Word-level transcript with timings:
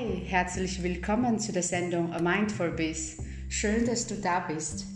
Hi, 0.00 0.22
herzlich 0.26 0.82
willkommen 0.82 1.38
zu 1.38 1.52
der 1.52 1.62
Sendung 1.62 2.10
A 2.14 2.22
Mindful 2.22 2.70
Biz. 2.70 3.18
Schön, 3.50 3.84
dass 3.84 4.06
du 4.06 4.14
da 4.14 4.40
bist. 4.40 4.86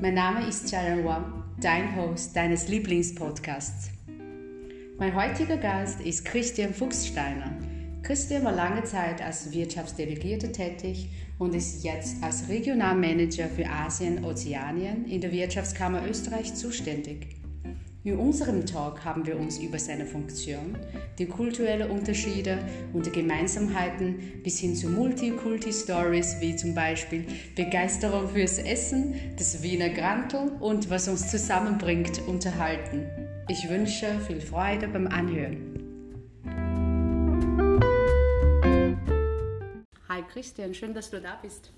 Mein 0.00 0.14
Name 0.14 0.48
ist 0.48 0.68
Sharon 0.68 1.04
Wang, 1.04 1.44
dein 1.60 1.94
Host 1.94 2.34
deines 2.34 2.66
Lieblingspodcasts. 2.66 3.90
Mein 4.98 5.14
heutiger 5.14 5.58
Gast 5.58 6.00
ist 6.00 6.24
Christian 6.24 6.74
Fuchssteiner. 6.74 7.56
Christian 8.02 8.42
war 8.42 8.52
lange 8.52 8.82
Zeit 8.82 9.22
als 9.22 9.52
Wirtschaftsdelegierter 9.52 10.50
tätig 10.50 11.08
und 11.38 11.54
ist 11.54 11.84
jetzt 11.84 12.20
als 12.20 12.48
Regionalmanager 12.48 13.46
für 13.46 13.68
Asien-Ozeanien 13.68 15.06
in 15.06 15.20
der 15.20 15.30
Wirtschaftskammer 15.30 16.04
Österreich 16.04 16.52
zuständig. 16.56 17.37
In 18.08 18.16
unserem 18.18 18.64
Talk 18.64 19.04
haben 19.04 19.26
wir 19.26 19.38
uns 19.38 19.58
über 19.58 19.78
seine 19.78 20.06
Funktion, 20.06 20.78
die 21.18 21.26
kulturellen 21.26 21.90
Unterschiede 21.90 22.58
und 22.94 23.04
die 23.04 23.10
Gemeinsamkeiten 23.10 24.40
bis 24.42 24.60
hin 24.60 24.74
zu 24.74 24.88
Multikulti-Stories 24.88 26.40
wie 26.40 26.56
zum 26.56 26.74
Beispiel 26.74 27.26
Begeisterung 27.54 28.26
fürs 28.30 28.60
Essen, 28.60 29.14
das 29.36 29.62
Wiener 29.62 29.90
Grantel 29.90 30.52
und 30.58 30.88
was 30.88 31.06
uns 31.06 31.30
zusammenbringt 31.30 32.26
unterhalten. 32.26 33.04
Ich 33.46 33.68
wünsche 33.68 34.18
viel 34.26 34.40
Freude 34.40 34.88
beim 34.88 35.06
Anhören. 35.08 35.74
Hi 40.08 40.22
Christian, 40.32 40.74
schön, 40.74 40.94
dass 40.94 41.10
du 41.10 41.20
da 41.20 41.38
bist. 41.42 41.72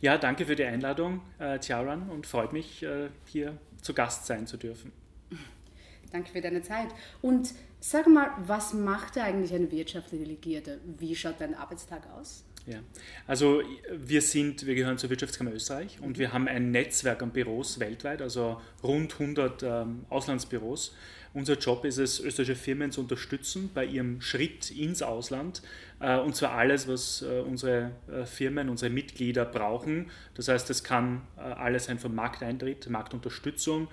Ja, 0.00 0.16
danke 0.16 0.46
für 0.46 0.56
die 0.56 0.64
Einladung, 0.64 1.20
äh, 1.38 1.58
Tiaran, 1.58 2.08
und 2.08 2.26
freut 2.26 2.54
mich, 2.54 2.82
äh, 2.82 3.10
hier 3.26 3.58
zu 3.82 3.92
Gast 3.92 4.24
sein 4.24 4.46
zu 4.46 4.56
dürfen. 4.56 4.92
Danke 6.10 6.30
für 6.30 6.40
deine 6.40 6.62
Zeit. 6.62 6.88
Und 7.22 7.54
sag 7.78 8.06
mal, 8.08 8.30
was 8.46 8.74
macht 8.74 9.16
eigentlich 9.18 9.54
eine 9.54 9.70
Wirtschaftsdelegierte? 9.70 10.80
Wie 10.98 11.14
schaut 11.14 11.40
dein 11.40 11.54
Arbeitstag 11.54 12.02
aus? 12.18 12.44
Ja, 12.66 12.80
also 13.26 13.62
wir 13.90 14.20
sind, 14.20 14.66
wir 14.66 14.74
gehören 14.74 14.98
zur 14.98 15.08
Wirtschaftskammer 15.10 15.52
Österreich 15.52 15.98
und 16.02 16.18
wir 16.18 16.32
haben 16.32 16.46
ein 16.46 16.70
Netzwerk 16.70 17.22
an 17.22 17.30
Büros 17.30 17.80
weltweit, 17.80 18.20
also 18.20 18.60
rund 18.82 19.14
100 19.14 19.62
ähm, 19.62 20.04
Auslandsbüros. 20.10 20.94
Unser 21.32 21.54
Job 21.54 21.84
ist 21.84 21.98
es, 21.98 22.20
österreichische 22.20 22.56
Firmen 22.56 22.90
zu 22.90 23.00
unterstützen 23.00 23.70
bei 23.72 23.84
ihrem 23.84 24.20
Schritt 24.20 24.70
ins 24.70 25.00
Ausland 25.00 25.62
und 26.00 26.34
zwar 26.34 26.52
alles, 26.52 26.88
was 26.88 27.20
äh, 27.20 27.40
unsere 27.40 27.90
äh, 28.10 28.24
Firmen, 28.24 28.70
unsere 28.70 28.90
Mitglieder 28.90 29.44
brauchen. 29.44 30.10
Das 30.34 30.48
heißt, 30.48 30.70
es 30.70 30.82
kann 30.82 31.22
alles 31.36 31.84
sein 31.84 31.98
vom 31.98 32.14
Markteintritt, 32.14 32.88
Marktunterstützung 32.88 33.88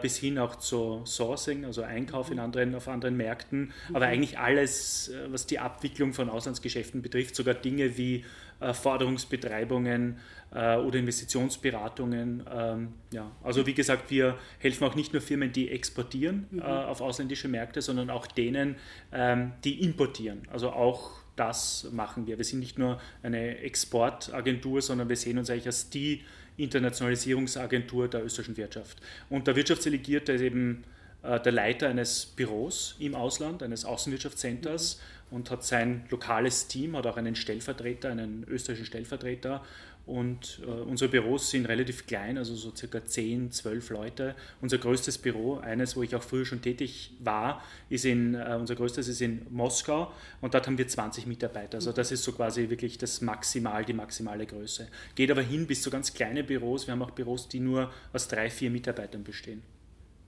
bis 0.00 0.16
hin 0.16 0.38
auch 0.38 0.56
zu 0.56 1.02
Sourcing, 1.04 1.66
also 1.66 1.82
Einkauf 1.82 2.30
in 2.30 2.38
anderen, 2.38 2.74
auf 2.74 2.88
anderen 2.88 3.16
Märkten, 3.16 3.72
aber 3.88 4.06
mhm. 4.06 4.12
eigentlich 4.12 4.38
alles, 4.38 5.12
was 5.28 5.46
die 5.46 5.58
Abwicklung 5.58 6.14
von 6.14 6.30
Auslandsgeschäften 6.30 7.02
betrifft, 7.02 7.34
sogar 7.34 7.54
Dinge 7.54 7.98
wie 7.98 8.24
Forderungsbetreibungen 8.60 10.18
oder 10.50 10.94
Investitionsberatungen. 10.94 12.44
Ähm, 12.50 12.94
ja. 13.12 13.30
Also 13.42 13.66
wie 13.66 13.74
gesagt, 13.74 14.10
wir 14.10 14.38
helfen 14.58 14.84
auch 14.84 14.94
nicht 14.94 15.12
nur 15.12 15.20
Firmen, 15.20 15.52
die 15.52 15.70
exportieren 15.70 16.46
mhm. 16.50 16.62
auf 16.62 17.00
ausländische 17.02 17.48
Märkte, 17.48 17.82
sondern 17.82 18.08
auch 18.08 18.26
denen, 18.26 18.76
ähm, 19.12 19.52
die 19.64 19.82
importieren. 19.82 20.46
Also 20.50 20.70
auch 20.70 21.21
das 21.36 21.88
machen 21.92 22.26
wir. 22.26 22.38
Wir 22.38 22.44
sind 22.44 22.60
nicht 22.60 22.78
nur 22.78 23.00
eine 23.22 23.58
Exportagentur, 23.58 24.82
sondern 24.82 25.08
wir 25.08 25.16
sehen 25.16 25.38
uns 25.38 25.50
eigentlich 25.50 25.66
als 25.66 25.90
die 25.90 26.22
Internationalisierungsagentur 26.56 28.08
der 28.08 28.24
österreichischen 28.24 28.56
Wirtschaft. 28.56 28.98
Und 29.30 29.46
der 29.46 29.56
Wirtschaftsdelegierte 29.56 30.32
ist 30.32 30.42
eben 30.42 30.84
äh, 31.22 31.40
der 31.40 31.52
Leiter 31.52 31.88
eines 31.88 32.26
Büros 32.26 32.96
im 32.98 33.14
Ausland, 33.14 33.62
eines 33.62 33.84
Außenwirtschaftscenters 33.84 35.00
mhm. 35.30 35.36
und 35.36 35.50
hat 35.50 35.64
sein 35.64 36.04
lokales 36.10 36.68
Team, 36.68 36.96
hat 36.96 37.06
auch 37.06 37.16
einen 37.16 37.36
Stellvertreter, 37.36 38.10
einen 38.10 38.44
österreichischen 38.48 38.86
Stellvertreter 38.86 39.64
und 40.04 40.60
äh, 40.66 40.66
unsere 40.66 41.10
Büros 41.10 41.50
sind 41.50 41.66
relativ 41.66 42.06
klein, 42.06 42.36
also 42.36 42.56
so 42.56 42.74
circa 42.74 43.04
10, 43.04 43.52
12 43.52 43.90
Leute. 43.90 44.34
Unser 44.60 44.78
größtes 44.78 45.18
Büro, 45.18 45.58
eines, 45.58 45.96
wo 45.96 46.02
ich 46.02 46.16
auch 46.16 46.22
früher 46.22 46.44
schon 46.44 46.60
tätig 46.60 47.14
war, 47.20 47.62
ist 47.88 48.04
in, 48.04 48.34
äh, 48.34 48.56
unser 48.58 48.74
größtes 48.74 49.06
ist 49.06 49.20
in 49.20 49.46
Moskau 49.50 50.12
und 50.40 50.54
dort 50.54 50.66
haben 50.66 50.76
wir 50.76 50.88
20 50.88 51.26
Mitarbeiter. 51.26 51.76
Also 51.76 51.92
das 51.92 52.10
ist 52.10 52.24
so 52.24 52.32
quasi 52.32 52.68
wirklich 52.68 52.98
das 52.98 53.20
Maximal, 53.20 53.84
die 53.84 53.92
maximale 53.92 54.44
Größe. 54.44 54.88
Geht 55.14 55.30
aber 55.30 55.42
hin 55.42 55.68
bis 55.68 55.82
zu 55.82 55.90
ganz 55.90 56.12
kleine 56.12 56.42
Büros. 56.42 56.88
Wir 56.88 56.92
haben 56.92 57.02
auch 57.02 57.12
Büros, 57.12 57.48
die 57.48 57.60
nur 57.60 57.92
aus 58.12 58.26
drei, 58.26 58.50
vier 58.50 58.70
Mitarbeitern 58.70 59.22
bestehen. 59.22 59.62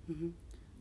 Mhm. 0.06 0.34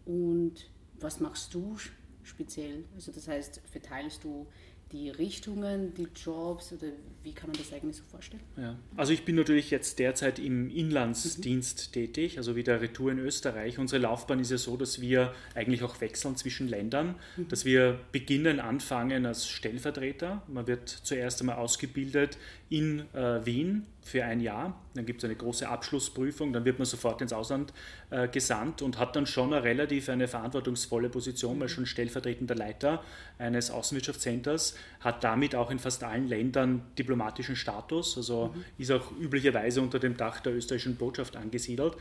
Und 0.06 0.70
was 1.00 1.20
machst 1.20 1.53
du 1.56 1.76
speziell? 2.22 2.84
Also 2.94 3.12
das 3.12 3.28
heißt, 3.28 3.62
verteilst 3.72 4.24
du 4.24 4.46
die 4.94 5.09
Richtungen, 5.09 5.94
die 5.96 6.08
Jobs 6.16 6.72
oder 6.72 6.88
wie 7.24 7.34
kann 7.34 7.50
man 7.50 7.58
das 7.58 7.74
eigentlich 7.74 7.96
so 7.96 8.04
vorstellen? 8.04 8.44
Ja. 8.56 8.78
Also 8.96 9.12
ich 9.12 9.26
bin 9.26 9.36
natürlich 9.36 9.72
jetzt 9.72 9.98
derzeit 9.98 10.38
im 10.38 10.70
Inlandsdienst 10.70 11.88
mhm. 11.90 11.94
tätig, 11.94 12.38
also 12.38 12.56
wieder 12.56 12.80
Retour 12.80 13.12
in 13.12 13.20
Österreich. 13.20 13.80
Unsere 13.80 14.02
Laufbahn 14.02 14.40
ist 14.40 14.52
ja 14.52 14.58
so, 14.58 14.78
dass 14.78 15.02
wir 15.02 15.34
eigentlich 15.56 15.84
auch 15.84 16.00
wechseln 16.00 16.36
zwischen 16.36 16.68
Ländern, 16.68 17.16
mhm. 17.38 17.48
dass 17.48 17.66
wir 17.66 18.00
beginnen, 18.12 18.59
anfangen 18.59 19.26
als 19.26 19.50
Stellvertreter. 19.50 20.44
Man 20.48 20.68
wird 20.68 20.88
zuerst 20.90 21.42
einmal 21.42 21.56
ausgebildet 21.56 22.38
in 22.70 23.00
äh, 23.14 23.46
Wien 23.46 23.88
für 24.03 24.24
ein 24.25 24.41
Jahr. 24.41 24.80
Dann 24.94 25.06
gibt 25.06 25.24
es 25.24 25.25
eine 25.25 25.36
große 25.36 25.68
Abschlussprüfung, 25.68 26.53
dann 26.53 26.66
wird 26.66 26.78
man 26.78 26.86
sofort 26.86 27.22
ins 27.22 27.34
Ausland 27.34 27.74
äh, 28.09 28.28
gesandt 28.28 28.81
und 28.81 29.00
hat 29.00 29.16
dann 29.16 29.25
schon 29.25 29.53
eine 29.53 29.64
relativ 29.64 30.09
eine 30.09 30.28
verantwortungsvolle 30.28 31.09
Position, 31.09 31.59
weil 31.59 31.69
schon 31.69 31.86
stellvertretender 31.86 32.56
Leiter 32.56 33.03
eines 33.40 33.72
Außenwirtschaftscenters, 33.72 34.78
hat 35.00 35.24
damit 35.24 35.56
auch 35.56 35.72
in 35.72 35.80
fast 35.80 36.03
allen 36.03 36.28
Ländern 36.28 36.84
diplomatischen 36.97 37.56
Status, 37.56 38.18
also 38.18 38.53
mhm. 38.53 38.64
ist 38.78 38.91
auch 38.91 39.12
üblicherweise 39.19 39.81
unter 39.81 40.00
dem 40.00 40.18
Dach 40.18 40.41
der 40.41 40.53
österreichischen 40.53 40.97
Botschaft 40.97 41.35
angesiedelt. 41.35 41.96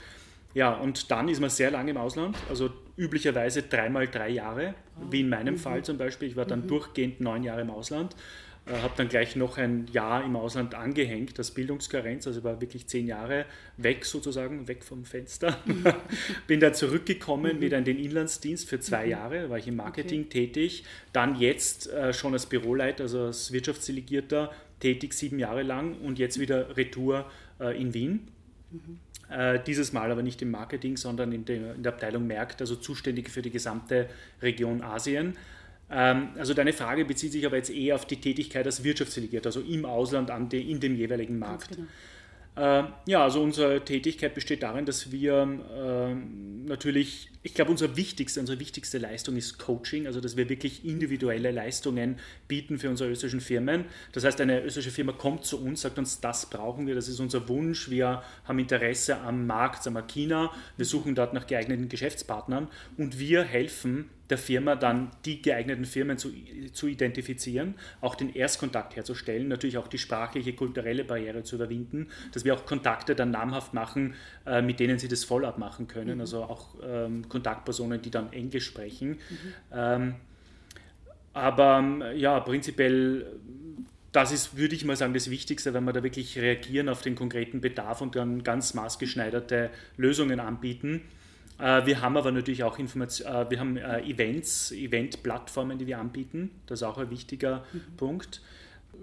Ja, 0.54 0.74
und 0.74 1.10
dann 1.10 1.28
ist 1.28 1.40
man 1.40 1.48
sehr 1.48 1.70
lange 1.70 1.92
im 1.92 1.96
Ausland, 1.96 2.36
also 2.50 2.70
üblicherweise 2.96 3.62
dreimal 3.62 4.06
drei 4.06 4.28
Jahre, 4.28 4.74
wie 5.10 5.20
in 5.20 5.30
meinem 5.30 5.54
mhm. 5.54 5.58
Fall 5.58 5.82
zum 5.82 5.96
Beispiel. 5.96 6.28
Ich 6.28 6.36
war 6.36 6.44
dann 6.44 6.62
mhm. 6.62 6.68
durchgehend 6.68 7.20
neun 7.20 7.42
Jahre 7.42 7.62
im 7.62 7.70
Ausland 7.70 8.14
habe 8.70 8.94
dann 8.96 9.08
gleich 9.08 9.34
noch 9.34 9.58
ein 9.58 9.88
Jahr 9.92 10.24
im 10.24 10.36
Ausland 10.36 10.74
angehängt, 10.74 11.38
das 11.38 11.50
Bildungskarenz, 11.50 12.26
also 12.26 12.44
war 12.44 12.60
wirklich 12.60 12.86
zehn 12.86 13.08
Jahre 13.08 13.44
weg 13.76 14.04
sozusagen, 14.04 14.68
weg 14.68 14.84
vom 14.84 15.04
Fenster. 15.04 15.58
Bin 16.46 16.60
dann 16.60 16.72
zurückgekommen 16.72 17.56
mhm. 17.56 17.60
wieder 17.60 17.78
in 17.78 17.84
den 17.84 17.98
Inlandsdienst 17.98 18.68
für 18.68 18.78
zwei 18.78 19.06
mhm. 19.06 19.10
Jahre, 19.10 19.50
war 19.50 19.58
ich 19.58 19.66
im 19.66 19.76
Marketing 19.76 20.22
okay. 20.22 20.46
tätig, 20.46 20.84
dann 21.12 21.40
jetzt 21.40 21.90
äh, 21.90 22.12
schon 22.12 22.34
als 22.34 22.46
Büroleiter, 22.46 23.04
also 23.04 23.22
als 23.26 23.52
Wirtschaftsdelegierter 23.52 24.52
tätig, 24.78 25.14
sieben 25.14 25.38
Jahre 25.38 25.62
lang 25.62 25.96
und 26.00 26.18
jetzt 26.18 26.38
wieder 26.38 26.76
Retour 26.76 27.30
äh, 27.60 27.80
in 27.80 27.94
Wien. 27.94 28.28
Mhm. 28.70 28.98
Äh, 29.28 29.60
dieses 29.66 29.92
Mal 29.92 30.10
aber 30.10 30.22
nicht 30.22 30.40
im 30.42 30.50
Marketing, 30.50 30.96
sondern 30.96 31.32
in 31.32 31.44
der, 31.44 31.74
in 31.74 31.82
der 31.82 31.92
Abteilung 31.92 32.26
Märkte, 32.26 32.64
also 32.64 32.76
zuständig 32.76 33.30
für 33.30 33.42
die 33.42 33.50
gesamte 33.50 34.08
Region 34.40 34.82
Asien. 34.82 35.36
Ähm, 35.90 36.30
also 36.38 36.54
deine 36.54 36.72
Frage 36.72 37.04
bezieht 37.04 37.32
sich 37.32 37.44
aber 37.46 37.56
jetzt 37.56 37.70
eher 37.70 37.94
auf 37.94 38.06
die 38.06 38.16
Tätigkeit 38.16 38.66
als 38.66 38.82
Wirtschaftsdelegierter, 38.84 39.48
also 39.48 39.60
im 39.60 39.84
Ausland 39.84 40.30
an 40.30 40.48
de, 40.48 40.60
in 40.60 40.80
dem 40.80 40.96
jeweiligen 40.96 41.38
Markt. 41.38 41.70
Genau. 41.70 41.86
Äh, 42.54 42.82
ja, 43.06 43.24
also 43.24 43.42
unsere 43.42 43.82
Tätigkeit 43.82 44.34
besteht 44.34 44.62
darin, 44.62 44.84
dass 44.84 45.10
wir 45.10 45.58
äh, 45.74 46.14
natürlich, 46.68 47.30
ich 47.42 47.54
glaube, 47.54 47.70
unser 47.70 47.96
wichtigste, 47.96 48.40
unsere 48.40 48.60
wichtigste 48.60 48.98
Leistung 48.98 49.36
ist 49.36 49.58
Coaching, 49.58 50.06
also 50.06 50.20
dass 50.20 50.36
wir 50.36 50.50
wirklich 50.50 50.84
individuelle 50.84 51.50
Leistungen 51.50 52.18
bieten 52.48 52.78
für 52.78 52.90
unsere 52.90 53.10
österreichischen 53.10 53.40
Firmen. 53.40 53.86
Das 54.12 54.24
heißt, 54.24 54.38
eine 54.42 54.62
österreichische 54.62 54.94
Firma 54.94 55.12
kommt 55.12 55.46
zu 55.46 55.64
uns, 55.64 55.80
sagt 55.80 55.98
uns, 55.98 56.20
das 56.20 56.50
brauchen 56.50 56.86
wir, 56.86 56.94
das 56.94 57.08
ist 57.08 57.20
unser 57.20 57.48
Wunsch, 57.48 57.88
wir 57.88 58.22
haben 58.44 58.58
Interesse 58.58 59.18
am 59.20 59.46
Markt, 59.46 59.82
sagen 59.82 59.96
wir 59.96 60.02
China, 60.02 60.52
wir 60.76 60.84
suchen 60.84 61.14
dort 61.14 61.32
nach 61.32 61.46
geeigneten 61.46 61.88
Geschäftspartnern 61.88 62.68
und 62.98 63.18
wir 63.18 63.44
helfen 63.44 64.10
der 64.32 64.38
Firma 64.38 64.76
dann 64.76 65.10
die 65.26 65.42
geeigneten 65.42 65.84
Firmen 65.84 66.16
zu, 66.16 66.32
zu 66.72 66.86
identifizieren, 66.86 67.74
auch 68.00 68.14
den 68.14 68.34
Erstkontakt 68.34 68.96
herzustellen, 68.96 69.46
natürlich 69.46 69.76
auch 69.76 69.88
die 69.88 69.98
sprachliche, 69.98 70.54
kulturelle 70.54 71.04
Barriere 71.04 71.42
zu 71.42 71.56
überwinden, 71.56 72.08
dass 72.32 72.46
wir 72.46 72.54
auch 72.54 72.64
Kontakte 72.64 73.14
dann 73.14 73.30
namhaft 73.30 73.74
machen, 73.74 74.14
äh, 74.46 74.62
mit 74.62 74.80
denen 74.80 74.98
sie 74.98 75.08
das 75.08 75.22
Follow-up 75.24 75.58
machen 75.58 75.86
können, 75.86 76.14
mhm. 76.14 76.20
also 76.22 76.44
auch 76.44 76.74
ähm, 76.82 77.28
Kontaktpersonen, 77.28 78.00
die 78.00 78.10
dann 78.10 78.32
Englisch 78.32 78.64
sprechen. 78.64 79.10
Mhm. 79.10 79.18
Ähm, 79.70 80.14
aber 81.34 82.12
ja, 82.14 82.40
prinzipiell 82.40 83.26
das 84.12 84.32
ist, 84.32 84.56
würde 84.56 84.74
ich 84.74 84.84
mal 84.86 84.96
sagen, 84.96 85.12
das 85.12 85.30
Wichtigste, 85.30 85.74
wenn 85.74 85.84
wir 85.84 85.92
da 85.92 86.02
wirklich 86.02 86.38
reagieren 86.38 86.88
auf 86.88 87.02
den 87.02 87.16
konkreten 87.16 87.60
Bedarf 87.60 88.00
und 88.00 88.16
dann 88.16 88.42
ganz 88.42 88.72
maßgeschneiderte 88.74 89.70
Lösungen 89.98 90.40
anbieten. 90.40 91.02
Äh, 91.62 91.86
wir 91.86 92.00
haben 92.00 92.16
aber 92.16 92.32
natürlich 92.32 92.64
auch 92.64 92.78
Information, 92.78 93.26
äh, 93.28 93.48
wir 93.48 93.60
haben 93.60 93.76
äh, 93.76 94.00
Events, 94.00 94.72
Event-Plattformen, 94.72 95.78
die 95.78 95.86
wir 95.86 95.98
anbieten. 95.98 96.50
Das 96.66 96.80
ist 96.80 96.82
auch 96.82 96.98
ein 96.98 97.08
wichtiger 97.10 97.64
mhm. 97.72 97.96
Punkt. 97.96 98.42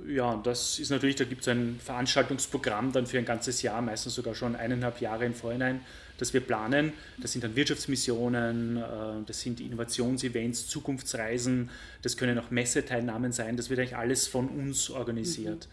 Ja, 0.07 0.39
das 0.43 0.77
ist 0.77 0.91
natürlich, 0.91 1.15
da 1.15 1.23
gibt 1.23 1.41
es 1.41 1.47
ein 1.47 1.79
Veranstaltungsprogramm 1.83 2.91
dann 2.91 3.05
für 3.07 3.17
ein 3.17 3.25
ganzes 3.25 3.61
Jahr, 3.61 3.81
meistens 3.81 4.15
sogar 4.15 4.35
schon 4.35 4.55
eineinhalb 4.55 5.01
Jahre 5.01 5.25
im 5.25 5.33
Vorhinein, 5.33 5.81
das 6.17 6.33
wir 6.33 6.41
planen. 6.41 6.93
Das 7.21 7.31
sind 7.31 7.43
dann 7.43 7.55
Wirtschaftsmissionen, 7.55 8.81
das 9.25 9.41
sind 9.41 9.59
Innovationsevents, 9.59 10.67
Zukunftsreisen, 10.67 11.69
das 12.01 12.15
können 12.15 12.39
auch 12.39 12.49
Messeteilnahmen 12.49 13.33
sein, 13.33 13.57
das 13.57 13.69
wird 13.69 13.79
eigentlich 13.79 13.97
alles 13.97 14.27
von 14.27 14.47
uns 14.47 14.89
organisiert. 14.89 15.67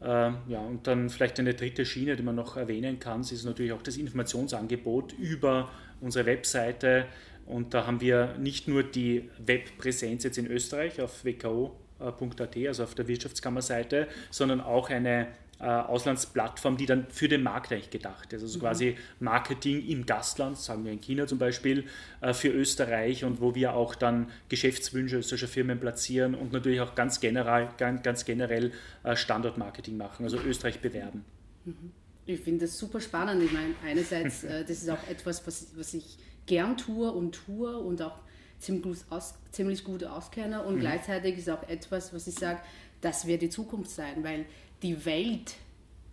Mhm. 0.00 0.06
Ja, 0.48 0.58
und 0.58 0.86
dann 0.86 1.08
vielleicht 1.08 1.38
eine 1.38 1.54
dritte 1.54 1.86
Schiene, 1.86 2.16
die 2.16 2.22
man 2.22 2.34
noch 2.34 2.58
erwähnen 2.58 2.98
kann, 2.98 3.22
ist 3.22 3.44
natürlich 3.44 3.72
auch 3.72 3.82
das 3.82 3.96
Informationsangebot 3.96 5.14
über 5.14 5.70
unsere 6.04 6.26
Webseite. 6.26 7.06
Und 7.46 7.74
da 7.74 7.86
haben 7.86 8.00
wir 8.00 8.36
nicht 8.38 8.68
nur 8.68 8.82
die 8.82 9.30
Webpräsenz 9.44 10.24
jetzt 10.24 10.38
in 10.38 10.46
Österreich 10.46 11.00
auf 11.00 11.24
WKO 11.24 11.76
äh, 12.00 12.68
also 12.68 12.84
auf 12.84 12.94
der 12.94 13.08
Wirtschaftskammerseite, 13.08 14.08
sondern 14.30 14.60
auch 14.60 14.90
eine 14.90 15.28
äh, 15.60 15.64
Auslandsplattform, 15.64 16.76
die 16.76 16.86
dann 16.86 17.06
für 17.08 17.28
den 17.28 17.42
Markt 17.42 17.72
eigentlich 17.72 17.90
gedacht 17.90 18.32
ist. 18.32 18.42
Also 18.42 18.58
mhm. 18.58 18.62
quasi 18.62 18.96
Marketing 19.20 19.86
im 19.86 20.06
Gastland, 20.06 20.58
sagen 20.58 20.84
wir 20.84 20.92
in 20.92 21.00
China 21.00 21.26
zum 21.26 21.38
Beispiel, 21.38 21.84
äh, 22.20 22.32
für 22.32 22.48
Österreich 22.48 23.24
und 23.24 23.40
wo 23.40 23.54
wir 23.54 23.74
auch 23.74 23.94
dann 23.94 24.30
Geschäftswünsche 24.48 25.18
österreichischer 25.18 25.48
Firmen 25.48 25.78
platzieren 25.78 26.34
und 26.34 26.52
natürlich 26.52 26.80
auch 26.80 26.94
ganz 26.94 27.20
generell, 27.20 27.68
ganz, 27.76 28.02
ganz 28.02 28.24
generell 28.24 28.72
Standortmarketing 29.14 29.96
machen, 29.96 30.24
also 30.24 30.38
Österreich 30.38 30.80
bewerben. 30.80 31.24
Mhm. 31.64 31.92
Ich 32.26 32.40
finde 32.40 32.66
das 32.66 32.78
super 32.78 33.00
spannend. 33.00 33.42
Ich 33.42 33.52
meine, 33.52 33.74
einerseits, 33.84 34.42
das 34.42 34.70
ist 34.70 34.88
auch 34.88 35.06
etwas, 35.08 35.46
was, 35.46 35.66
was 35.76 35.94
ich 35.94 36.16
gern 36.46 36.76
tue 36.76 37.10
und 37.10 37.32
tue 37.32 37.76
und 37.76 38.00
auch 38.02 38.18
ziemlich 38.58 38.82
gut, 38.82 38.98
aus, 39.10 39.34
ziemlich 39.50 39.84
gut 39.84 40.04
auskenne 40.04 40.62
und 40.62 40.76
mhm. 40.76 40.80
gleichzeitig 40.80 41.38
ist 41.38 41.50
auch 41.50 41.62
etwas, 41.68 42.12
was 42.14 42.26
ich 42.26 42.34
sage, 42.34 42.60
das 43.00 43.26
wird 43.26 43.42
die 43.42 43.50
Zukunft 43.50 43.90
sein, 43.90 44.24
weil 44.24 44.46
die 44.82 45.04
Welt 45.04 45.54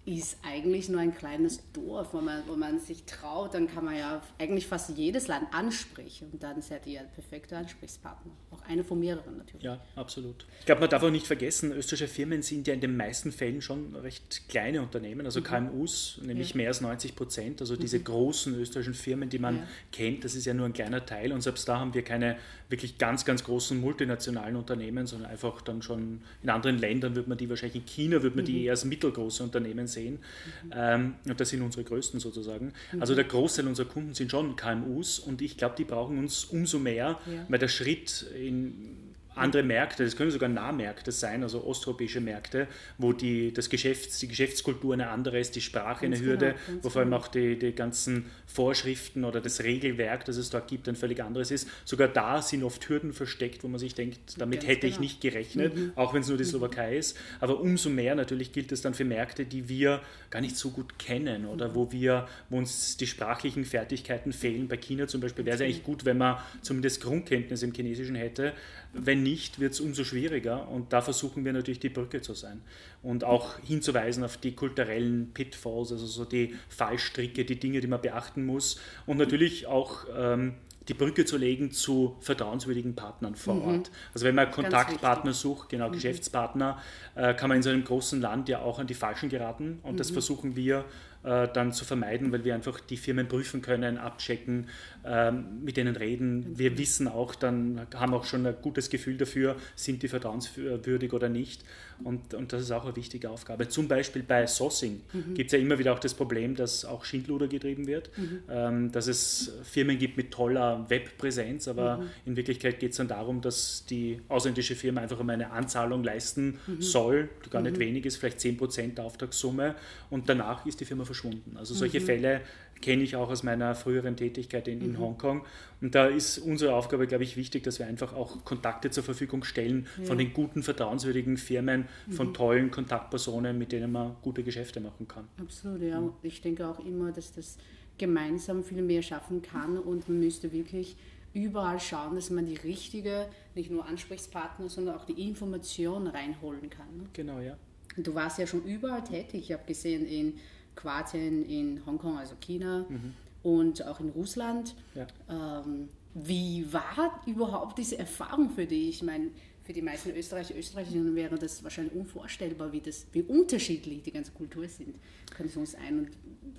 ist 0.03 0.38
eigentlich 0.42 0.89
nur 0.89 1.00
ein 1.00 1.15
kleines 1.15 1.62
Dorf, 1.74 2.13
wo 2.13 2.21
man, 2.21 2.42
wo 2.48 2.56
man 2.56 2.80
sich 2.80 3.03
traut, 3.03 3.53
dann 3.53 3.68
kann 3.68 3.86
man 3.86 3.95
ja 3.95 4.21
eigentlich 4.39 4.65
fast 4.65 4.98
jedes 4.98 5.27
Land 5.27 5.53
ansprechen 5.53 6.30
und 6.31 6.42
dann 6.42 6.59
seid 6.63 6.88
ihr 6.88 7.01
ein 7.01 7.12
perfekter 7.12 7.59
Ansprechpartner. 7.59 8.31
Auch 8.50 8.62
eine 8.68 8.83
von 8.83 9.00
mehreren 9.00 9.38
natürlich. 9.38 9.63
Ja, 9.63 9.80
absolut. 9.95 10.48
Ich 10.59 10.65
glaube, 10.65 10.81
man 10.81 10.89
darf 10.89 11.03
auch 11.03 11.12
nicht 11.12 11.27
vergessen, 11.27 11.71
österreichische 11.71 12.07
Firmen 12.07 12.42
sind 12.42 12.68
ja 12.68 12.74
in 12.74 12.81
den 12.81 12.98
meisten 12.98 13.31
Fällen 13.31 13.62
schon 13.62 13.95
recht 13.95 14.50
kleine 14.50 14.81
Unternehmen, 14.81 15.24
also 15.25 15.39
mhm. 15.39 15.44
KMUs, 15.44 16.19
nämlich 16.24 16.51
ja. 16.51 16.57
mehr 16.57 16.68
als 16.69 16.81
90 16.81 17.15
Prozent. 17.15 17.62
Also 17.62 17.75
diese 17.75 18.00
mhm. 18.00 18.06
großen 18.06 18.56
österreichischen 18.56 18.95
Firmen, 18.95 19.30
die 19.30 19.39
man 19.39 19.57
ja. 19.57 19.63
kennt, 19.92 20.25
das 20.25 20.33
ist 20.33 20.45
ja 20.45 20.56
nur 20.56 20.65
ein 20.65 20.74
kleiner 20.74 21.06
Teil 21.06 21.31
und 21.31 21.42
selbst 21.42 21.69
da 21.69 21.80
haben 21.80 21.94
wir 21.94 22.03
keine 22.03 22.38
wirklich 22.69 22.98
ganz, 22.98 23.24
ganz 23.24 23.44
großen 23.44 23.80
multinationalen 23.80 24.56
Unternehmen, 24.56 25.06
sondern 25.06 25.30
einfach 25.30 25.62
dann 25.62 25.83
schon 25.83 26.21
in 26.42 26.50
anderen 26.50 26.80
Ländern 26.80 27.15
wird 27.15 27.27
man 27.27 27.38
die 27.38 27.50
wahrscheinlich, 27.50 27.75
in 27.75 27.86
China 27.86 28.24
wird 28.24 28.36
man 28.36 28.45
die 28.45 28.53
mhm. 28.53 28.65
eher 28.65 28.71
als 28.71 28.86
mittelgroße 28.86 29.44
Unternehmen 29.44 29.88
sehen. 29.91 30.19
Mhm. 30.65 30.71
Ähm, 30.73 31.15
und 31.27 31.39
das 31.39 31.49
sind 31.49 31.61
unsere 31.61 31.83
größten 31.83 32.19
sozusagen. 32.19 32.73
Mhm. 32.91 33.01
Also 33.01 33.13
der 33.13 33.25
Großteil 33.25 33.67
unserer 33.67 33.88
Kunden 33.88 34.13
sind 34.13 34.31
schon 34.31 34.55
KMUs 34.55 35.19
und 35.19 35.41
ich 35.41 35.57
glaube, 35.57 35.75
die 35.77 35.85
brauchen 35.85 36.17
uns 36.17 36.45
umso 36.45 36.79
mehr, 36.79 37.19
ja. 37.27 37.45
weil 37.47 37.59
der 37.59 37.67
Schritt 37.67 38.25
in 38.35 39.11
andere 39.36 39.63
Märkte, 39.63 40.04
das 40.04 40.16
können 40.18 40.31
sogar 40.31 40.50
Nahmärkte 40.50 41.12
sein, 41.12 41.44
also 41.44 41.63
osteuropäische 41.63 42.19
Märkte, 42.19 42.68
wo 42.98 43.13
die, 43.13 43.54
das 43.54 43.69
Geschäfts-, 43.69 44.19
die 44.19 44.28
Geschäftskultur 44.28 44.94
eine 44.94 45.10
andere 45.10 45.39
ist, 45.39 45.56
die 45.56 45.62
Sprache 45.62 46.06
ganz 46.06 46.18
eine 46.18 46.25
Hürde, 46.25 46.56
genau, 46.68 46.80
wo 46.83 46.89
vor 46.89 47.01
allem 47.01 47.12
genau. 47.12 47.22
auch 47.22 47.28
die, 47.30 47.57
die 47.57 47.74
ganzen 47.74 48.25
Vorschriften 48.45 49.24
oder 49.24 49.39
das 49.39 49.63
Regelwerk, 49.63 50.25
das 50.25 50.36
es 50.36 50.50
dort 50.50 50.68
gibt, 50.68 50.89
ein 50.89 50.95
völlig 50.95 51.24
anderes 51.24 51.51
ist. 51.51 51.69
Sogar 51.86 52.10
da 52.10 52.42
sind 52.42 52.63
oft 52.63 52.88
Hürden 52.89 53.13
versteckt, 53.13 53.63
wo 53.63 53.69
man 53.69 53.80
sich 53.80 53.95
denkt, 53.95 54.19
damit 54.38 54.62
ganz 54.62 54.69
hätte 54.69 54.81
genau. 54.81 54.94
ich 54.94 55.00
nicht 55.00 55.22
gerechnet, 55.22 55.75
mhm. 55.75 55.92
auch 55.95 56.13
wenn 56.13 56.22
es 56.22 56.27
nur 56.27 56.38
die 56.38 56.44
mhm. 56.44 56.50
Slowakei 56.50 56.98
ist. 56.98 57.18
Aber 57.39 57.62
umso 57.62 57.89
mehr 57.89 58.16
natürlich 58.16 58.51
gilt 58.51 58.72
es 58.72 58.81
dann 58.81 58.94
für 58.94 59.06
Märkte, 59.06 59.45
die 59.45 59.69
wir 59.69 60.01
gar 60.30 60.42
nicht 60.42 60.57
so 60.57 60.72
gut 60.72 61.00
kennen 61.00 61.45
oder 61.45 61.69
mhm. 61.69 61.75
wo 61.75 61.92
wir, 61.92 62.27
wo 62.50 62.57
uns 62.57 62.98
die 62.98 63.07
sprachlichen 63.07 63.63
Fertigkeiten 63.63 64.34
fehlen. 64.34 64.68
Bei 64.68 64.77
China 64.77 65.07
zum 65.07 65.22
Beispiel 65.22 65.45
wäre 65.45 65.56
es 65.56 65.62
eigentlich 65.62 65.84
gut, 65.84 66.04
wenn 66.04 66.18
man 66.18 66.38
zumindest 66.62 67.01
Grundkenntnisse 67.01 67.66
im 67.66 67.74
Chinesischen 67.74 68.16
hätte. 68.16 68.54
Wenn 68.93 69.23
nicht, 69.23 69.59
wird 69.59 69.73
es 69.73 69.79
umso 69.79 70.03
schwieriger 70.03 70.67
und 70.67 70.91
da 70.91 71.01
versuchen 71.01 71.45
wir 71.45 71.53
natürlich 71.53 71.79
die 71.79 71.89
Brücke 71.89 72.21
zu 72.21 72.33
sein 72.33 72.61
und 73.01 73.23
auch 73.23 73.57
hinzuweisen 73.59 74.23
auf 74.23 74.38
die 74.38 74.53
kulturellen 74.53 75.31
Pitfalls, 75.33 75.91
also 75.91 76.05
so 76.05 76.25
die 76.25 76.55
Fallstricke, 76.67 77.45
die 77.45 77.59
Dinge, 77.59 77.79
die 77.79 77.88
man 77.88 78.01
beachten 78.01 78.45
muss 78.45 78.79
und 79.05 79.17
natürlich 79.17 79.65
auch 79.67 80.05
ähm, 80.13 80.55
die 80.88 80.93
Brücke 80.93 81.25
zu 81.25 81.38
legen 81.38 81.71
zu 81.71 82.17
vertrauenswürdigen 82.21 82.95
Partnern 82.95 83.35
vor 83.35 83.55
mhm. 83.55 83.61
Ort. 83.61 83.91
Also 84.13 84.25
wenn 84.25 84.35
man 84.35 84.49
Kontaktpartner 84.51 85.33
sucht, 85.33 85.69
genau 85.69 85.89
mhm. 85.89 85.93
Geschäftspartner, 85.93 86.79
äh, 87.15 87.33
kann 87.33 87.49
man 87.49 87.57
in 87.57 87.63
so 87.63 87.69
einem 87.69 87.83
großen 87.83 88.19
Land 88.19 88.49
ja 88.49 88.59
auch 88.59 88.79
an 88.79 88.88
die 88.88 88.93
Falschen 88.93 89.29
geraten 89.29 89.79
und 89.83 89.93
mhm. 89.93 89.97
das 89.97 90.11
versuchen 90.11 90.55
wir 90.55 90.85
äh, 91.23 91.47
dann 91.53 91.71
zu 91.71 91.85
vermeiden, 91.85 92.31
weil 92.31 92.43
wir 92.43 92.55
einfach 92.55 92.79
die 92.79 92.97
Firmen 92.97 93.27
prüfen 93.27 93.61
können, 93.61 93.99
abchecken, 93.99 94.67
ähm, 95.03 95.63
mit 95.63 95.77
denen 95.77 95.95
reden. 95.95 96.57
Wir 96.57 96.77
wissen 96.77 97.07
auch 97.07 97.36
dann, 97.36 97.88
haben 97.95 98.13
auch 98.13 98.25
schon 98.25 98.45
ein 98.45 98.56
gutes 98.62 98.89
Gefühl 98.89 99.18
dafür, 99.18 99.56
sind 99.75 100.03
die 100.03 100.07
vertrauenswürdig 100.07 101.13
oder 101.13 101.30
nicht. 101.30 101.63
Und, 102.03 102.33
und 102.33 102.51
das 102.53 102.62
ist 102.63 102.71
auch 102.71 102.86
eine 102.86 102.95
wichtige 102.95 103.30
Aufgabe. 103.30 103.68
Zum 103.68 103.88
Beispiel 103.88 104.24
bei 104.24 104.48
Sourcing 104.48 105.01
mhm. 105.13 105.33
gibt 105.33 105.51
es 105.51 105.53
ja 105.53 105.59
immer 105.59 105.77
wieder 105.77 105.94
auch 105.94 106.00
das 106.00 106.13
Problem, 106.13 106.56
dass 106.56 106.86
auch 106.86 107.06
Schindluder 107.06 107.48
getrieben 107.48 107.88
wird, 107.88 108.09
mhm. 108.18 108.39
ähm, 108.50 108.92
dass 108.92 109.07
es 109.07 109.53
Firmen 109.63 110.00
gibt 110.00 110.18
mit 110.18 110.31
toller 110.31 110.89
Webpräsenz, 110.89 111.68
aber 111.68 111.98
mhm. 111.98 112.09
in 112.25 112.36
Wirklichkeit 112.36 112.80
geht 112.80 112.92
es 112.92 112.98
dann 112.98 113.07
darum, 113.07 113.42
dass 113.42 113.86
die 113.86 114.19
ausländische 114.30 114.75
Firma 114.75 115.01
einfach 115.01 115.19
einmal 115.19 115.36
eine 115.36 115.51
Anzahlung 115.51 116.03
leisten 116.03 116.59
mhm. 116.68 116.81
soll, 116.81 117.30
die 117.45 117.50
gar 117.50 117.62
nicht 117.62 117.77
mhm. 117.77 117.81
wenig 117.81 118.06
ist, 118.06 118.18
vielleicht 118.18 118.39
10% 118.39 118.95
der 118.95 119.06
Auftragssumme 119.06 119.75
und 120.09 120.30
danach 120.30 120.65
ist 120.65 120.80
die 120.80 120.86
Firma 120.86 121.06
verschwunden. 121.06 121.57
Also 121.57 121.74
solche 121.74 122.00
mhm. 122.00 122.06
Fälle 122.06 122.42
kenne 122.81 123.04
ich 123.04 123.16
auch 123.16 123.30
aus 123.30 123.44
meiner 123.44 123.75
früheren 123.75 124.16
Tätigkeit 124.16 124.68
in, 124.68 124.81
in 124.81 124.92
mhm. 124.94 125.00
Hongkong. 125.00 125.45
Und 125.81 125.95
da 125.95 126.07
ist 126.07 126.38
unsere 126.39 126.75
Aufgabe, 126.75 127.07
glaube 127.07 127.24
ich, 127.24 127.38
wichtig, 127.38 127.63
dass 127.63 127.80
wir 127.80 127.88
einfach 127.88 128.13
auch 128.13 128.44
Kontakte 128.44 128.89
zur 128.89 129.04
Verfügung 129.04 129.44
stellen 129.44 129.88
ja. 129.98 130.06
von 130.06 130.18
den 130.18 130.33
guten, 130.33 130.63
vertrauenswürdigen 130.63 131.38
Firmen, 131.38 131.88
mhm. 132.07 132.12
von 132.12 132.33
tollen 132.33 132.72
Kontaktpersonen, 132.72 133.57
mit 133.57 133.72
denen 133.72 133.92
man 133.92 134.16
gute 134.22 134.44
Geschäfte 134.44 134.80
machen 134.80 135.07
kann. 135.07 135.28
Absolut, 135.39 135.81
ja. 135.81 136.00
Mhm. 136.00 136.13
Ich 136.24 136.42
denke 136.42 136.68
auch 136.68 136.80
immer, 136.86 137.12
dass 137.12 137.33
das 137.33 137.57
gemeinsam 137.98 138.63
viel 138.63 138.81
mehr 138.81 139.01
schaffen 139.01 139.42
kann 139.42 139.77
und 139.77 140.10
man 140.10 140.19
müsste 140.19 140.51
wirklich 140.51 140.95
überall 141.34 141.80
schauen, 141.80 142.16
dass 142.16 142.30
man 142.30 142.45
die 142.45 142.56
richtige, 142.56 143.27
nicht 143.56 143.72
nur 143.72 143.86
Ansprechpartner, 143.86 144.69
sondern 144.69 144.95
auch 144.95 145.06
die 145.06 145.27
Information 145.27 146.07
reinholen 146.07 146.69
kann. 146.69 146.98
Ne? 146.98 147.04
Genau, 147.13 147.39
ja. 147.39 147.57
Du 147.98 148.16
warst 148.16 148.39
ja 148.39 148.48
schon 148.48 148.63
überall 148.63 149.04
tätig. 149.04 149.44
Ich 149.44 149.51
habe 149.51 149.63
gesehen 149.66 150.06
in 150.06 150.34
Kroatien, 150.75 151.45
in 151.45 151.81
Hongkong, 151.85 152.18
also 152.18 152.35
China 152.39 152.85
mhm. 152.89 153.13
und 153.44 153.85
auch 153.85 154.00
in 154.00 154.09
Russland. 154.09 154.75
Ja. 154.95 155.07
Ähm, 155.29 155.89
wie 156.13 156.71
war 156.73 157.21
überhaupt 157.25 157.77
diese 157.77 157.97
Erfahrung 157.97 158.50
für 158.50 158.65
dich? 158.65 158.89
Ich 158.89 159.03
meine, 159.03 159.29
für 159.72 159.75
die 159.75 159.82
meisten 159.82 160.13
Österreicher, 160.13 160.54
Österreicherinnen 160.58 161.16
wäre 161.16 161.38
das 161.38 161.63
wahrscheinlich 161.63 161.96
unvorstellbar, 161.96 162.74
wie, 162.74 162.82
das, 162.82 163.06
wie 163.13 163.22
unterschiedlich 163.22 164.04
die 164.04 164.12
ganze 164.12 164.34
Kultur 164.34 164.68
sind. 164.68 164.96
Kannst 165.34 165.56
du 165.56 165.62
uns 165.62 165.75
ein 165.75 166.10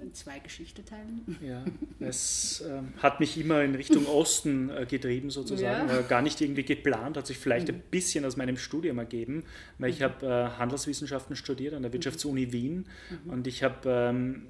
und 0.01 0.17
zwei 0.17 0.39
Geschichten 0.39 0.83
teilen? 0.87 1.37
Ja, 1.47 1.63
es 2.01 2.63
äh, 2.63 2.81
hat 3.03 3.21
mich 3.21 3.37
immer 3.37 3.63
in 3.63 3.75
Richtung 3.75 4.07
Osten 4.07 4.71
äh, 4.71 4.87
getrieben 4.87 5.29
sozusagen, 5.29 5.91
ja. 5.91 6.01
gar 6.01 6.23
nicht 6.23 6.41
irgendwie 6.41 6.63
geplant, 6.63 7.19
hat 7.19 7.27
sich 7.27 7.37
vielleicht 7.37 7.69
mhm. 7.69 7.75
ein 7.75 7.83
bisschen 7.91 8.25
aus 8.25 8.39
meinem 8.39 8.57
Studium 8.57 8.99
ergeben, 8.99 9.45
weil 9.79 9.91
ich 9.91 10.01
mhm. 10.01 10.05
habe 10.05 10.27
äh, 10.27 10.59
Handelswissenschaften 10.59 11.37
studiert 11.37 11.75
an 11.75 11.83
der 11.83 11.93
Wirtschaftsuni 11.93 12.51
Wien 12.53 12.87
mhm. 13.11 13.31
und 13.31 13.47
ich 13.47 13.63
habe 13.63 13.91
ähm, 13.91 14.47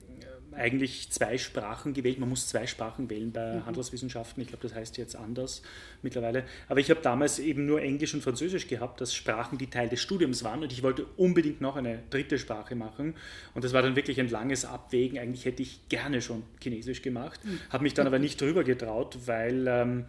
eigentlich 0.54 1.10
zwei 1.10 1.38
Sprachen 1.38 1.94
gewählt. 1.94 2.18
Man 2.18 2.28
muss 2.28 2.48
zwei 2.48 2.66
Sprachen 2.66 3.08
wählen 3.10 3.32
bei 3.32 3.56
mhm. 3.56 3.66
Handelswissenschaften. 3.66 4.42
Ich 4.42 4.48
glaube, 4.48 4.62
das 4.62 4.74
heißt 4.74 4.96
jetzt 4.98 5.16
anders 5.16 5.62
mittlerweile. 6.02 6.44
Aber 6.68 6.80
ich 6.80 6.90
habe 6.90 7.00
damals 7.00 7.38
eben 7.38 7.66
nur 7.66 7.82
Englisch 7.82 8.14
und 8.14 8.22
Französisch 8.22 8.68
gehabt, 8.68 9.00
das 9.00 9.14
Sprachen, 9.14 9.58
die 9.58 9.68
Teil 9.68 9.88
des 9.88 10.00
Studiums 10.00 10.44
waren. 10.44 10.62
Und 10.62 10.72
ich 10.72 10.82
wollte 10.82 11.06
unbedingt 11.16 11.60
noch 11.60 11.76
eine 11.76 12.02
dritte 12.10 12.38
Sprache 12.38 12.74
machen. 12.74 13.14
Und 13.54 13.64
das 13.64 13.72
war 13.72 13.82
dann 13.82 13.96
wirklich 13.96 14.20
ein 14.20 14.28
langes 14.28 14.64
Abwägen. 14.64 15.18
Eigentlich 15.18 15.44
hätte 15.44 15.62
ich 15.62 15.88
gerne 15.88 16.22
schon 16.22 16.42
Chinesisch 16.62 17.02
gemacht, 17.02 17.44
mhm. 17.44 17.58
habe 17.70 17.82
mich 17.84 17.94
dann 17.94 18.06
aber 18.06 18.18
nicht 18.18 18.40
drüber 18.40 18.64
getraut, 18.64 19.18
weil... 19.26 19.66
Ähm, 19.68 20.04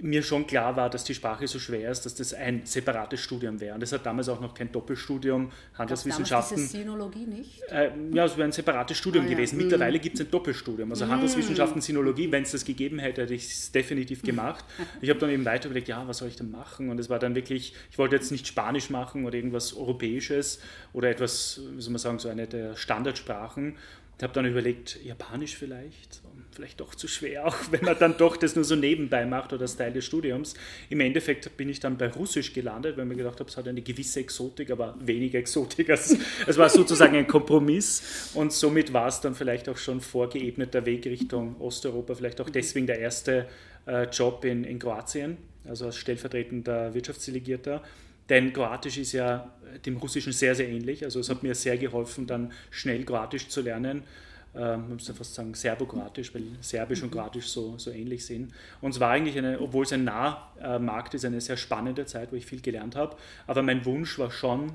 mir 0.00 0.22
schon 0.22 0.46
klar 0.46 0.76
war, 0.76 0.90
dass 0.90 1.04
die 1.04 1.14
Sprache 1.14 1.46
so 1.46 1.58
schwer 1.58 1.90
ist, 1.90 2.06
dass 2.06 2.14
das 2.14 2.32
ein 2.34 2.62
separates 2.64 3.20
Studium 3.20 3.60
wäre. 3.60 3.74
Und 3.74 3.82
es 3.82 3.92
hat 3.92 4.06
damals 4.06 4.28
auch 4.28 4.40
noch 4.40 4.54
kein 4.54 4.70
Doppelstudium, 4.70 5.50
Handelswissenschaften. 5.74 6.56
Gab 6.56 6.66
Sinologie 6.68 7.26
nicht? 7.26 7.62
Äh, 7.70 7.90
ja, 8.12 8.24
es 8.24 8.36
wäre 8.36 8.48
ein 8.48 8.52
separates 8.52 8.96
Studium 8.96 9.26
ah, 9.26 9.28
gewesen. 9.28 9.58
Ja. 9.58 9.64
Mittlerweile 9.64 9.98
gibt 9.98 10.16
es 10.16 10.24
ein 10.24 10.30
Doppelstudium. 10.30 10.90
Also 10.90 11.06
mm. 11.06 11.10
Handelswissenschaften, 11.10 11.80
Sinologie, 11.80 12.30
wenn 12.30 12.44
es 12.44 12.52
das 12.52 12.64
gegeben 12.64 12.98
hätte, 12.98 13.22
hätte 13.22 13.34
ich 13.34 13.44
es 13.44 13.72
definitiv 13.72 14.22
gemacht. 14.28 14.64
ich 15.00 15.10
habe 15.10 15.18
dann 15.18 15.30
eben 15.30 15.44
weiter 15.44 15.66
überlegt, 15.66 15.88
ja, 15.88 16.06
was 16.06 16.18
soll 16.18 16.28
ich 16.28 16.36
denn 16.36 16.50
machen? 16.50 16.90
Und 16.90 17.00
es 17.00 17.10
war 17.10 17.18
dann 17.18 17.34
wirklich, 17.34 17.74
ich 17.90 17.98
wollte 17.98 18.16
jetzt 18.16 18.30
nicht 18.30 18.46
Spanisch 18.46 18.90
machen 18.90 19.26
oder 19.26 19.34
irgendwas 19.34 19.76
Europäisches 19.76 20.60
oder 20.92 21.10
etwas, 21.10 21.60
wie 21.74 21.80
soll 21.80 21.92
man 21.92 21.98
sagen, 21.98 22.18
so 22.18 22.28
eine 22.28 22.46
der 22.46 22.76
Standardsprachen 22.76 23.76
Ich 24.16 24.22
habe 24.22 24.32
dann 24.32 24.46
überlegt, 24.46 24.98
Japanisch 25.04 25.56
vielleicht, 25.56 26.20
vielleicht 26.58 26.80
doch 26.80 26.96
zu 26.96 27.06
schwer, 27.06 27.46
auch 27.46 27.56
wenn 27.70 27.84
man 27.84 27.96
dann 27.98 28.16
doch 28.16 28.36
das 28.36 28.56
nur 28.56 28.64
so 28.64 28.74
nebenbei 28.74 29.24
macht 29.24 29.52
oder 29.52 29.62
als 29.62 29.76
Teil 29.76 29.92
des 29.92 30.04
Studiums. 30.04 30.54
Im 30.90 30.98
Endeffekt 30.98 31.56
bin 31.56 31.68
ich 31.68 31.78
dann 31.78 31.96
bei 31.96 32.08
Russisch 32.08 32.52
gelandet, 32.52 32.96
weil 32.96 33.04
mir 33.04 33.14
gedacht 33.14 33.38
habe, 33.38 33.48
es 33.48 33.56
hat 33.56 33.68
eine 33.68 33.80
gewisse 33.80 34.20
Exotik, 34.20 34.72
aber 34.72 34.96
weniger 34.98 35.38
Exotik. 35.38 35.88
Es, 35.88 36.16
es 36.46 36.58
war 36.58 36.68
sozusagen 36.68 37.16
ein 37.16 37.28
Kompromiss 37.28 38.32
und 38.34 38.52
somit 38.52 38.92
war 38.92 39.06
es 39.06 39.20
dann 39.20 39.36
vielleicht 39.36 39.68
auch 39.68 39.76
schon 39.76 40.00
vorgeebneter 40.00 40.84
Weg 40.84 41.06
Richtung 41.06 41.60
Osteuropa, 41.60 42.16
vielleicht 42.16 42.40
auch 42.40 42.50
deswegen 42.50 42.88
der 42.88 42.98
erste 42.98 43.46
äh, 43.86 44.08
Job 44.10 44.44
in, 44.44 44.64
in 44.64 44.80
Kroatien, 44.80 45.36
also 45.64 45.86
als 45.86 45.96
stellvertretender 45.96 46.92
Wirtschaftsdelegierter. 46.92 47.84
Denn 48.28 48.52
Kroatisch 48.52 48.98
ist 48.98 49.12
ja 49.12 49.54
dem 49.86 49.96
Russischen 49.96 50.32
sehr, 50.32 50.56
sehr 50.56 50.68
ähnlich. 50.68 51.04
Also 51.04 51.20
es 51.20 51.30
hat 51.30 51.44
mir 51.44 51.54
sehr 51.54 51.78
geholfen, 51.78 52.26
dann 52.26 52.52
schnell 52.70 53.04
Kroatisch 53.04 53.48
zu 53.48 53.62
lernen. 53.62 54.02
Ähm, 54.58 54.80
man 54.80 54.92
muss 54.94 55.08
fast 55.08 55.34
sagen 55.34 55.54
Serbokroatisch, 55.54 56.34
weil 56.34 56.42
Serbisch 56.60 57.02
und 57.02 57.10
mhm. 57.10 57.14
Kroatisch 57.18 57.48
so, 57.48 57.78
so 57.78 57.90
ähnlich 57.90 58.26
sind. 58.26 58.52
Und 58.80 58.90
es 58.90 59.00
war 59.00 59.10
eigentlich 59.10 59.38
eine, 59.38 59.60
obwohl 59.60 59.84
es 59.84 59.92
ein 59.92 60.04
Nahmarkt 60.04 61.14
ist, 61.14 61.24
eine 61.24 61.40
sehr 61.40 61.56
spannende 61.56 62.06
Zeit, 62.06 62.32
wo 62.32 62.36
ich 62.36 62.46
viel 62.46 62.60
gelernt 62.60 62.96
habe. 62.96 63.16
Aber 63.46 63.62
mein 63.62 63.84
Wunsch 63.84 64.18
war 64.18 64.30
schon, 64.30 64.72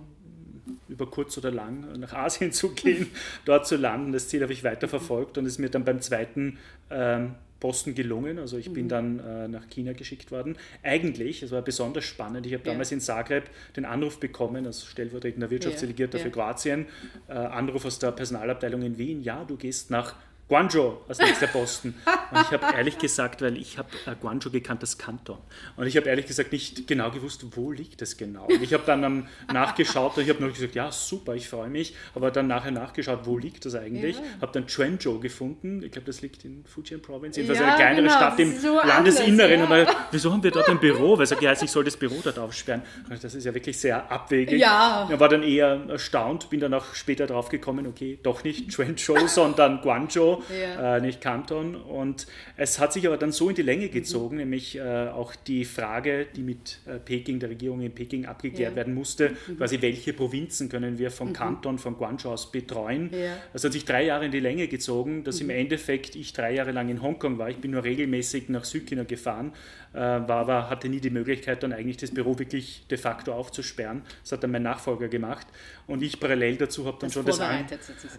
über 0.87 1.09
kurz 1.09 1.37
oder 1.37 1.51
lang 1.51 1.99
nach 1.99 2.13
Asien 2.13 2.51
zu 2.51 2.73
gehen, 2.73 3.07
dort 3.45 3.67
zu 3.67 3.75
landen. 3.75 4.13
Das 4.13 4.29
Ziel 4.29 4.41
habe 4.41 4.53
ich 4.53 4.63
weiter 4.63 4.87
verfolgt 4.87 5.37
und 5.37 5.45
es 5.45 5.53
ist 5.53 5.59
mir 5.59 5.69
dann 5.69 5.83
beim 5.83 5.99
zweiten 5.99 6.57
ähm, 6.89 7.35
Posten 7.63 7.95
gelungen. 7.95 8.39
Also 8.39 8.57
ich 8.57 8.73
bin 8.73 8.85
mhm. 8.85 8.89
dann 8.89 9.19
äh, 9.19 9.47
nach 9.47 9.69
China 9.69 9.93
geschickt 9.93 10.31
worden. 10.31 10.57
Eigentlich, 10.83 11.43
es 11.43 11.51
war 11.51 11.61
besonders 11.61 12.03
spannend, 12.03 12.45
ich 12.45 12.53
habe 12.53 12.63
damals 12.65 12.91
in 12.91 12.99
Zagreb 12.99 13.49
den 13.77 13.85
Anruf 13.85 14.19
bekommen, 14.19 14.65
als 14.65 14.85
stellvertretender 14.85 15.49
Wirtschaftsdelegierter 15.49 16.17
ja. 16.17 16.25
für 16.25 16.29
Kroatien, 16.29 16.87
äh, 17.29 17.31
Anruf 17.31 17.85
aus 17.85 17.99
der 17.99 18.11
Personalabteilung 18.11 18.81
in 18.81 18.97
Wien, 18.97 19.23
ja, 19.23 19.45
du 19.45 19.55
gehst 19.55 19.91
nach 19.91 20.17
Guangzhou 20.49 20.97
als 21.07 21.19
nächster 21.19 21.47
Posten. 21.53 21.95
Und 22.31 22.41
ich 22.41 22.51
habe 22.51 22.75
ehrlich 22.77 22.97
gesagt, 22.97 23.41
weil 23.41 23.57
ich 23.57 23.77
habe 23.77 23.89
äh, 24.05 24.13
Guangzhou 24.19 24.51
gekannt 24.51 24.81
als 24.81 24.97
Kanton. 24.97 25.37
Und 25.77 25.87
ich 25.87 25.95
habe 25.95 26.09
ehrlich 26.09 26.25
gesagt 26.25 26.51
nicht 26.51 26.85
genau 26.85 27.11
gewusst, 27.11 27.45
wo 27.51 27.71
liegt 27.71 28.01
das 28.01 28.17
genau. 28.17 28.45
Und 28.45 28.61
ich 28.61 28.73
habe 28.73 28.83
dann 28.85 29.05
um, 29.05 29.27
nachgeschaut 29.51 30.17
und 30.17 30.23
ich 30.23 30.29
habe 30.29 30.41
nur 30.41 30.51
gesagt, 30.51 30.75
ja, 30.75 30.91
super, 30.91 31.33
ich 31.35 31.47
freue 31.47 31.69
mich. 31.69 31.95
Aber 32.13 32.29
dann 32.29 32.47
nachher 32.47 32.71
nachgeschaut, 32.71 33.21
wo 33.23 33.37
liegt 33.37 33.65
das 33.65 33.75
eigentlich. 33.75 34.17
Ja. 34.17 34.23
Habe 34.41 34.51
dann 34.51 34.67
Quanzhou 34.67 35.19
gefunden. 35.19 35.81
Ich 35.81 35.91
glaube, 35.91 36.05
das 36.05 36.21
liegt 36.21 36.43
in 36.43 36.65
Fujian 36.65 37.01
Province. 37.01 37.39
Jedenfalls 37.39 37.59
ja, 37.59 37.67
eine 37.67 37.75
kleinere 37.77 38.03
genau, 38.03 38.15
Stadt 38.15 38.39
im 38.39 38.59
so 38.59 38.75
Landesinneren. 38.75 39.61
Anders, 39.61 39.87
ja. 39.87 40.07
wieso 40.11 40.31
haben 40.31 40.43
wir 40.43 40.51
dort 40.51 40.69
ein 40.69 40.79
Büro? 40.79 41.17
Weil 41.17 41.25
ich, 41.25 41.47
heißt, 41.47 41.63
ich 41.63 41.71
soll 41.71 41.85
das 41.85 41.95
Büro 41.95 42.19
dort 42.21 42.37
aufsperren. 42.37 42.81
Das 43.09 43.33
ist 43.33 43.45
ja 43.45 43.53
wirklich 43.53 43.79
sehr 43.79 44.11
abwegig. 44.11 44.59
Ja. 44.59 45.07
Ich 45.11 45.19
war 45.19 45.29
dann 45.29 45.43
eher 45.43 45.85
erstaunt, 45.87 46.49
bin 46.49 46.59
dann 46.59 46.73
auch 46.73 46.93
später 46.93 47.27
drauf 47.27 47.49
gekommen, 47.49 47.87
okay, 47.87 48.19
doch 48.21 48.43
nicht 48.43 48.75
Quanzhou, 48.75 49.27
sondern 49.27 49.81
Guangzhou 49.81 50.42
ja. 50.49 50.97
äh, 50.97 51.01
nicht 51.01 51.21
Kanton. 51.21 51.75
Und 51.75 52.27
es 52.57 52.79
hat 52.79 52.93
sich 52.93 53.05
aber 53.07 53.17
dann 53.17 53.31
so 53.31 53.49
in 53.49 53.55
die 53.55 53.61
Länge 53.61 53.89
gezogen, 53.89 54.35
mhm. 54.35 54.41
nämlich 54.41 54.77
äh, 54.77 54.81
auch 54.81 55.35
die 55.35 55.65
Frage, 55.65 56.27
die 56.35 56.41
mit 56.41 56.79
äh, 56.85 56.99
Peking, 56.99 57.39
der 57.39 57.49
Regierung 57.49 57.81
in 57.81 57.93
Peking 57.93 58.25
abgeklärt 58.25 58.71
ja. 58.71 58.75
werden 58.75 58.93
musste, 58.93 59.31
mhm. 59.47 59.57
quasi 59.57 59.81
welche 59.81 60.13
Provinzen 60.13 60.69
können 60.69 60.97
wir 60.97 61.11
vom 61.11 61.29
mhm. 61.29 61.33
Kanton, 61.33 61.77
von 61.79 61.95
Guangzhou 61.97 62.29
aus 62.29 62.51
betreuen. 62.51 63.09
Ja. 63.11 63.37
Das 63.53 63.63
hat 63.63 63.73
sich 63.73 63.85
drei 63.85 64.05
Jahre 64.05 64.25
in 64.25 64.31
die 64.31 64.39
Länge 64.39 64.67
gezogen, 64.67 65.23
dass 65.23 65.39
im 65.41 65.47
mhm. 65.47 65.51
Endeffekt 65.53 66.15
ich 66.15 66.33
drei 66.33 66.53
Jahre 66.53 66.71
lang 66.71 66.89
in 66.89 67.01
Hongkong 67.01 67.37
war. 67.37 67.49
Ich 67.49 67.57
bin 67.57 67.71
nur 67.71 67.83
regelmäßig 67.83 68.49
nach 68.49 68.65
Südchina 68.65 69.03
gefahren, 69.03 69.53
war 69.99 70.29
aber, 70.29 70.69
hatte 70.69 70.89
nie 70.89 70.99
die 70.99 71.09
Möglichkeit, 71.09 71.63
dann 71.63 71.73
eigentlich 71.73 71.97
das 71.97 72.11
Büro 72.11 72.37
wirklich 72.39 72.85
de 72.89 72.97
facto 72.97 73.33
aufzusperren. 73.33 74.01
Das 74.21 74.31
hat 74.31 74.43
dann 74.43 74.51
mein 74.51 74.63
Nachfolger 74.63 75.07
gemacht. 75.07 75.47
Und 75.87 76.01
ich 76.01 76.19
parallel 76.19 76.57
dazu 76.57 76.85
habe 76.85 76.97
dann 76.99 77.09
das 77.09 77.13
schon 77.13 77.25
das 77.25 77.39
an. 77.39 77.65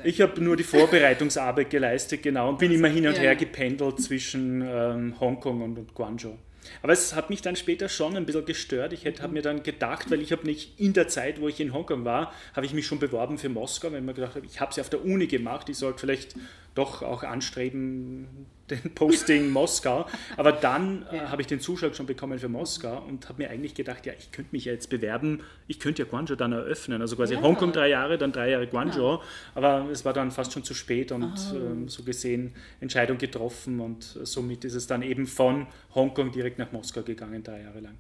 Ich 0.04 0.21
habe 0.21 0.40
nur 0.40 0.57
die 0.57 0.64
Vorbereitungsarbeit 0.64 1.71
geleistet, 1.71 2.23
genau, 2.23 2.50
und 2.50 2.59
bin 2.59 2.71
also, 2.71 2.78
immer 2.78 2.88
hin 2.88 3.07
und 3.07 3.16
ja. 3.16 3.23
her 3.23 3.37
gependelt 3.37 4.00
zwischen 4.00 4.62
ähm, 4.62 5.19
Hongkong 5.19 5.62
und, 5.62 5.78
und 5.78 5.95
Guangzhou. 5.95 6.37
Aber 6.83 6.93
es 6.93 7.14
hat 7.14 7.31
mich 7.31 7.43
dann 7.43 7.57
später 7.57 7.88
schon 7.88 8.16
ein 8.16 8.26
bisschen 8.26 8.45
gestört. 8.45 8.93
Ich 8.93 9.07
habe 9.07 9.33
mir 9.33 9.43
dann 9.43 9.62
gedacht, 9.62 10.11
weil 10.11 10.21
ich 10.21 10.33
habe 10.33 10.47
nicht 10.47 10.78
in 10.78 10.93
der 10.93 11.09
Zeit, 11.09 11.40
wo 11.40 11.49
ich 11.49 11.61
in 11.61 11.73
Hongkong 11.73 12.04
war, 12.04 12.33
habe 12.54 12.66
ich 12.66 12.73
mich 12.73 12.87
schon 12.87 12.99
beworben 12.99 13.38
für 13.38 13.49
Moskau, 13.49 13.93
weil 13.93 13.99
ich 13.99 14.04
mir 14.04 14.14
gedacht 14.14 14.37
habe, 14.37 14.47
ich 14.47 14.61
habe 14.61 14.73
sie 14.73 14.81
auf 14.81 14.90
der 14.90 15.04
Uni 15.04 15.26
gemacht, 15.26 15.69
ich 15.69 15.76
sollte 15.76 16.00
vielleicht 16.00 16.35
doch 16.75 17.02
auch 17.02 17.23
anstreben, 17.23 18.47
den 18.71 18.94
Posting 18.94 19.50
Moskau. 19.50 20.06
Aber 20.37 20.52
dann 20.52 21.04
äh, 21.11 21.21
habe 21.21 21.42
ich 21.42 21.49
den 21.49 21.61
Zuschlag 21.61 21.94
schon 21.94 22.06
bekommen 22.06 22.38
für 22.38 22.49
Moskau 22.49 23.02
und 23.06 23.28
habe 23.28 23.42
mir 23.42 23.50
eigentlich 23.50 23.75
gedacht, 23.75 24.06
ja, 24.06 24.12
ich 24.18 24.33
könnte 24.33 24.50
mich 24.52 24.64
ja 24.64 24.73
jetzt 24.73 24.90
bewerben, 24.90 25.42
ich 25.66 25.80
könnte 25.80 26.02
ja 26.02 26.09
Guangzhou 26.09 26.37
dann 26.37 26.52
eröffnen. 26.52 27.00
Also 27.00 27.16
quasi 27.16 27.35
ja. 27.35 27.42
Hongkong 27.42 27.73
drei 27.73 27.88
Jahre, 27.88 28.18
dann 28.18 28.33
drei 28.33 28.50
Jahre 28.50 28.66
Guangzhou. 28.66 29.14
Ja. 29.14 29.21
Aber 29.54 29.88
es 29.90 30.04
war 30.04 30.12
dann 30.12 30.30
fast 30.30 30.52
schon 30.52 30.64
zu 30.64 30.75
spät 30.75 31.12
und 31.12 31.35
ähm, 31.54 31.88
so 31.88 32.02
gesehen 32.02 32.54
Entscheidung 32.80 33.18
getroffen 33.18 33.80
und 33.80 34.18
somit 34.23 34.64
ist 34.64 34.75
es 34.75 34.87
dann 34.87 35.02
eben 35.02 35.26
von 35.26 35.66
Hongkong 35.94 36.33
direkt 36.33 36.59
nach 36.59 36.73
Moskau 36.73 37.02
gegangen, 37.02 37.42
drei 37.42 37.62
Jahre 37.62 37.80
lang. 37.80 37.99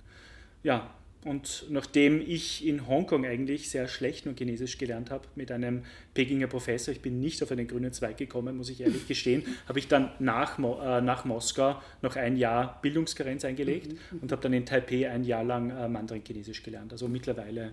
Ja, 0.62 0.90
und 1.24 1.66
nachdem 1.70 2.20
ich 2.20 2.66
in 2.66 2.86
Hongkong 2.86 3.24
eigentlich 3.24 3.70
sehr 3.70 3.88
schlecht 3.88 4.26
nur 4.26 4.34
Chinesisch 4.36 4.76
gelernt 4.76 5.10
habe 5.10 5.26
mit 5.34 5.50
einem 5.50 5.84
Pekinger 6.12 6.46
Professor, 6.46 6.92
ich 6.92 7.00
bin 7.00 7.18
nicht 7.18 7.42
auf 7.42 7.50
einen 7.50 7.66
grünen 7.66 7.92
Zweig 7.92 8.18
gekommen, 8.18 8.56
muss 8.56 8.68
ich 8.68 8.82
ehrlich 8.82 9.08
gestehen, 9.08 9.42
habe 9.68 9.78
ich 9.78 9.88
dann 9.88 10.12
nach, 10.18 10.58
äh, 10.58 11.00
nach 11.00 11.24
Moskau 11.24 11.80
noch 12.02 12.16
ein 12.16 12.36
Jahr 12.36 12.78
Bildungskarenz 12.82 13.44
eingelegt 13.44 13.92
mhm. 13.92 14.18
und 14.20 14.32
habe 14.32 14.42
dann 14.42 14.52
in 14.52 14.66
Taipei 14.66 15.10
ein 15.10 15.24
Jahr 15.24 15.44
lang 15.44 15.70
äh, 15.70 15.88
Mandarin-Chinesisch 15.88 16.62
gelernt. 16.62 16.92
Also 16.92 17.08
mittlerweile 17.08 17.72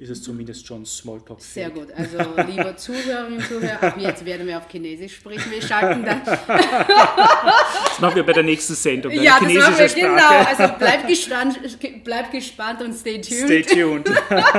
ist 0.00 0.08
es 0.08 0.22
zumindest 0.22 0.66
schon 0.66 0.86
Smalltalk. 0.86 1.40
-fähig. 1.40 1.42
Sehr 1.42 1.70
gut. 1.70 1.88
Also, 1.94 2.16
liebe 2.50 2.74
Zuhörerinnen 2.74 3.38
und 3.38 3.46
Zuhörer, 3.46 3.82
ab 3.82 3.96
jetzt 3.98 4.24
werden 4.24 4.46
wir 4.46 4.56
auf 4.56 4.66
Chinesisch 4.70 5.16
sprechen. 5.16 5.50
Wir 5.50 5.60
schalten 5.60 6.02
dann. 6.02 6.22
das 6.24 8.00
machen 8.00 8.16
wir 8.16 8.24
bei 8.24 8.32
der 8.32 8.42
nächsten 8.42 8.74
Sendung. 8.74 9.12
Ja, 9.12 9.38
das 9.38 9.52
machen 9.52 9.78
wir, 9.78 9.88
Sprache. 9.88 10.00
genau. 10.00 10.44
Also, 10.48 10.74
bleib 10.78 11.06
gespannt, 11.06 11.60
bleib 12.02 12.32
gespannt 12.32 12.80
und 12.80 12.94
stay 12.94 13.20
tuned. 13.20 13.44
Stay 13.44 13.62
tuned. 13.62 14.10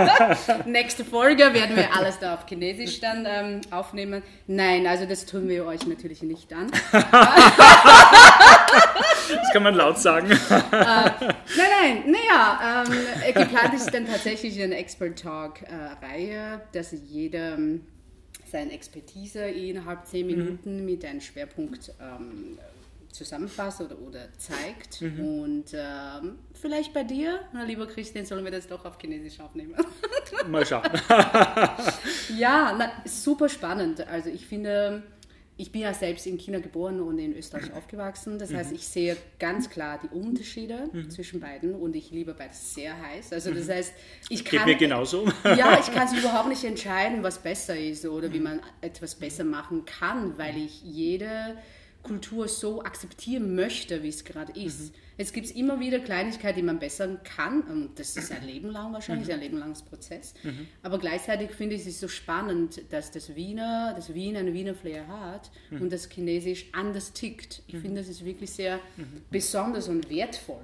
Nächste 0.67 1.03
Folge 1.03 1.51
werden 1.55 1.75
wir 1.75 1.91
alles 1.95 2.19
da 2.19 2.35
auf 2.35 2.45
Chinesisch 2.47 2.99
dann 2.99 3.25
ähm, 3.27 3.61
aufnehmen. 3.71 4.21
Nein, 4.45 4.85
also, 4.85 5.05
das 5.05 5.25
tun 5.25 5.49
wir 5.49 5.65
euch 5.65 5.87
natürlich 5.87 6.21
nicht 6.21 6.53
an. 6.53 6.71
Das 9.29 9.53
kann 9.53 9.63
man 9.63 9.75
laut 9.75 9.99
sagen. 9.99 10.29
Äh, 10.29 10.35
nein, 10.71 11.33
nein, 11.55 12.03
naja, 12.07 12.83
ähm, 12.85 13.33
geplant 13.33 13.73
ist 13.73 13.93
dann 13.93 14.05
tatsächlich 14.05 14.61
eine 14.61 14.75
Expert 14.75 15.19
Talk-Reihe, 15.19 16.61
dass 16.73 16.91
jeder 16.91 17.53
ähm, 17.53 17.85
seine 18.51 18.71
Expertise 18.73 19.45
innerhalb 19.45 20.05
zehn 20.05 20.27
mhm. 20.27 20.35
Minuten 20.35 20.79
mhm. 20.79 20.85
mit 20.85 21.05
einem 21.05 21.21
Schwerpunkt 21.21 21.93
ähm, 22.01 22.57
zusammenfasst 23.11 23.81
oder, 23.81 23.99
oder 23.99 24.27
zeigt. 24.37 25.01
Mhm. 25.01 25.19
Und 25.19 25.65
ähm, 25.73 26.39
vielleicht 26.53 26.93
bei 26.93 27.03
dir, 27.03 27.41
na, 27.53 27.63
lieber 27.63 27.87
Christian, 27.87 28.25
sollen 28.25 28.43
wir 28.43 28.51
das 28.51 28.67
doch 28.67 28.85
auf 28.85 28.97
Chinesisch 28.99 29.39
aufnehmen? 29.39 29.75
Mal 30.47 30.65
schauen. 30.65 30.89
ja, 32.37 32.75
na, 32.77 32.91
super 33.05 33.49
spannend. 33.49 34.07
Also 34.07 34.29
ich 34.29 34.45
finde 34.45 35.03
ich 35.57 35.71
bin 35.71 35.81
ja 35.81 35.93
selbst 35.93 36.25
in 36.25 36.37
China 36.37 36.59
geboren 36.59 36.99
und 37.01 37.19
in 37.19 37.35
Österreich 37.35 37.71
aufgewachsen. 37.73 38.39
Das 38.39 38.53
heißt, 38.53 38.71
mhm. 38.71 38.75
ich 38.77 38.87
sehe 38.87 39.17
ganz 39.37 39.69
klar 39.69 39.99
die 40.01 40.07
Unterschiede 40.07 40.89
mhm. 40.91 41.09
zwischen 41.09 41.39
beiden 41.39 41.75
und 41.75 41.95
ich 41.95 42.11
liebe 42.11 42.33
beides 42.33 42.73
sehr 42.73 42.99
heiß. 42.99 43.33
Also 43.33 43.53
das 43.53 43.67
mhm. 43.67 43.71
heißt, 43.73 43.93
ich 44.29 44.43
kann... 44.43 44.65
Geht 44.65 44.67
mir 44.67 44.75
genauso. 44.75 45.27
Ja, 45.43 45.79
ich 45.79 45.93
kann 45.93 46.07
es 46.07 46.13
überhaupt 46.19 46.49
nicht 46.49 46.63
entscheiden, 46.63 47.21
was 47.23 47.39
besser 47.39 47.77
ist 47.77 48.05
oder 48.05 48.31
wie 48.33 48.39
mhm. 48.39 48.43
man 48.45 48.61
etwas 48.81 49.15
besser 49.15 49.43
machen 49.43 49.85
kann, 49.85 50.37
weil 50.37 50.57
ich 50.57 50.81
jede 50.83 51.57
Kultur 52.01 52.47
so 52.47 52.81
akzeptieren 52.81 53.53
möchte, 53.55 54.01
wie 54.03 54.09
es 54.09 54.23
gerade 54.23 54.53
ist. 54.59 54.93
Mhm. 55.21 55.25
Es 55.25 55.33
gibt 55.33 55.51
immer 55.51 55.79
wieder 55.79 55.99
Kleinigkeiten, 55.99 56.57
die 56.57 56.63
man 56.63 56.79
bessern 56.79 57.19
kann. 57.23 57.61
Und 57.61 57.99
das 57.99 58.17
ist 58.17 58.31
ein 58.31 58.45
Leben 58.45 58.69
lang 58.69 58.93
wahrscheinlich, 58.93 59.27
mhm. 59.27 59.33
ein 59.35 59.39
Leben 59.39 59.57
langes 59.57 59.81
Prozess. 59.83 60.33
Mhm. 60.43 60.67
Aber 60.83 60.97
gleichzeitig 60.97 61.51
finde 61.51 61.75
ich 61.75 61.85
es 61.85 61.99
so 61.99 62.07
spannend, 62.07 62.81
dass 62.91 63.11
das 63.11 63.35
Wiener, 63.35 63.93
das 63.95 64.13
Wien 64.13 64.35
einen 64.37 64.53
Wiener 64.53 64.75
Flair 64.75 65.07
hat 65.07 65.51
mhm. 65.69 65.81
und 65.81 65.93
das 65.93 66.09
Chinesisch 66.09 66.65
anders 66.71 67.13
tickt. 67.13 67.61
Ich 67.67 67.75
mhm. 67.75 67.81
finde, 67.81 68.01
das 68.01 68.09
ist 68.09 68.25
wirklich 68.25 68.51
sehr 68.51 68.77
mhm. 68.97 69.21
besonders 69.29 69.87
und 69.87 70.09
wertvoll. 70.09 70.61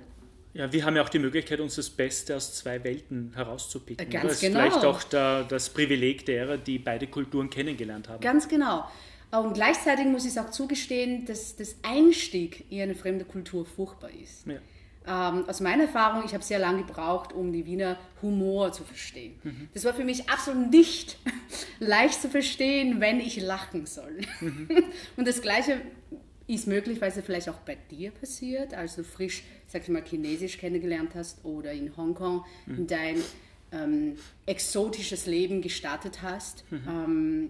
Ja, 0.53 0.71
wir 0.73 0.85
haben 0.85 0.95
ja 0.95 1.03
auch 1.03 1.09
die 1.09 1.19
Möglichkeit, 1.19 1.59
uns 1.59 1.75
das 1.75 1.89
Beste 1.89 2.35
aus 2.35 2.55
zwei 2.55 2.83
Welten 2.83 3.31
herauszupicken. 3.35 4.09
Ganz 4.09 4.27
das 4.27 4.39
genau. 4.39 4.59
ist 4.59 4.73
vielleicht 4.73 4.85
auch 4.85 5.03
der, 5.03 5.43
das 5.43 5.69
Privileg 5.69 6.25
derer, 6.25 6.57
die 6.57 6.79
beide 6.79 7.05
Kulturen 7.05 7.51
kennengelernt 7.51 8.09
haben. 8.09 8.21
Ganz 8.21 8.47
genau. 8.47 8.89
Und 9.31 9.53
gleichzeitig 9.53 10.05
muss 10.05 10.25
ich 10.25 10.39
auch 10.39 10.51
zugestehen, 10.51 11.25
dass 11.25 11.55
das 11.55 11.75
Einstieg 11.84 12.65
in 12.72 12.81
eine 12.81 12.96
fremde 12.96 13.25
Kultur 13.25 13.65
furchtbar 13.65 14.10
ist. 14.12 14.48
Ja. 14.48 14.60
Ähm, 15.07 15.48
aus 15.48 15.62
meiner 15.62 15.84
Erfahrung, 15.84 16.24
ich 16.25 16.34
habe 16.34 16.43
sehr 16.43 16.60
lange 16.60 16.84
gebraucht, 16.84 17.31
um 17.31 17.53
die 17.53 17.65
Wiener 17.65 17.98
Humor 18.22 18.74
zu 18.74 18.84
verstehen. 18.84 19.39
Mhm. 19.43 19.69
Das 19.74 19.86
war 19.86 19.93
für 19.93 20.03
mich 20.03 20.29
absolut 20.29 20.69
nicht 20.69 21.17
leicht 21.79 22.22
zu 22.22 22.29
verstehen, 22.29 23.00
wenn 23.00 23.19
ich 23.19 23.39
lachen 23.41 23.86
soll. 23.86 24.19
Mhm. 24.41 24.67
Und 25.15 25.27
das 25.27 25.41
Gleiche 25.41 25.81
ist 26.48 26.67
möglich, 26.67 27.00
weil 27.00 27.12
es 27.12 27.19
vielleicht 27.25 27.50
auch 27.50 27.60
bei 27.60 27.77
dir 27.89 28.12
passiert, 28.12 28.74
als 28.74 28.96
du 28.96 29.03
frisch, 29.03 29.43
sag 29.67 29.84
ich 29.84 29.89
mal, 29.89 30.03
Chinesisch 30.03 30.57
kennengelernt 30.57 31.12
hast 31.15 31.43
oder 31.43 31.72
in 31.72 31.96
Hongkong 31.96 32.46
mhm. 32.65 32.88
dein 32.88 33.22
ähm, 33.72 34.15
exotisches 34.46 35.25
Leben 35.25 35.62
gestartet 35.62 36.22
hast. 36.22 36.63
Mhm. 36.69 36.81
Ähm, 36.88 37.50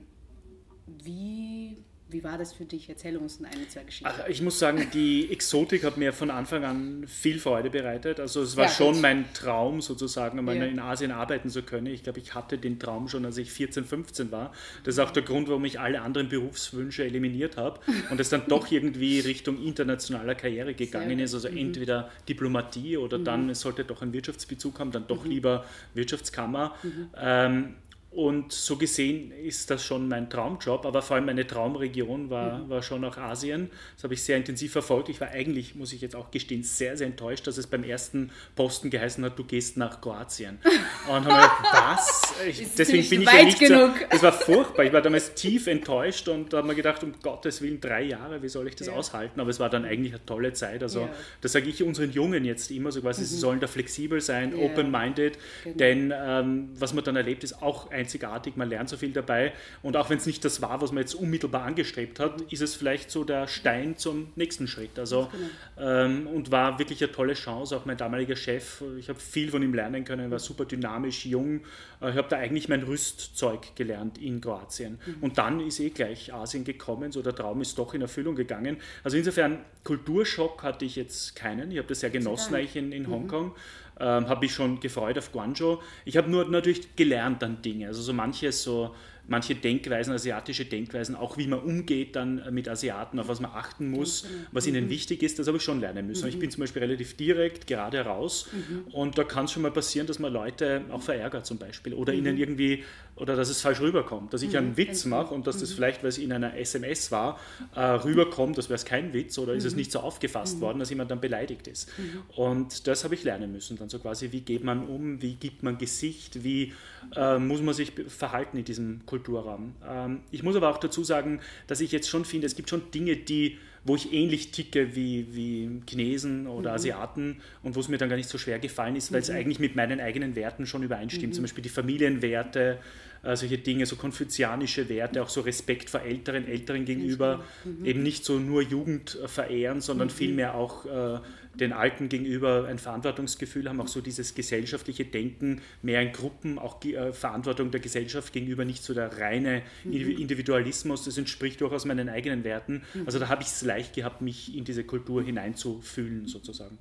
wie 1.03 1.77
Wie 2.09 2.23
war 2.23 2.37
das 2.37 2.53
für 2.53 2.63
dich? 2.63 2.87
Erzähl 2.87 3.17
uns 3.17 3.39
eine, 3.43 3.67
zwei 3.67 3.83
Geschichten. 3.83 4.07
Ach, 4.07 4.27
ich 4.29 4.41
muss 4.41 4.57
sagen, 4.59 4.87
die 4.93 5.29
Exotik 5.29 5.83
hat 5.83 5.97
mir 5.97 6.13
von 6.13 6.31
Anfang 6.31 6.63
an 6.63 7.05
viel 7.05 7.37
Freude 7.37 7.69
bereitet. 7.69 8.21
Also 8.21 8.41
es 8.41 8.55
war 8.55 8.65
ja, 8.65 8.71
schon 8.71 9.01
mein 9.01 9.25
Traum 9.33 9.81
sozusagen, 9.81 10.39
einmal 10.39 10.55
ja. 10.55 10.65
in 10.65 10.79
Asien 10.79 11.11
arbeiten 11.11 11.49
zu 11.49 11.63
können. 11.63 11.87
Ich 11.87 12.03
glaube, 12.03 12.19
ich 12.19 12.33
hatte 12.33 12.57
den 12.57 12.79
Traum 12.79 13.09
schon, 13.09 13.25
als 13.25 13.37
ich 13.37 13.51
14, 13.51 13.83
15 13.83 14.31
war. 14.31 14.53
Das 14.85 14.95
ist 14.95 14.99
auch 14.99 15.11
der 15.11 15.23
Grund, 15.23 15.49
warum 15.49 15.65
ich 15.65 15.81
alle 15.81 16.01
anderen 16.01 16.29
Berufswünsche 16.29 17.03
eliminiert 17.03 17.57
habe 17.57 17.81
und 18.09 18.21
es 18.21 18.29
dann 18.29 18.43
doch 18.47 18.71
irgendwie 18.71 19.19
Richtung 19.19 19.61
internationaler 19.61 20.35
Karriere 20.35 20.75
gegangen 20.75 21.19
ist. 21.19 21.33
Also 21.33 21.49
mhm. 21.49 21.57
entweder 21.57 22.09
Diplomatie 22.29 22.95
oder 22.95 23.17
mhm. 23.17 23.25
dann, 23.25 23.49
es 23.49 23.59
sollte 23.59 23.83
doch 23.83 24.01
ein 24.01 24.13
Wirtschaftsbezug 24.13 24.79
haben, 24.79 24.91
dann 24.91 25.07
doch 25.07 25.25
mhm. 25.25 25.31
lieber 25.31 25.65
Wirtschaftskammer. 25.93 26.73
Mhm. 26.83 27.09
Ähm, 27.17 27.75
und 28.17 28.51
so 28.51 28.77
gesehen 28.77 29.31
ist 29.31 29.69
das 29.69 29.83
schon 29.83 30.07
mein 30.07 30.27
Traumjob, 30.27 30.87
aber 30.87 31.03
vor 31.03 31.17
allem 31.17 31.27
meine 31.27 31.45
Traumregion 31.45 32.31
war, 32.31 32.57
mhm. 32.57 32.69
war 32.71 32.81
schon 32.81 33.05
auch 33.05 33.15
Asien. 33.15 33.69
Das 33.93 34.05
habe 34.05 34.15
ich 34.15 34.23
sehr 34.23 34.37
intensiv 34.37 34.71
verfolgt. 34.71 35.09
Ich 35.09 35.21
war 35.21 35.27
eigentlich, 35.27 35.75
muss 35.75 35.93
ich 35.93 36.01
jetzt 36.01 36.15
auch 36.15 36.31
gestehen, 36.31 36.63
sehr, 36.63 36.97
sehr 36.97 37.05
enttäuscht, 37.05 37.45
dass 37.45 37.59
es 37.59 37.67
beim 37.67 37.83
ersten 37.83 38.31
Posten 38.55 38.89
geheißen 38.89 39.23
hat, 39.23 39.37
du 39.37 39.43
gehst 39.43 39.77
nach 39.77 40.01
Kroatien. 40.01 40.57
Und 41.07 41.13
habe 41.13 41.27
mir 41.27 41.35
gedacht, 41.35 41.63
was? 41.71 42.33
Ich, 42.47 42.73
deswegen 42.75 43.07
bin 43.07 43.21
ich 43.21 43.31
ja 43.31 43.43
nicht 43.43 43.59
genug. 43.59 43.99
so. 43.99 44.05
Das 44.09 44.23
war 44.23 44.33
furchtbar. 44.33 44.85
Ich 44.85 44.93
war 44.93 45.01
damals 45.03 45.35
tief 45.35 45.67
enttäuscht 45.67 46.27
und 46.27 46.51
da 46.51 46.57
habe 46.57 46.67
mir 46.69 46.75
gedacht, 46.75 47.03
um 47.03 47.13
Gottes 47.21 47.61
Willen, 47.61 47.79
drei 47.79 48.01
Jahre, 48.01 48.41
wie 48.41 48.49
soll 48.49 48.67
ich 48.67 48.75
das 48.75 48.87
ja. 48.87 48.93
aushalten? 48.93 49.39
Aber 49.39 49.51
es 49.51 49.59
war 49.59 49.69
dann 49.69 49.85
eigentlich 49.85 50.13
eine 50.13 50.25
tolle 50.25 50.53
Zeit. 50.53 50.81
Also, 50.81 51.01
ja. 51.01 51.09
das 51.41 51.51
sage 51.51 51.69
ich 51.69 51.83
unseren 51.83 52.11
Jungen 52.11 52.45
jetzt 52.45 52.71
immer 52.71 52.91
so 52.91 53.01
quasi, 53.01 53.21
mhm. 53.21 53.25
sie 53.25 53.37
sollen 53.37 53.59
da 53.59 53.67
flexibel 53.67 54.21
sein, 54.21 54.55
open-minded, 54.55 55.37
genau. 55.63 55.77
denn 55.77 56.13
ähm, 56.15 56.69
was 56.73 56.93
man 56.95 57.03
dann 57.03 57.15
erlebt, 57.15 57.43
ist 57.43 57.61
auch 57.61 57.91
einzigartig, 58.07 58.55
man 58.55 58.69
lernt 58.69 58.89
so 58.89 58.97
viel 58.97 59.11
dabei 59.11 59.53
und 59.83 59.97
auch 59.97 60.09
wenn 60.09 60.17
es 60.17 60.25
nicht 60.25 60.43
das 60.45 60.61
war, 60.61 60.81
was 60.81 60.91
man 60.91 61.01
jetzt 61.01 61.13
unmittelbar 61.13 61.63
angestrebt 61.63 62.19
hat, 62.19 62.41
ist 62.51 62.61
es 62.61 62.75
vielleicht 62.75 63.11
so 63.11 63.23
der 63.23 63.47
Stein 63.47 63.97
zum 63.97 64.29
nächsten 64.35 64.67
Schritt. 64.67 64.97
Also 64.97 65.29
genau. 65.77 66.05
ähm, 66.05 66.27
und 66.27 66.51
war 66.51 66.79
wirklich 66.79 67.03
eine 67.03 67.11
tolle 67.11 67.33
Chance, 67.33 67.75
auch 67.75 67.85
mein 67.85 67.97
damaliger 67.97 68.35
Chef, 68.35 68.81
ich 68.97 69.09
habe 69.09 69.19
viel 69.19 69.51
von 69.51 69.61
ihm 69.61 69.73
lernen 69.73 70.05
können, 70.05 70.31
war 70.31 70.39
super 70.39 70.65
dynamisch, 70.65 71.25
jung, 71.25 71.61
äh, 72.01 72.11
ich 72.11 72.17
habe 72.17 72.27
da 72.29 72.37
eigentlich 72.37 72.69
mein 72.69 72.83
Rüstzeug 72.83 73.75
gelernt 73.75 74.17
in 74.17 74.39
Kroatien 74.39 74.99
mhm. 75.05 75.15
und 75.21 75.37
dann 75.37 75.59
ist 75.59 75.79
eh 75.79 75.89
gleich 75.89 76.33
Asien 76.33 76.63
gekommen, 76.63 77.11
so 77.11 77.21
der 77.21 77.35
Traum 77.35 77.61
ist 77.61 77.77
doch 77.77 77.93
in 77.93 78.01
Erfüllung 78.01 78.35
gegangen. 78.35 78.77
Also 79.03 79.17
insofern 79.17 79.59
Kulturschock 79.83 80.63
hatte 80.63 80.85
ich 80.85 80.95
jetzt 80.95 81.35
keinen, 81.35 81.71
ich 81.71 81.77
habe 81.77 81.87
das 81.87 81.99
sehr 81.99 82.09
genossen 82.09 82.55
eigentlich 82.55 82.75
in, 82.75 82.91
in 82.91 83.03
mhm. 83.03 83.53
Ähm, 83.99 84.29
habe 84.29 84.45
ich 84.45 84.53
schon 84.53 84.79
gefreut 84.79 85.17
auf 85.17 85.31
Guangzhou. 85.31 85.79
Ich 86.05 86.17
habe 86.17 86.29
nur 86.29 86.45
natürlich 86.45 86.95
gelernt 86.95 87.41
dann 87.41 87.61
Dinge, 87.61 87.87
also 87.87 88.01
so 88.01 88.13
manches 88.13 88.61
so 88.61 88.93
manche 89.27 89.55
Denkweisen, 89.55 90.13
asiatische 90.13 90.65
Denkweisen, 90.65 91.15
auch 91.15 91.37
wie 91.37 91.47
man 91.47 91.59
umgeht 91.59 92.15
dann 92.15 92.41
mit 92.51 92.69
Asiaten, 92.69 93.19
auf 93.19 93.27
was 93.27 93.39
man 93.39 93.51
achten 93.51 93.89
muss, 93.89 94.23
genau. 94.23 94.33
was 94.51 94.67
ihnen 94.67 94.85
mhm. 94.85 94.89
wichtig 94.89 95.23
ist, 95.23 95.37
das 95.39 95.47
habe 95.47 95.57
ich 95.57 95.63
schon 95.63 95.79
lernen 95.79 96.07
müssen. 96.07 96.23
Mhm. 96.23 96.29
Ich 96.29 96.39
bin 96.39 96.49
zum 96.49 96.61
Beispiel 96.61 96.81
relativ 96.81 97.15
direkt, 97.17 97.67
gerade 97.67 98.01
raus 98.01 98.49
mhm. 98.51 98.93
und 98.93 99.17
da 99.17 99.23
kann 99.23 99.45
es 99.45 99.51
schon 99.51 99.63
mal 99.63 99.71
passieren, 99.71 100.07
dass 100.07 100.19
man 100.19 100.31
Leute 100.31 100.81
auch 100.89 101.01
verärgert 101.01 101.45
zum 101.45 101.57
Beispiel 101.57 101.93
oder 101.93 102.13
mhm. 102.13 102.19
ihnen 102.19 102.37
irgendwie, 102.37 102.83
oder 103.15 103.35
dass 103.35 103.49
es 103.49 103.61
falsch 103.61 103.81
rüberkommt, 103.81 104.33
dass 104.33 104.41
ich 104.41 104.57
einen 104.57 104.71
mhm. 104.71 104.77
Witz 104.77 105.05
mache 105.05 105.33
und 105.33 105.45
dass 105.45 105.57
das 105.57 105.71
mhm. 105.71 105.75
vielleicht, 105.75 106.03
weil 106.03 106.09
es 106.09 106.17
in 106.17 106.31
einer 106.31 106.55
SMS 106.55 107.11
war, 107.11 107.39
äh, 107.75 107.81
rüberkommt, 107.81 108.57
das 108.57 108.69
wäre 108.69 108.75
es 108.75 108.85
kein 108.85 109.13
Witz 109.13 109.37
oder 109.37 109.53
ist 109.53 109.65
es 109.65 109.75
nicht 109.75 109.91
so 109.91 109.99
aufgefasst 109.99 110.61
worden, 110.61 110.79
dass 110.79 110.89
jemand 110.89 111.11
dann 111.11 111.19
beleidigt 111.19 111.67
ist. 111.67 111.89
Und 112.35 112.87
das 112.87 113.03
habe 113.03 113.15
ich 113.15 113.23
lernen 113.23 113.51
müssen, 113.51 113.77
dann 113.77 113.89
so 113.89 113.99
quasi, 113.99 114.31
wie 114.31 114.41
geht 114.41 114.63
man 114.63 114.87
um, 114.87 115.21
wie 115.21 115.35
gibt 115.35 115.63
man 115.63 115.77
Gesicht, 115.77 116.43
wie 116.43 116.73
äh, 117.15 117.37
muss 117.39 117.61
man 117.61 117.73
sich 117.73 117.91
verhalten 118.07 118.57
in 118.57 118.65
diesem 118.65 119.05
Kultur 119.05 119.16
Kulturraum. 119.17 119.73
Ähm, 119.87 120.19
ich 120.31 120.43
muss 120.43 120.55
aber 120.55 120.69
auch 120.69 120.77
dazu 120.77 121.03
sagen, 121.03 121.39
dass 121.67 121.81
ich 121.81 121.91
jetzt 121.91 122.09
schon 122.09 122.25
finde, 122.25 122.47
es 122.47 122.55
gibt 122.55 122.69
schon 122.69 122.91
Dinge, 122.91 123.15
die, 123.15 123.57
wo 123.83 123.95
ich 123.95 124.13
ähnlich 124.13 124.51
ticke 124.51 124.95
wie, 124.95 125.27
wie 125.31 125.81
Chinesen 125.89 126.47
oder 126.47 126.71
mhm. 126.71 126.75
Asiaten 126.75 127.41
und 127.63 127.75
wo 127.75 127.79
es 127.79 127.87
mir 127.87 127.97
dann 127.97 128.09
gar 128.09 128.15
nicht 128.15 128.29
so 128.29 128.37
schwer 128.37 128.59
gefallen 128.59 128.95
ist, 128.95 129.11
weil 129.11 129.19
mhm. 129.19 129.23
es 129.23 129.29
eigentlich 129.29 129.59
mit 129.59 129.75
meinen 129.75 129.99
eigenen 129.99 130.35
Werten 130.35 130.65
schon 130.65 130.83
übereinstimmt. 130.83 131.33
Mhm. 131.33 131.35
Zum 131.35 131.43
Beispiel 131.43 131.63
die 131.63 131.69
Familienwerte, 131.69 132.79
äh, 133.23 133.35
solche 133.35 133.57
Dinge, 133.57 133.85
so 133.85 133.95
konfuzianische 133.95 134.89
Werte, 134.89 135.21
auch 135.21 135.29
so 135.29 135.41
Respekt 135.41 135.89
vor 135.89 136.01
Älteren, 136.01 136.47
Älteren 136.47 136.85
gegenüber, 136.85 137.43
mhm. 137.63 137.85
eben 137.85 138.03
nicht 138.03 138.25
so 138.25 138.39
nur 138.39 138.61
Jugend 138.61 139.17
verehren, 139.25 139.81
sondern 139.81 140.07
mhm. 140.07 140.11
vielmehr 140.11 140.55
auch 140.55 140.85
äh, 140.85 141.19
den 141.57 141.73
Alten 141.73 142.09
gegenüber 142.09 142.65
ein 142.67 142.79
Verantwortungsgefühl 142.79 143.67
haben, 143.67 143.81
auch 143.81 143.87
so 143.87 144.01
dieses 144.01 144.35
gesellschaftliche 144.35 145.05
Denken, 145.05 145.61
mehr 145.81 146.01
in 146.01 146.11
Gruppen, 146.11 146.59
auch 146.59 146.83
äh, 146.85 147.11
Verantwortung 147.11 147.71
der 147.71 147.79
Gesellschaft 147.79 148.31
gegenüber, 148.33 148.65
nicht 148.65 148.83
so 148.83 148.93
der 148.93 149.17
reine 149.19 149.63
mhm. 149.83 149.93
Individualismus, 149.93 151.05
das 151.05 151.17
entspricht 151.17 151.61
durchaus 151.61 151.85
meinen 151.85 152.09
eigenen 152.09 152.43
Werten. 152.43 152.83
Mhm. 152.93 153.03
Also 153.05 153.19
da 153.19 153.27
habe 153.27 153.41
ich 153.41 153.49
es 153.49 153.61
leicht 153.63 153.95
gehabt, 153.95 154.21
mich 154.21 154.55
in 154.55 154.63
diese 154.63 154.83
Kultur 154.83 155.23
hineinzufühlen 155.23 156.27
sozusagen. 156.27 156.77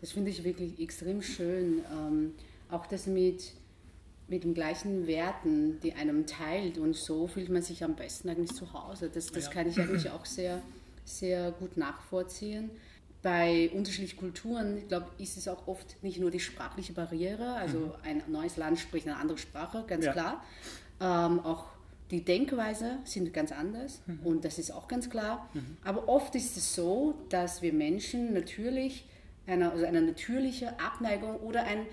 Das 0.00 0.12
finde 0.12 0.30
ich 0.30 0.44
wirklich 0.44 0.80
extrem 0.80 1.22
schön. 1.22 1.82
Ähm, 1.92 2.32
auch 2.70 2.86
das 2.86 3.06
mit, 3.06 3.52
mit 4.30 4.44
den 4.44 4.54
gleichen 4.54 5.06
Werten, 5.06 5.78
die 5.80 5.92
einem 5.92 6.26
teilt 6.26 6.78
und 6.78 6.96
so 6.96 7.26
fühlt 7.26 7.50
man 7.50 7.60
sich 7.60 7.84
am 7.84 7.96
besten 7.96 8.30
eigentlich 8.30 8.54
zu 8.54 8.72
Hause. 8.72 9.10
Das, 9.12 9.26
das 9.26 9.46
ja. 9.46 9.50
kann 9.50 9.68
ich 9.68 9.78
eigentlich 9.78 10.10
auch 10.10 10.24
sehr, 10.24 10.62
sehr 11.04 11.50
gut 11.52 11.76
nachvollziehen 11.76 12.70
bei 13.22 13.70
unterschiedlichen 13.74 14.18
Kulturen, 14.18 14.78
ich 14.78 14.88
glaube, 14.88 15.06
ist 15.18 15.36
es 15.36 15.46
auch 15.46 15.66
oft 15.66 16.02
nicht 16.02 16.18
nur 16.18 16.30
die 16.30 16.40
sprachliche 16.40 16.92
Barriere, 16.92 17.54
also 17.54 17.78
mhm. 17.78 17.92
ein 18.02 18.22
neues 18.28 18.56
Land 18.56 18.78
spricht 18.78 19.06
eine 19.06 19.16
andere 19.16 19.38
Sprache, 19.38 19.84
ganz 19.86 20.06
ja. 20.06 20.12
klar. 20.12 20.44
Ähm, 21.00 21.40
auch 21.40 21.66
die 22.10 22.24
Denkweise 22.24 22.98
sind 23.04 23.32
ganz 23.32 23.52
anders 23.52 24.00
mhm. 24.06 24.20
und 24.24 24.44
das 24.44 24.58
ist 24.58 24.72
auch 24.72 24.88
ganz 24.88 25.10
klar. 25.10 25.48
Mhm. 25.52 25.76
Aber 25.84 26.08
oft 26.08 26.34
ist 26.34 26.56
es 26.56 26.74
so, 26.74 27.14
dass 27.28 27.62
wir 27.62 27.72
Menschen 27.72 28.32
natürlich 28.32 29.04
eine, 29.46 29.70
also 29.70 29.84
eine 29.84 30.00
natürliche 30.00 30.78
Abneigung 30.80 31.36
oder 31.36 31.64
ein 31.64 31.86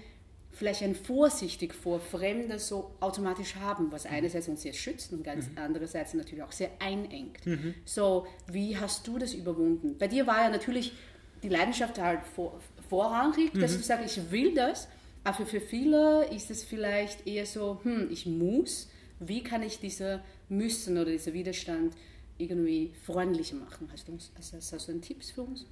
vielleicht 0.58 0.82
ein 0.82 0.96
vorsichtig 0.96 1.74
vor 1.74 2.00
Fremde 2.00 2.58
so 2.60 2.92
automatisch 3.00 3.56
haben, 3.56 3.92
was 3.92 4.06
mhm. 4.06 4.12
einerseits 4.12 4.48
uns 4.48 4.64
sehr 4.64 4.74
schützt 4.74 5.14
und 5.14 5.24
ganz 5.24 5.48
mhm. 5.48 5.58
andererseits 5.58 6.14
natürlich 6.14 6.44
auch 6.44 6.52
sehr 6.52 6.72
einengt. 6.80 7.46
Mhm. 7.46 7.76
So, 7.86 8.28
wie 8.52 8.78
hast 8.78 9.08
du 9.08 9.20
das 9.20 9.34
überwunden? 9.34 9.98
Bei 9.98 10.08
dir 10.08 10.26
war 10.26 10.42
ja 10.42 10.50
natürlich 10.50 10.94
die 11.44 11.50
Leidenschaft 11.50 12.00
halt 12.00 12.26
vor, 12.26 12.60
vorrangig, 12.90 13.54
mhm. 13.54 13.60
dass 13.60 13.78
du 13.78 13.84
sagst, 13.84 14.18
ich 14.18 14.32
will 14.32 14.54
das, 14.54 14.88
aber 15.24 15.46
für 15.46 15.62
viele 15.62 16.26
ist 16.34 16.50
es 16.50 16.64
vielleicht 16.64 17.28
eher 17.28 17.46
so, 17.46 17.80
hm, 17.84 18.08
ich 18.10 18.26
muss, 18.26 18.90
wie 19.20 19.44
kann 19.44 19.62
ich 19.62 19.80
diese 19.80 20.22
Müssen 20.50 20.98
oder 20.98 21.12
diesen 21.12 21.34
Widerstand 21.34 21.94
irgendwie 22.38 22.94
freundlicher 23.06 23.56
machen? 23.56 23.90
Hast 23.92 24.08
du, 24.08 24.18
hast, 24.36 24.54
hast 24.54 24.88
du 24.88 24.92
einen 24.92 25.02
Tipps 25.02 25.32
für 25.32 25.44
uns? 25.44 25.66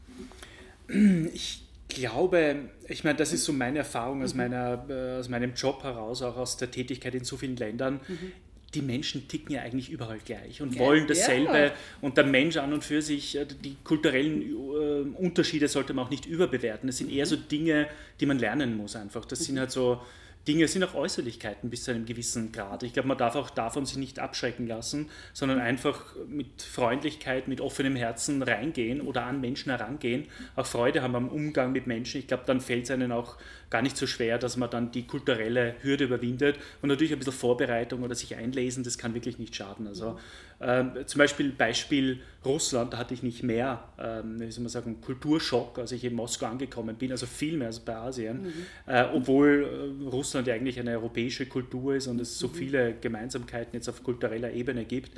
Ich 1.34 1.63
glaube, 1.88 2.69
ich 2.88 3.04
meine, 3.04 3.17
das 3.17 3.34
ist 3.34 3.45
so 3.45 3.54
meine 3.54 3.80
Erfahrung 3.80 4.24
aus, 4.24 4.34
mhm. 4.34 4.39
meiner, 4.39 4.86
äh, 4.89 5.19
aus 5.19 5.30
meinem 5.30 5.54
Job 5.54 5.84
heraus, 5.84 6.21
auch 6.21 6.38
aus 6.38 6.58
der 6.58 6.71
Tätigkeit 6.71 7.15
in 7.15 7.24
so 7.24 7.38
vielen 7.38 7.58
Ländern. 7.58 8.02
Mhm 8.08 8.32
die 8.76 8.82
Menschen 8.82 9.28
ticken 9.28 9.56
ja 9.56 9.62
eigentlich 9.62 9.89
überall 9.89 10.19
gleich 10.24 10.62
und 10.62 10.76
ja, 10.76 10.82
wollen 10.82 11.08
dasselbe. 11.08 11.58
Ja. 11.58 11.71
Und 12.02 12.17
der 12.17 12.26
Mensch 12.26 12.58
an 12.58 12.74
und 12.74 12.84
für 12.84 13.02
sich, 13.02 13.38
äh, 13.38 13.45
die 13.45 13.78
kulturellen 13.84 14.41
äh, 14.41 15.24
Unterschiede 15.24 15.67
sollte 15.67 15.93
man 15.93 16.06
auch 16.06 16.10
nicht 16.10 16.26
überbewerten. 16.26 16.88
Das 16.88 16.98
sind 16.98 17.12
eher 17.12 17.26
so 17.26 17.36
Dinge, 17.36 17.88
die 18.19 18.26
man 18.26 18.38
lernen 18.38 18.78
muss 18.78 18.95
einfach. 18.95 19.26
Das 19.26 19.39
sind 19.39 19.60
halt 19.60 19.71
so 19.71 20.02
Dinge 20.48 20.68
sind 20.68 20.84
auch 20.84 20.94
Äußerlichkeiten 20.94 21.70
bis 21.70 21.84
zu 21.84 21.92
einem 21.92 22.06
gewissen 22.06 22.52
Grad. 22.52 22.84
Ich 22.84 22.94
glaube, 22.94 23.08
man 23.08 23.18
darf 23.18 23.36
auch 23.36 23.50
davon 23.50 23.86
sich 23.86 23.98
nicht 23.98 24.20
abschrecken 24.20 24.68
lassen, 24.68 25.10
sondern 25.34 25.60
einfach 25.60 26.16
mit 26.28 26.62
Freundlichkeit, 26.62 27.48
mit 27.48 27.62
offenem 27.62 27.96
Herzen 27.96 28.44
reingehen 28.44 29.02
oder 29.02 29.26
an 29.26 29.42
Menschen 29.42 29.72
herangehen, 29.72 30.26
auch 30.56 30.66
Freude 30.66 31.02
haben 31.02 31.16
am 31.16 31.30
Umgang 31.30 31.72
mit 31.72 31.88
Menschen. 31.88 32.20
Ich 32.20 32.28
glaube, 32.28 32.44
dann 32.46 32.62
fällt 32.62 32.84
es 32.84 32.92
einem 32.92 33.12
auch 33.12 33.38
gar 33.76 33.82
nicht 33.82 33.98
so 33.98 34.08
schwer, 34.08 34.38
dass 34.38 34.56
man 34.56 34.70
dann 34.70 34.94
die 34.94 35.06
kulturelle 35.06 35.76
Hürde 35.82 36.06
überwindet 36.06 36.56
und 36.82 36.88
natürlich 36.88 37.12
ein 37.12 37.20
bisschen 37.20 37.34
Vorbereitung 37.34 38.04
oder 38.04 38.16
sich 38.16 38.38
einlesen, 38.38 38.86
das 38.86 38.98
kann 38.98 39.14
wirklich 39.14 39.38
nicht 39.38 39.54
schaden. 39.54 39.86
Also 39.86 40.18
ähm, 40.62 40.92
zum 41.06 41.20
Beispiel 41.20 41.50
Beispiel 41.50 42.22
Russland, 42.46 42.94
da 42.94 43.00
hatte 43.00 43.14
ich 43.14 43.22
nicht 43.22 43.44
mehr, 43.44 43.84
ähm, 44.00 44.40
wie 44.40 44.50
soll 44.50 44.64
man 44.64 44.70
sagen, 44.70 45.02
Kulturschock, 45.02 45.78
als 45.78 45.92
ich 45.92 46.06
in 46.06 46.14
Moskau 46.14 46.46
angekommen 46.46 46.96
bin, 46.96 47.12
also 47.12 47.26
viel 47.26 47.58
mehr 47.58 47.68
als 47.68 47.82
bei 47.82 47.98
Asien, 47.98 48.44
mhm. 48.44 48.54
äh, 48.86 49.04
obwohl 49.14 50.00
äh, 50.06 50.10
Russland 50.10 50.48
ja 50.48 50.54
eigentlich 50.54 50.80
eine 50.80 50.92
europäische 50.92 51.46
Kultur 51.46 51.96
ist 51.96 52.08
und 52.08 52.22
es 52.22 52.40
so 52.40 52.48
mhm. 52.48 52.54
viele 52.54 52.94
Gemeinsamkeiten 52.94 53.74
jetzt 53.74 53.90
auf 53.90 54.04
kultureller 54.04 54.54
Ebene 54.54 54.86
gibt. 54.86 55.12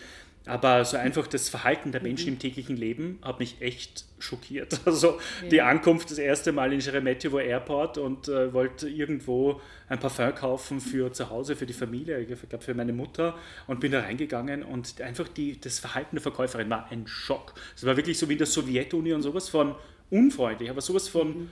Aber 0.47 0.83
so 0.85 0.97
einfach 0.97 1.27
das 1.27 1.49
Verhalten 1.49 1.91
der 1.91 2.01
Menschen 2.01 2.29
im 2.29 2.39
täglichen 2.39 2.77
Leben 2.77 3.19
hat 3.21 3.39
mich 3.39 3.61
echt 3.61 4.05
schockiert. 4.19 4.79
Also 4.85 5.19
die 5.51 5.61
Ankunft 5.61 6.09
das 6.09 6.17
erste 6.17 6.51
Mal 6.51 6.73
in 6.73 6.81
Sheremetyevo 6.81 7.39
Airport 7.39 7.97
und 7.97 8.27
äh, 8.27 8.53
wollte 8.53 8.89
irgendwo 8.89 9.61
ein 9.89 9.99
Parfum 9.99 10.33
kaufen 10.33 10.79
für 10.79 11.11
zu 11.11 11.29
Hause, 11.29 11.55
für 11.55 11.65
die 11.65 11.73
Familie, 11.73 12.19
ich 12.19 12.27
glaube 12.27 12.63
für 12.63 12.73
meine 12.73 12.93
Mutter 12.93 13.37
und 13.67 13.79
bin 13.79 13.91
da 13.91 13.99
reingegangen 13.99 14.63
und 14.63 15.01
einfach 15.01 15.27
die, 15.27 15.59
das 15.59 15.79
Verhalten 15.79 16.15
der 16.15 16.21
Verkäuferin 16.21 16.69
war 16.69 16.87
ein 16.89 17.05
Schock. 17.05 17.53
Es 17.75 17.85
war 17.85 17.97
wirklich 17.97 18.17
so 18.17 18.27
wie 18.29 18.33
in 18.33 18.39
der 18.39 18.47
Sowjetunion 18.47 19.21
sowas 19.21 19.49
von 19.49 19.75
unfreundlich, 20.09 20.69
aber 20.69 20.81
sowas 20.81 21.07
von... 21.07 21.27
Mhm 21.27 21.49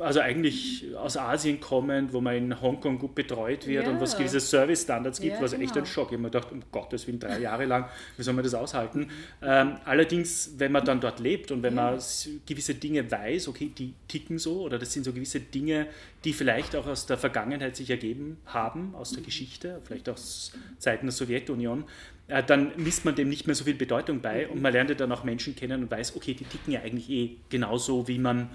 also 0.00 0.18
eigentlich 0.20 0.84
aus 0.96 1.16
Asien 1.16 1.60
kommend, 1.60 2.12
wo 2.12 2.20
man 2.20 2.34
in 2.36 2.60
Hongkong 2.60 2.98
gut 2.98 3.14
betreut 3.14 3.66
wird 3.66 3.84
Ja. 3.86 3.90
und 3.92 4.00
was 4.00 4.16
gewisse 4.16 4.40
Service-Standards 4.40 5.20
gibt, 5.20 5.34
Ja, 5.34 5.38
war 5.38 5.46
es 5.46 5.52
echt 5.52 5.72
genau. 5.74 5.78
ein 5.78 5.86
Schock. 5.86 6.08
Ich 6.08 6.12
habe 6.14 6.22
mir 6.22 6.30
gedacht, 6.30 6.50
um 6.50 6.60
Gottes 6.72 7.06
Willen, 7.06 7.20
drei 7.20 7.38
Jahre 7.38 7.64
lang, 7.64 7.88
wie 8.16 8.22
soll 8.24 8.34
man 8.34 8.42
das 8.42 8.54
aushalten? 8.54 9.08
Ähm, 9.40 9.76
allerdings, 9.84 10.54
wenn 10.58 10.72
man 10.72 10.84
dann 10.84 11.00
dort 11.00 11.20
lebt 11.20 11.52
und 11.52 11.62
wenn 11.62 11.74
man 11.74 11.94
s- 11.96 12.28
gewisse 12.44 12.74
Dinge 12.74 13.08
weiß, 13.08 13.46
okay, 13.48 13.70
die 13.76 13.94
ticken 14.08 14.38
so 14.38 14.62
oder 14.62 14.78
das 14.80 14.92
sind 14.92 15.04
so 15.04 15.12
gewisse 15.12 15.38
Dinge, 15.40 15.86
die 16.24 16.32
vielleicht 16.32 16.74
auch 16.74 16.86
aus 16.88 17.06
der 17.06 17.16
Vergangenheit 17.16 17.76
sich 17.76 17.88
ergeben 17.90 18.38
haben, 18.46 18.94
aus 18.96 19.12
der 19.12 19.22
Geschichte, 19.22 19.80
vielleicht 19.84 20.08
aus 20.08 20.52
Zeiten 20.78 21.06
der 21.06 21.12
Sowjetunion, 21.12 21.84
äh, 22.26 22.42
dann 22.42 22.72
misst 22.76 23.04
man 23.04 23.14
dem 23.14 23.28
nicht 23.28 23.46
mehr 23.46 23.54
so 23.54 23.62
viel 23.64 23.74
Bedeutung 23.74 24.20
bei 24.22 24.48
und 24.48 24.60
man 24.60 24.72
lernt 24.72 24.90
ja 24.90 24.96
dann 24.96 25.12
auch 25.12 25.22
Menschen 25.22 25.54
kennen 25.54 25.84
und 25.84 25.90
weiß, 25.90 26.16
okay, 26.16 26.34
die 26.34 26.44
ticken 26.44 26.72
ja 26.72 26.80
eigentlich 26.80 27.08
eh 27.08 27.36
genauso, 27.48 28.08
wie 28.08 28.18
man, 28.18 28.50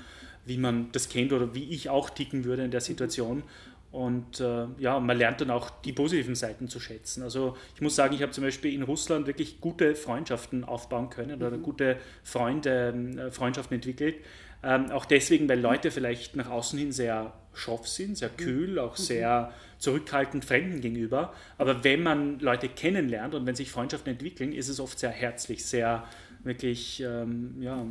wie 0.46 0.58
man 0.58 0.92
das 0.92 1.10
kennt 1.10 1.34
oder 1.34 1.54
wie 1.56 1.70
ich 1.70 1.90
auch 1.90 2.10
ticken 2.10 2.46
würde 2.46 2.64
in 2.64 2.72
der 2.72 2.82
Situation. 2.82 3.44
Und 3.92 4.40
äh, 4.40 4.66
ja, 4.80 5.00
man 5.00 5.16
lernt 5.16 5.42
dann 5.42 5.52
auch 5.52 5.70
die 5.70 5.94
positiven 5.94 6.34
Seiten 6.34 6.68
zu 6.68 6.80
schätzen. 6.80 7.22
Also 7.22 7.56
ich 7.76 7.82
muss 7.82 7.96
sagen, 7.96 8.16
ich 8.16 8.24
habe 8.24 8.32
zum 8.32 8.44
Beispiel 8.44 8.74
in 8.74 8.82
Russland 8.82 9.28
wirklich 9.28 9.62
gute 9.62 9.94
Freundschaften 9.94 10.64
aufbauen 10.64 11.12
können 11.12 11.44
oder 11.44 11.56
gute 11.60 11.98
Freunde, 12.24 12.94
äh, 13.18 13.32
Freundschaften 13.32 13.76
entwickelt. 13.76 14.16
Ähm, 14.64 14.90
auch 14.90 15.06
deswegen, 15.06 15.48
weil 15.48 15.60
Leute 15.60 15.92
vielleicht 15.92 16.36
nach 16.36 16.50
außen 16.50 16.80
hin 16.80 16.92
sehr 16.92 17.34
schroff 17.54 17.88
sind, 17.88 18.18
sehr 18.18 18.30
kühl, 18.30 18.80
auch 18.80 18.96
sehr 18.96 19.54
zurückhaltend 19.78 20.44
Fremden 20.44 20.82
gegenüber. 20.82 21.34
Aber 21.60 21.84
wenn 21.84 22.02
man 22.02 22.40
Leute 22.40 22.70
kennenlernt 22.70 23.36
und 23.36 23.46
wenn 23.46 23.54
sich 23.54 23.70
Freundschaften 23.70 24.14
entwickeln, 24.14 24.54
ist 24.54 24.70
es 24.70 24.80
oft 24.80 24.98
sehr 24.98 25.12
herzlich, 25.12 25.66
sehr 25.66 26.04
wirklich, 26.44 27.02
ähm, 27.06 27.56
ja, 27.62 27.86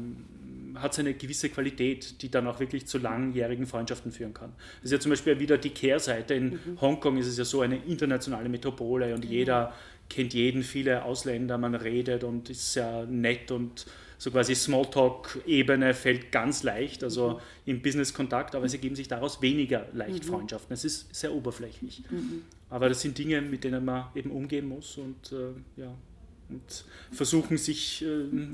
hat 0.74 0.94
so 0.94 1.00
eine 1.02 1.14
gewisse 1.14 1.48
Qualität, 1.48 2.22
die 2.22 2.30
dann 2.30 2.46
auch 2.46 2.60
wirklich 2.60 2.86
zu 2.86 2.98
langjährigen 2.98 3.66
Freundschaften 3.66 4.12
führen 4.12 4.34
kann. 4.34 4.52
Das 4.82 4.86
ist 4.86 4.92
ja 4.92 5.00
zum 5.00 5.10
Beispiel 5.10 5.38
wieder 5.38 5.58
die 5.58 5.70
Kehrseite. 5.70 6.34
In 6.34 6.58
Hongkong 6.80 7.18
ist 7.18 7.26
es 7.26 7.38
ja 7.38 7.44
so 7.44 7.60
eine 7.60 7.76
internationale 7.76 8.48
Metropole 8.48 9.14
und 9.14 9.24
jeder 9.24 9.72
kennt 10.08 10.34
jeden, 10.34 10.62
viele 10.62 11.04
Ausländer, 11.04 11.58
man 11.58 11.74
redet 11.74 12.24
und 12.24 12.50
ist 12.50 12.72
sehr 12.74 13.06
nett 13.06 13.50
und 13.50 13.86
so 14.18 14.30
quasi 14.30 14.54
Smalltalk-Ebene 14.54 15.94
fällt 15.94 16.30
ganz 16.30 16.62
leicht, 16.62 17.02
also 17.02 17.40
im 17.66 17.82
Business-Kontakt, 17.82 18.54
aber 18.54 18.66
es 18.66 18.72
ergeben 18.72 18.94
sich 18.94 19.08
daraus 19.08 19.42
weniger 19.42 19.88
leicht 19.94 20.24
Freundschaften. 20.24 20.72
Es 20.74 20.84
ist 20.84 21.12
sehr 21.12 21.32
oberflächlich. 21.32 22.04
Aber 22.70 22.88
das 22.88 23.00
sind 23.00 23.18
Dinge, 23.18 23.42
mit 23.42 23.64
denen 23.64 23.84
man 23.84 24.04
eben 24.14 24.30
umgehen 24.30 24.68
muss 24.68 24.96
und 24.96 25.32
äh, 25.32 25.80
ja, 25.80 25.92
und 26.52 26.84
versuchen 27.12 27.56
sich, 27.58 28.02
äh, 28.02 28.06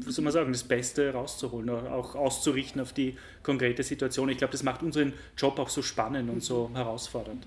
was 0.04 0.14
soll 0.16 0.24
man 0.24 0.32
sagen, 0.32 0.52
das 0.52 0.64
Beste 0.64 1.12
rauszuholen, 1.12 1.70
auch 1.70 2.14
auszurichten 2.14 2.80
auf 2.80 2.92
die 2.92 3.16
konkrete 3.42 3.82
Situation. 3.82 4.28
Ich 4.28 4.38
glaube, 4.38 4.52
das 4.52 4.62
macht 4.62 4.82
unseren 4.82 5.12
Job 5.36 5.58
auch 5.58 5.68
so 5.68 5.82
spannend 5.82 6.30
und 6.30 6.42
so 6.42 6.70
herausfordernd. 6.74 7.44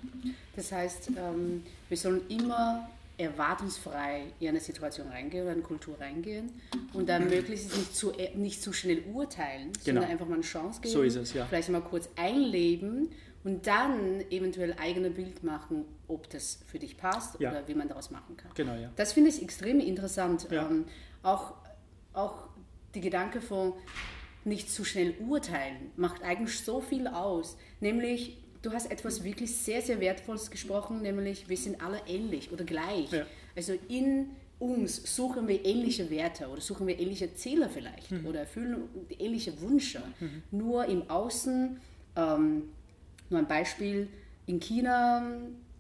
Das 0.56 0.72
heißt, 0.72 1.10
ähm, 1.18 1.64
wir 1.90 1.98
sollen 1.98 2.22
immer 2.30 2.90
erwartungsfrei 3.18 4.24
in 4.40 4.50
eine 4.50 4.60
Situation 4.60 5.08
reingehen 5.10 5.44
oder 5.44 5.52
eine 5.54 5.62
Kultur 5.62 5.96
reingehen 6.00 6.50
und 6.94 7.08
dann 7.08 7.30
möglichst 7.30 7.76
nicht 7.78 7.96
zu, 7.96 8.12
äh, 8.14 8.36
nicht 8.36 8.62
zu 8.64 8.74
schnell 8.74 9.04
urteilen, 9.14 9.72
Genau. 9.84 10.00
sondern 10.02 10.06
einfach 10.06 10.28
mal 10.28 10.36
eine 10.36 10.44
Chance 10.44 10.82
geben. 10.82 10.94
So 10.94 11.04
ist 11.04 11.16
es, 11.16 11.34
ja. 11.34 11.46
Vielleicht 11.46 11.70
mal 11.70 11.82
kurz 11.82 12.10
einleben 12.16 13.10
und 13.43 13.65
dann 13.67 14.21
eventuell 14.30 14.75
eigene 14.80 15.10
Bild 15.10 15.43
machen, 15.43 15.86
ob 16.08 16.30
das 16.30 16.60
für 16.67 16.80
dich 16.80 16.97
passt 16.97 17.39
Ja. 17.39 17.51
oder 17.51 17.67
wie 17.67 17.73
man 17.75 17.88
daraus 17.88 18.12
machen 18.12 18.38
kann. 18.38 18.51
Genau, 18.56 18.75
ja. 18.75 18.91
Das 18.95 19.13
finde 19.13 19.30
ich 19.30 19.41
extrem 19.41 19.80
interessant. 19.80 20.47
Ja. 20.51 20.67
Ähm, 20.69 20.86
auch, 21.23 21.54
auch 22.13 22.36
die 22.95 23.01
Gedanke 23.01 23.41
von 23.41 23.73
nicht 24.43 24.71
zu 24.71 24.84
schnell 24.84 25.13
urteilen 25.27 25.91
macht 25.95 26.23
eigentlich 26.23 26.60
so 26.60 26.82
viel 26.82 27.08
aus. 27.08 27.58
Nämlich, 27.80 28.38
du 28.62 28.71
hast 28.73 28.91
etwas 28.91 29.23
wirklich 29.23 29.56
sehr, 29.56 29.82
sehr 29.82 29.99
Wertvolles 29.99 30.49
gesprochen, 30.51 31.01
nämlich 31.01 31.47
wir 31.49 31.58
sind 31.58 31.82
alle 31.84 31.99
ähnlich 32.08 32.51
oder 32.51 32.63
gleich. 32.63 33.12
Ja. 33.12 33.25
Also 33.56 33.73
in 33.88 34.32
uns 34.60 35.15
suchen 35.15 35.47
wir 35.47 35.65
ähnliche 35.65 36.10
Werte 36.12 36.47
oder 36.47 36.62
suchen 36.62 36.86
wir 36.86 36.99
ähnliche 36.99 37.34
Ziele 37.34 37.69
vielleicht 37.69 38.12
Mhm. 38.12 38.25
oder 38.27 38.41
erfüllen 38.41 38.84
ähnliche 39.17 39.60
Wünsche. 39.62 40.01
Nur 40.51 40.86
im 40.86 41.10
Außen, 41.10 41.80
ähm, 42.15 42.69
nur 43.32 43.39
ein 43.39 43.48
Beispiel, 43.48 44.08
in 44.46 44.60
China 44.60 45.24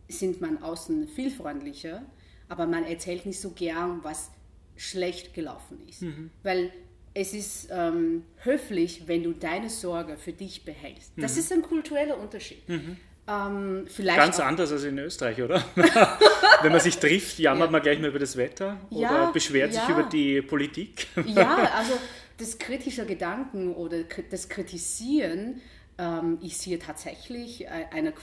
sind 0.07 0.41
man 0.41 0.61
außen 0.61 1.07
viel 1.07 1.31
freundlicher, 1.31 2.03
aber 2.49 2.65
man 2.67 2.83
erzählt 2.85 3.25
nicht 3.25 3.39
so 3.39 3.51
gern, 3.51 3.99
was 4.03 4.31
schlecht 4.75 5.33
gelaufen 5.33 5.79
ist. 5.87 6.01
Mhm. 6.01 6.31
Weil 6.43 6.71
es 7.13 7.33
ist 7.33 7.69
ähm, 7.71 8.23
höflich, 8.43 9.03
wenn 9.07 9.23
du 9.23 9.33
deine 9.33 9.69
Sorge 9.69 10.17
für 10.17 10.31
dich 10.31 10.63
behältst. 10.63 11.11
Das 11.17 11.37
ist 11.37 11.51
ein 11.51 11.61
kultureller 11.61 12.17
Unterschied. 12.17 12.63
Ähm, 12.69 13.85
vielleicht 13.87 14.17
Mhm. 14.17 14.21
Ganz 14.23 14.39
auch, 14.39 14.45
anders 14.45 14.71
als 14.71 14.83
in 14.83 14.97
Österreich, 14.97 15.41
oder? 15.41 15.63
Wenn 16.61 16.71
man 16.71 16.81
sich 16.81 16.97
trifft, 16.97 17.37
jammert 17.39 17.71
man 17.71 17.81
gleich 17.81 17.99
mal 17.99 18.07
über 18.09 18.19
das 18.19 18.35
Wetter 18.37 18.77
oder 18.89 19.01
Ja, 19.01 19.31
beschwert 19.31 19.73
sich 19.73 19.81
ja. 19.81 19.89
über 19.91 20.03
die 20.03 20.41
Politik. 20.41 21.07
Ja, 21.25 21.69
also 21.77 21.93
das 22.37 22.57
kritische 22.57 23.05
Gedanken 23.05 23.73
oder 23.75 24.03
das 24.29 24.49
Kritisieren 24.49 25.61
ähm, 26.01 26.39
ist 26.41 26.63
hier 26.63 26.79
tatsächlich 26.79 27.69
ein- 27.69 27.85
eine, 27.91 28.13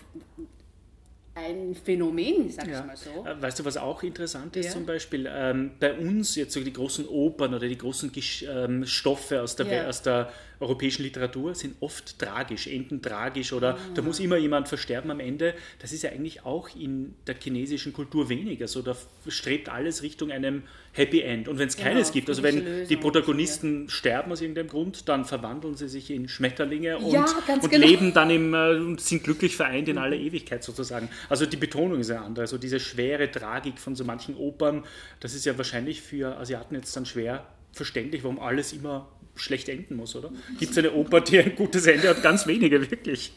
ein 1.35 1.75
Phänomen, 1.77 2.51
sag 2.51 2.67
Ja. 2.67 2.81
ich 2.81 2.87
mal 2.87 2.97
so. 2.97 3.25
Äh, 3.25 3.41
Weißt 3.41 3.61
du, 3.61 3.65
was 3.65 3.77
auch 3.77 4.03
interessant 4.03 4.57
ist 4.57 4.67
Ja. 4.67 4.73
zum 4.73 4.87
Beispiel? 4.87 5.29
Ähm, 5.31 5.71
bei 5.79 5.97
uns 5.97 6.35
jetzt 6.35 6.53
so 6.53 6.61
die 6.65 6.73
großen 6.73 7.07
Opern 7.07 7.55
oder 7.55 7.69
die 7.69 7.79
großen 7.79 8.11
Gesch 8.11 8.43
ähm, 8.49 8.85
Stoffe 8.85 9.41
aus 9.41 9.55
der, 9.55 9.67
Ja. 9.67 9.87
aus 9.89 10.03
der 10.03 10.33
europäischen 10.61 11.03
Literatur 11.03 11.55
sind 11.55 11.77
oft 11.81 12.19
tragisch, 12.19 12.67
enden 12.67 13.01
tragisch 13.03 13.53
oder 13.53 13.75
Ah. 13.75 13.79
da 13.95 14.03
muss 14.03 14.19
immer 14.21 14.37
jemand 14.37 14.69
versterben 14.69 15.11
am 15.11 15.21
Ende. 15.21 15.55
Das 15.79 15.93
ist 15.93 16.03
ja 16.03 16.11
eigentlich 16.11 16.45
auch 16.45 16.69
in 16.75 17.15
der 17.27 17.37
chinesischen 17.41 17.93
Kultur 17.93 18.29
weniger 18.29 18.67
so. 18.69 18.83
Da 18.83 18.97
strebt 19.29 19.69
alles 19.69 20.03
Richtung 20.03 20.31
einem 20.33 20.63
Happy 20.93 21.21
End. 21.21 21.47
Und 21.49 21.59
wenn 21.59 21.69
es 21.69 21.77
Genau, 21.77 21.91
keines 21.91 22.11
gibt, 22.13 22.29
also 22.29 22.43
wenn 22.43 22.57
friedliche 22.57 22.87
die 22.87 22.95
Lösung. 22.95 23.01
Protagonisten 23.13 23.89
sterben 23.89 24.33
aus 24.33 24.41
irgendeinem 24.41 24.69
Grund, 24.69 25.09
dann 25.09 25.25
verwandeln 25.25 25.77
sie 25.77 25.89
sich 25.89 26.11
in 26.11 26.29
Schmetterlinge 26.29 26.99
und, 26.99 27.13
Ja, 27.13 27.27
und 27.63 27.71
genau. 27.71 27.87
leben 27.87 28.13
dann 28.15 28.31
im, 28.31 28.53
äh, 28.55 28.71
und 28.77 29.01
sind 29.01 29.23
glücklich 29.23 29.55
vereint 29.57 29.89
in 29.89 29.99
aller 29.99 30.17
Ewigkeit 30.17 30.65
sozusagen. 30.65 31.09
Also 31.29 31.47
die 31.47 31.57
Betonung 31.57 32.01
ist 32.01 32.11
eine 32.11 32.23
andere. 32.23 32.43
Also 32.43 32.59
diese 32.59 32.81
schwere 32.81 33.31
Tragik 33.31 33.79
von 33.79 33.95
so 33.95 34.05
manchen 34.05 34.35
Opern, 34.37 34.85
das 35.21 35.35
ist 35.35 35.45
ja 35.47 35.57
wahrscheinlich 35.57 36.03
für 36.03 36.37
Asiaten 36.39 36.75
jetzt 36.75 36.97
dann 36.97 37.07
schwer 37.07 37.47
verständlich, 37.73 38.25
warum 38.25 38.41
alles 38.41 38.73
immer 38.73 39.09
schlecht 39.39 39.69
enden 39.69 39.97
muss, 39.97 40.15
oder? 40.17 40.31
Gibt 40.59 40.73
es 40.73 40.79
eine 40.79 40.93
Oper, 40.93 41.21
die 41.21 41.39
ein 41.39 41.55
gutes 41.57 41.87
Ende 41.87 42.09
hat? 42.09 42.23
Ganz 42.23 42.47
wenige, 42.47 42.81
wirklich. 42.91 43.33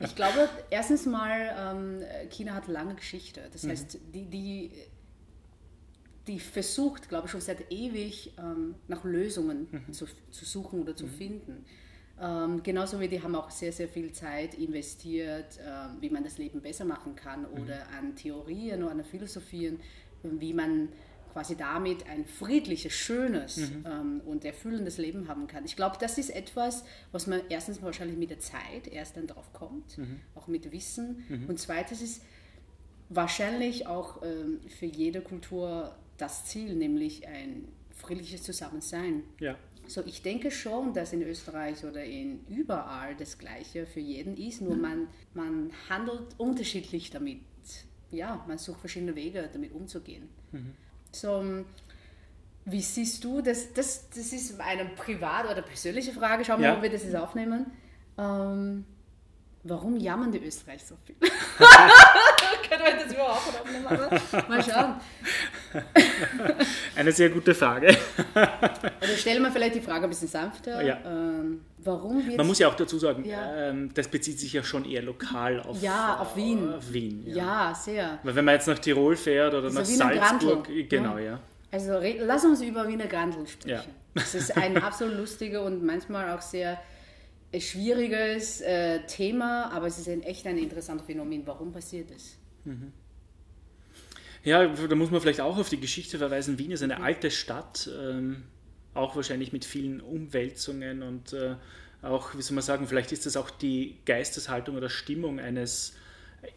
Ich 0.00 0.14
glaube, 0.14 0.48
erstens 0.70 1.06
mal, 1.06 1.54
ähm, 1.58 2.02
China 2.30 2.54
hat 2.54 2.68
lange 2.68 2.94
Geschichte. 2.94 3.42
Das 3.52 3.62
Mhm. 3.64 3.70
heißt, 3.70 3.98
die, 4.14 4.24
die, 4.24 4.70
die 6.26 6.40
versucht, 6.40 7.08
glaube 7.08 7.26
ich, 7.26 7.30
schon 7.32 7.40
seit 7.40 7.70
ewig 7.72 8.32
ähm, 8.38 8.74
nach 8.86 9.04
Lösungen 9.04 9.68
Mhm. 9.70 9.92
zu, 9.92 10.06
zu 10.30 10.44
suchen 10.44 10.80
oder 10.82 10.94
zu 10.94 11.06
finden. 11.06 11.64
Ähm, 12.20 12.62
genauso 12.62 12.98
wie 13.00 13.08
die 13.08 13.22
haben 13.22 13.34
auch 13.36 13.48
sehr, 13.50 13.72
sehr 13.72 13.88
viel 13.88 14.12
Zeit 14.12 14.54
investiert, 14.54 15.58
ähm, 15.64 15.98
wie 16.00 16.10
man 16.10 16.24
das 16.24 16.36
Leben 16.38 16.60
besser 16.60 16.84
machen 16.84 17.14
kann 17.14 17.42
Mhm. 17.42 17.62
oder 17.62 17.88
an 17.96 18.16
Theorien 18.16 18.82
oder 18.82 18.92
an 18.92 19.04
Philosophien, 19.04 19.78
wie 20.22 20.52
man 20.52 20.88
quasi 21.32 21.56
damit 21.56 22.06
ein 22.08 22.24
friedliches, 22.24 22.92
schönes 22.92 23.56
Mhm. 23.56 23.84
ähm, 23.86 24.20
und 24.26 24.44
erfüllendes 24.44 24.98
Leben 24.98 25.28
haben 25.28 25.46
kann. 25.46 25.64
Ich 25.64 25.76
glaube, 25.76 25.96
das 26.00 26.18
ist 26.18 26.30
etwas, 26.30 26.84
was 27.12 27.26
man 27.26 27.40
erstens 27.48 27.80
wahrscheinlich 27.82 28.16
mit 28.18 28.30
der 28.30 28.40
Zeit 28.40 28.86
erst 28.90 29.16
dann 29.16 29.26
drauf 29.26 29.52
kommt, 29.52 29.98
Mhm. 29.98 30.20
auch 30.34 30.46
mit 30.48 30.70
Wissen. 30.72 31.24
Und 31.48 31.58
zweitens 31.58 32.00
ist 32.02 32.22
wahrscheinlich 33.08 33.86
auch 33.86 34.22
ähm, 34.22 34.60
für 34.68 34.86
jede 34.86 35.20
Kultur 35.20 35.94
das 36.16 36.44
Ziel, 36.46 36.74
nämlich 36.74 37.26
ein 37.26 37.68
friedliches 37.94 38.42
Zusammensein. 38.42 39.22
Ja. 39.40 39.56
So, 39.86 40.02
ich 40.04 40.20
denke 40.22 40.50
schon, 40.50 40.92
dass 40.92 41.12
in 41.14 41.22
Österreich 41.22 41.84
oder 41.84 42.04
in 42.04 42.44
überall 42.46 43.16
das 43.16 43.38
Gleiche 43.38 43.86
für 43.86 44.00
jeden 44.00 44.36
ist, 44.36 44.60
nur 44.60 44.76
man, 44.76 45.08
man 45.32 45.70
handelt 45.88 46.34
unterschiedlich 46.36 47.10
damit. 47.10 47.40
Ja, 48.10 48.44
man 48.46 48.58
sucht 48.58 48.80
verschiedene 48.80 49.14
Wege, 49.16 49.48
damit 49.52 49.72
umzugehen. 49.72 50.28
So, 51.12 51.64
wie 52.64 52.82
siehst 52.82 53.24
du, 53.24 53.40
das, 53.40 53.72
das, 53.72 54.08
das 54.10 54.32
ist 54.32 54.60
eine 54.60 54.84
private 54.84 55.48
oder 55.50 55.62
persönliche 55.62 56.12
Frage, 56.12 56.44
schauen 56.44 56.60
wir 56.60 56.66
Ja. 56.66 56.72
mal, 56.72 56.76
ob 56.78 56.82
wir 56.82 56.90
das 56.90 57.02
jetzt 57.04 57.16
aufnehmen. 57.16 57.66
Ähm, 58.18 58.84
warum 59.68 59.96
jammern 59.96 60.32
die 60.32 60.44
Österreich 60.44 60.82
so 60.84 60.96
viel? 61.04 61.14
Können 62.68 62.82
wir 62.84 63.04
das 63.04 63.12
überhaupt 63.12 63.60
aufnehmen? 63.60 63.86
oder? 63.86 64.48
Mal 64.48 64.62
schauen. 64.62 64.94
Eine 66.96 67.12
sehr 67.12 67.30
gute 67.30 67.54
Frage. 67.54 67.96
Oder 68.34 69.16
stellen 69.16 69.42
wir 69.42 69.50
vielleicht 69.50 69.74
die 69.76 69.80
Frage 69.80 70.04
ein 70.04 70.10
bisschen 70.10 70.28
sanfter. 70.28 70.82
Ja. 70.82 70.98
Ähm, 71.06 71.62
warum 71.78 72.26
wird 72.26 72.36
Man 72.36 72.46
muss 72.46 72.58
ja 72.58 72.68
auch 72.68 72.74
dazu 72.74 72.98
sagen, 72.98 73.24
Ja. 73.24 73.68
ähm, 73.70 73.90
das 73.94 74.08
bezieht 74.08 74.38
sich 74.38 74.52
ja 74.52 74.62
schon 74.62 74.84
eher 74.84 75.02
lokal 75.02 75.60
auf, 75.60 75.80
Ja, 75.80 76.16
auf 76.20 76.36
Wien. 76.36 76.74
Auf 76.74 76.92
Wien 76.92 77.24
ja. 77.26 77.36
Ja, 77.36 77.74
sehr. 77.74 78.18
Weil 78.22 78.34
wenn 78.34 78.44
man 78.44 78.54
jetzt 78.54 78.68
nach 78.68 78.78
Tirol 78.78 79.16
fährt 79.16 79.54
oder 79.54 79.70
nach 79.70 79.84
Salzburg, 79.84 80.68
genau, 80.88 81.16
ja. 81.18 81.24
ja. 81.24 81.40
Also 81.70 82.00
lass 82.20 82.44
uns 82.44 82.62
über 82.62 82.88
Wiener 82.88 83.06
Grandl 83.06 83.46
sprechen. 83.46 83.70
Ja. 83.70 83.82
Das 84.14 84.34
ist 84.34 84.56
ein 84.56 84.82
absolut 84.82 85.16
lustiger 85.16 85.62
und 85.62 85.84
manchmal 85.84 86.32
auch 86.32 86.40
sehr 86.42 86.80
schwieriges 87.56 88.60
äh, 88.60 89.00
Thema, 89.06 89.70
aber 89.72 89.86
es 89.86 89.98
ist 89.98 90.08
ein, 90.08 90.22
echt 90.22 90.46
ein 90.46 90.58
interessantes 90.58 91.06
Phänomen. 91.06 91.46
Warum 91.46 91.72
passiert 91.72 92.10
es? 92.10 92.36
Mhm. 92.64 92.92
Ja, 94.44 94.66
da 94.66 94.94
muss 94.94 95.10
man 95.10 95.20
vielleicht 95.20 95.40
auch 95.40 95.58
auf 95.58 95.68
die 95.68 95.80
Geschichte 95.80 96.18
verweisen. 96.18 96.58
Wien 96.58 96.70
ist 96.70 96.82
eine 96.82 96.96
mhm. 96.96 97.04
alte 97.04 97.30
Stadt, 97.30 97.90
ähm, 98.00 98.44
auch 98.94 99.16
wahrscheinlich 99.16 99.52
mit 99.52 99.64
vielen 99.64 100.00
Umwälzungen 100.00 101.02
und 101.02 101.32
äh, 101.32 101.56
auch, 102.02 102.34
wie 102.36 102.42
soll 102.42 102.54
man 102.54 102.62
sagen, 102.62 102.86
vielleicht 102.86 103.12
ist 103.12 103.26
das 103.26 103.36
auch 103.36 103.50
die 103.50 103.96
Geisteshaltung 104.04 104.76
oder 104.76 104.88
Stimmung 104.88 105.40
eines 105.40 105.94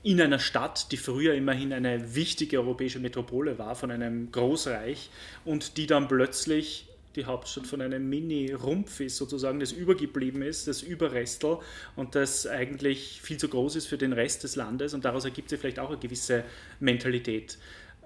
in 0.04 0.22
einer 0.22 0.38
Stadt, 0.38 0.92
die 0.92 0.98
früher 0.98 1.34
immerhin 1.34 1.74
eine 1.74 2.14
wichtige 2.16 2.60
europäische 2.60 3.00
Metropole 3.00 3.58
war, 3.58 3.76
von 3.76 3.90
einem 3.90 4.32
Großreich 4.32 5.10
und 5.44 5.78
die 5.78 5.88
dann 5.88 6.08
plötzlich 6.08 6.88
die 7.16 7.26
Hauptstadt 7.26 7.68
von 7.68 7.82
einem 7.82 8.10
Mini-Rumpf 8.10 9.00
ist, 9.00 9.18
sozusagen, 9.18 9.60
das 9.60 9.72
übergeblieben 9.72 10.42
ist, 10.42 10.68
das 10.68 10.82
Überrestel 10.82 11.58
und 11.96 12.16
das 12.16 12.48
eigentlich 12.48 13.22
viel 13.22 13.38
zu 13.38 13.48
groß 13.48 13.76
ist 13.76 13.88
für 13.88 13.98
den 13.98 14.14
Rest 14.14 14.44
des 14.44 14.56
Landes 14.56 14.94
und 14.94 15.06
daraus 15.06 15.26
ergibt 15.26 15.50
sich 15.50 15.60
vielleicht 15.60 15.80
auch 15.80 15.90
eine 15.90 16.00
gewisse 16.00 16.44
Mentalität. 16.80 17.58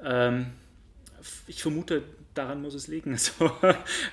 Ähm, 0.04 0.48
ich 1.48 1.62
vermute, 1.62 2.04
daran 2.34 2.62
muss 2.62 2.74
es 2.74 2.88
liegen. 2.88 3.12
Also, 3.16 3.52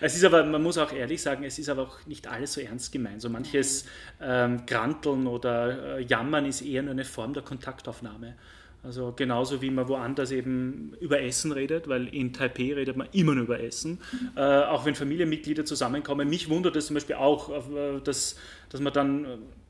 es 0.01 0.15
ist 0.15 0.25
aber, 0.25 0.45
man 0.45 0.63
muss 0.63 0.79
auch 0.79 0.93
ehrlich 0.93 1.21
sagen, 1.21 1.45
es 1.45 1.59
ist 1.59 1.69
aber 1.69 1.83
auch 1.83 2.07
nicht 2.07 2.27
alles 2.29 2.55
so 2.55 2.61
ernst 2.61 2.93
gemeint. 2.93 3.21
So 3.21 3.29
manches 3.29 3.85
ähm, 4.21 4.65
Granteln 4.67 5.27
oder 5.27 5.99
äh, 5.99 6.03
Jammern 6.03 6.47
ist 6.47 6.63
eher 6.63 6.83
nur 6.83 6.93
eine 6.93 7.05
Form 7.05 7.35
der 7.35 7.43
Kontaktaufnahme. 7.43 8.37
Also 8.85 9.13
genauso 9.15 9.63
wie 9.63 9.71
man 9.71 9.87
woanders 9.87 10.33
eben 10.33 10.95
über 11.01 11.21
Essen 11.23 11.53
redet, 11.53 11.87
weil 11.87 12.09
in 12.09 12.33
Taipei 12.33 12.75
redet 12.75 12.97
man 12.97 13.09
immer 13.13 13.35
nur 13.35 13.45
über 13.45 13.61
Essen, 13.61 14.01
äh, 14.35 14.41
auch 14.41 14.85
wenn 14.85 14.97
Familienmitglieder 14.97 15.65
zusammenkommen. 15.65 16.29
Mich 16.29 16.49
wundert 16.49 16.75
es 16.75 16.87
zum 16.87 16.95
Beispiel 16.95 17.15
auch, 17.15 17.51
äh, 17.51 18.01
dass, 18.03 18.37
dass 18.71 18.81
man 18.81 18.93
dann 18.93 19.25
äh, 19.25 19.29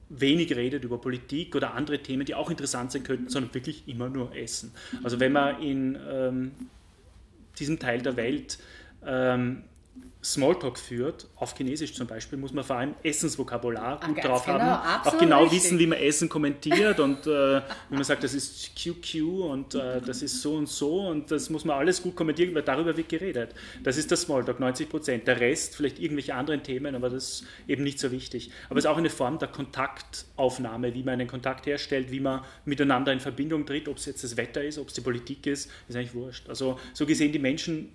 wenig 0.08 0.54
redet 0.56 0.84
über 0.84 0.98
Politik 0.98 1.54
oder 1.54 1.74
andere 1.74 1.98
Themen, 1.98 2.24
die 2.24 2.34
auch 2.34 2.50
interessant 2.50 2.92
sein 2.92 3.02
könnten, 3.02 3.28
sondern 3.28 3.52
wirklich 3.54 3.86
immer 3.86 4.08
nur 4.08 4.34
Essen. 4.34 4.72
Also 5.02 5.20
wenn 5.20 5.32
man 5.32 5.60
in 5.62 5.98
ähm, 6.10 6.52
diesem 7.58 7.78
Teil 7.78 8.00
der 8.00 8.16
Welt 8.16 8.58
ähm, 9.06 9.64
Smalltalk 10.24 10.78
führt, 10.78 11.26
auf 11.34 11.56
Chinesisch 11.56 11.94
zum 11.94 12.06
Beispiel, 12.06 12.38
muss 12.38 12.52
man 12.52 12.62
vor 12.62 12.76
allem 12.76 12.94
Essensvokabular 13.02 13.98
ah, 14.00 14.06
gut 14.06 14.22
drauf 14.22 14.44
genau, 14.44 14.60
haben. 14.60 15.08
Auch 15.08 15.18
genau 15.18 15.42
richtig. 15.42 15.64
wissen, 15.64 15.78
wie 15.80 15.86
man 15.88 15.98
Essen 15.98 16.28
kommentiert 16.28 17.00
und 17.00 17.26
äh, 17.26 17.60
wie 17.90 17.94
man 17.94 18.04
sagt, 18.04 18.22
das 18.22 18.32
ist 18.32 18.70
QQ 18.76 19.20
und 19.22 19.74
äh, 19.74 20.00
das 20.00 20.22
ist 20.22 20.40
so 20.40 20.54
und 20.54 20.68
so 20.68 21.08
und 21.08 21.32
das 21.32 21.50
muss 21.50 21.64
man 21.64 21.76
alles 21.76 22.00
gut 22.00 22.14
kommentieren, 22.14 22.54
weil 22.54 22.62
darüber 22.62 22.96
wird 22.96 23.08
geredet. 23.08 23.52
Das 23.82 23.96
ist 23.96 24.12
der 24.12 24.16
Smalltalk, 24.16 24.60
90 24.60 24.88
Prozent. 24.88 25.26
Der 25.26 25.40
Rest, 25.40 25.74
vielleicht 25.74 25.98
irgendwelche 25.98 26.36
anderen 26.36 26.62
Themen, 26.62 26.94
aber 26.94 27.10
das 27.10 27.24
ist 27.24 27.44
eben 27.66 27.82
nicht 27.82 27.98
so 27.98 28.12
wichtig. 28.12 28.52
Aber 28.68 28.78
es 28.78 28.84
ist 28.84 28.90
auch 28.90 28.98
eine 28.98 29.10
Form 29.10 29.40
der 29.40 29.48
Kontaktaufnahme, 29.48 30.94
wie 30.94 31.02
man 31.02 31.14
einen 31.14 31.26
Kontakt 31.26 31.66
herstellt, 31.66 32.12
wie 32.12 32.20
man 32.20 32.44
miteinander 32.64 33.12
in 33.12 33.18
Verbindung 33.18 33.66
tritt, 33.66 33.88
ob 33.88 33.96
es 33.96 34.06
jetzt 34.06 34.22
das 34.22 34.36
Wetter 34.36 34.62
ist, 34.62 34.78
ob 34.78 34.86
es 34.86 34.94
die 34.94 35.00
Politik 35.00 35.48
ist, 35.48 35.68
ist 35.88 35.96
eigentlich 35.96 36.14
wurscht. 36.14 36.48
Also 36.48 36.78
so 36.94 37.06
gesehen, 37.06 37.32
die 37.32 37.40
Menschen 37.40 37.90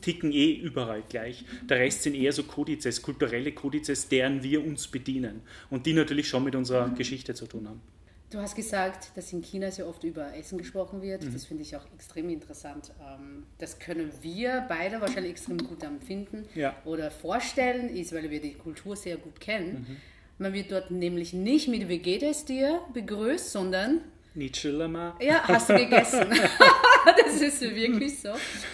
ticken 0.00 0.32
eh 0.32 0.52
überall 0.52 1.02
gleich. 1.08 1.44
Der 1.68 1.78
Rest 1.78 2.02
sind 2.02 2.14
eher 2.14 2.32
so 2.32 2.42
Kodizes, 2.42 3.02
kulturelle 3.02 3.52
Kodizes, 3.52 4.08
deren 4.08 4.42
wir 4.42 4.64
uns 4.64 4.88
bedienen 4.88 5.42
und 5.70 5.86
die 5.86 5.92
natürlich 5.92 6.28
schon 6.28 6.44
mit 6.44 6.54
unserer 6.54 6.88
Geschichte 6.90 7.34
zu 7.34 7.46
tun 7.46 7.68
haben. 7.68 7.80
Du 8.28 8.40
hast 8.40 8.56
gesagt, 8.56 9.16
dass 9.16 9.32
in 9.32 9.40
China 9.40 9.70
sehr 9.70 9.86
oft 9.86 10.02
über 10.02 10.34
Essen 10.34 10.58
gesprochen 10.58 11.00
wird. 11.00 11.22
Mhm. 11.22 11.32
Das 11.32 11.44
finde 11.44 11.62
ich 11.62 11.76
auch 11.76 11.84
extrem 11.94 12.28
interessant. 12.28 12.92
Ähm, 13.00 13.44
das 13.58 13.78
können 13.78 14.10
wir 14.20 14.66
beide 14.68 15.00
wahrscheinlich 15.00 15.30
extrem 15.30 15.58
gut 15.58 15.84
empfinden 15.84 16.44
ja. 16.56 16.74
oder 16.84 17.12
vorstellen, 17.12 17.88
ist, 17.88 18.12
weil 18.12 18.28
wir 18.30 18.40
die 18.40 18.54
Kultur 18.54 18.96
sehr 18.96 19.16
gut 19.16 19.40
kennen. 19.40 19.86
Mhm. 19.88 19.96
Man 20.38 20.52
wird 20.52 20.72
dort 20.72 20.90
nämlich 20.90 21.32
nicht 21.32 21.68
mit 21.68 21.88
Wie 21.88 21.98
geht 21.98 22.22
es 22.22 22.44
dir 22.44 22.80
begrüßt, 22.92 23.52
sondern 23.52 24.00
nicht 24.36 24.64
mal. 24.64 25.14
Ja, 25.20 25.42
hast 25.48 25.70
du 25.70 25.76
gegessen. 25.76 26.26
das 27.16 27.40
ist 27.40 27.60
wirklich 27.60 28.20
so. 28.20 28.30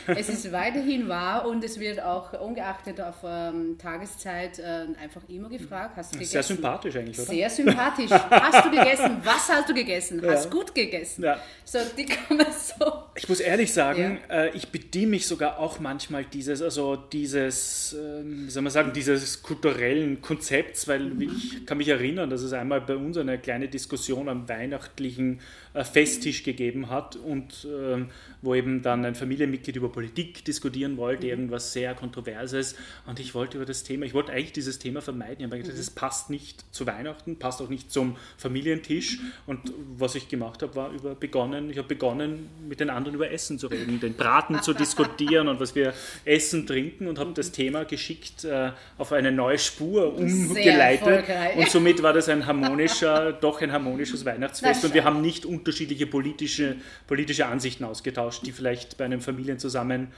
Es 0.07 0.29
ist 0.29 0.51
weiterhin 0.53 1.09
wahr 1.09 1.46
und 1.46 1.62
es 1.64 1.79
wird 1.79 2.03
auch 2.03 2.33
ungeachtet 2.40 3.01
auf 3.01 3.16
ähm, 3.25 3.77
Tageszeit 3.79 4.59
äh, 4.59 4.87
einfach 5.01 5.22
immer 5.29 5.48
gefragt, 5.48 5.96
hast 5.96 6.12
du 6.12 6.18
gegessen? 6.18 6.33
Sehr 6.33 6.42
sympathisch 6.42 6.96
eigentlich, 6.96 7.18
oder? 7.18 7.29
Sehr 7.29 7.51
sympathisch. 7.51 8.11
hast 8.11 8.64
du 8.66 8.70
gegessen? 8.70 9.20
Was 9.22 9.48
hast 9.48 9.68
du 9.68 9.75
gegessen? 9.75 10.22
Ja. 10.22 10.33
Hast 10.33 10.51
gut 10.51 10.75
gegessen? 10.75 11.25
Ja. 11.25 11.38
So, 11.64 11.79
die 11.96 12.07
kommen 12.07 12.46
so. 12.51 12.92
Ich 13.14 13.29
muss 13.29 13.40
ehrlich 13.40 13.72
sagen, 13.72 14.20
ja. 14.29 14.44
äh, 14.44 14.57
ich 14.57 14.68
bediene 14.68 15.09
mich 15.09 15.27
sogar 15.27 15.59
auch 15.59 15.79
manchmal 15.81 16.25
dieses, 16.25 16.62
also 16.62 16.96
dieses, 16.96 17.92
äh, 17.92 18.22
wie 18.25 18.51
soll 18.51 18.62
man 18.62 18.72
sagen, 18.72 18.92
dieses 18.92 19.42
kulturellen 19.42 20.20
Konzepts, 20.20 20.88
weil 20.88 21.01
mhm. 21.01 21.22
ich 21.22 21.66
kann 21.66 21.79
mich 21.79 21.88
erinnern, 21.88 22.31
dass 22.31 22.42
es 22.42 22.53
einmal 22.53 22.81
bei 22.81 22.96
uns 22.96 23.16
eine 23.16 23.38
kleine 23.38 23.68
Diskussion 23.68 24.29
am 24.29 24.48
weihnachtlichen 24.48 25.40
Festtisch 25.74 26.42
gegeben 26.42 26.90
hat 26.90 27.16
und 27.16 27.66
ähm, 27.66 28.10
wo 28.42 28.54
eben 28.54 28.82
dann 28.82 29.04
ein 29.04 29.14
Familienmitglied 29.14 29.76
über 29.76 29.90
Politik 29.90 30.44
diskutieren 30.44 30.96
wollte, 30.96 31.24
mhm. 31.24 31.30
irgendwas 31.30 31.72
sehr 31.72 31.94
Kontroverses. 31.94 32.76
Und 33.06 33.20
ich 33.20 33.34
wollte 33.34 33.56
über 33.56 33.64
das 33.64 33.82
Thema, 33.82 34.04
ich 34.04 34.12
wollte 34.12 34.32
eigentlich 34.32 34.52
dieses 34.52 34.78
Thema 34.78 35.00
vermeiden. 35.00 35.38
Ich 35.38 35.44
habe 35.44 35.58
gesagt, 35.58 35.76
mhm. 35.76 35.80
das 35.80 35.90
passt 35.90 36.28
nicht 36.28 36.64
zu 36.74 36.86
Weihnachten, 36.86 37.38
passt 37.38 37.62
auch 37.62 37.68
nicht 37.68 37.90
zum 37.90 38.16
Familientisch. 38.36 39.20
Und 39.46 39.72
was 39.96 40.14
ich 40.14 40.28
gemacht 40.28 40.62
habe, 40.62 40.74
war 40.74 40.90
über 40.90 41.14
begonnen, 41.14 41.70
ich 41.70 41.78
habe 41.78 41.88
begonnen, 41.88 42.50
mit 42.68 42.80
den 42.80 42.90
anderen 42.90 43.14
über 43.14 43.30
Essen 43.30 43.58
zu 43.58 43.68
reden, 43.68 44.00
den 44.00 44.14
Braten 44.14 44.60
zu 44.60 44.74
diskutieren 44.74 45.48
und 45.48 45.60
was 45.60 45.74
wir 45.74 45.94
essen, 46.24 46.66
trinken 46.66 47.06
und 47.06 47.18
habe 47.18 47.32
das 47.32 47.52
Thema 47.52 47.84
geschickt 47.84 48.44
äh, 48.44 48.72
auf 48.98 49.12
eine 49.12 49.32
neue 49.32 49.58
Spur 49.58 50.14
umgeleitet. 50.14 51.24
Und 51.56 51.68
somit 51.70 52.02
war 52.02 52.12
das 52.12 52.28
ein 52.28 52.46
harmonischer, 52.46 53.32
doch 53.32 53.60
ein 53.62 53.72
harmonisches 53.72 54.24
Weihnachtsfest. 54.24 54.84
Und 54.84 54.94
wir 54.94 55.04
haben 55.04 55.22
nicht 55.22 55.41
unterschiedliche 55.46 56.07
politische, 56.07 56.76
politische 57.07 57.46
Ansichten 57.46 57.85
ausgetauscht, 57.85 58.46
die 58.46 58.52
vielleicht 58.52 58.96
bei 58.96 59.05
einem 59.05 59.20
Familienzusammen 59.20 60.09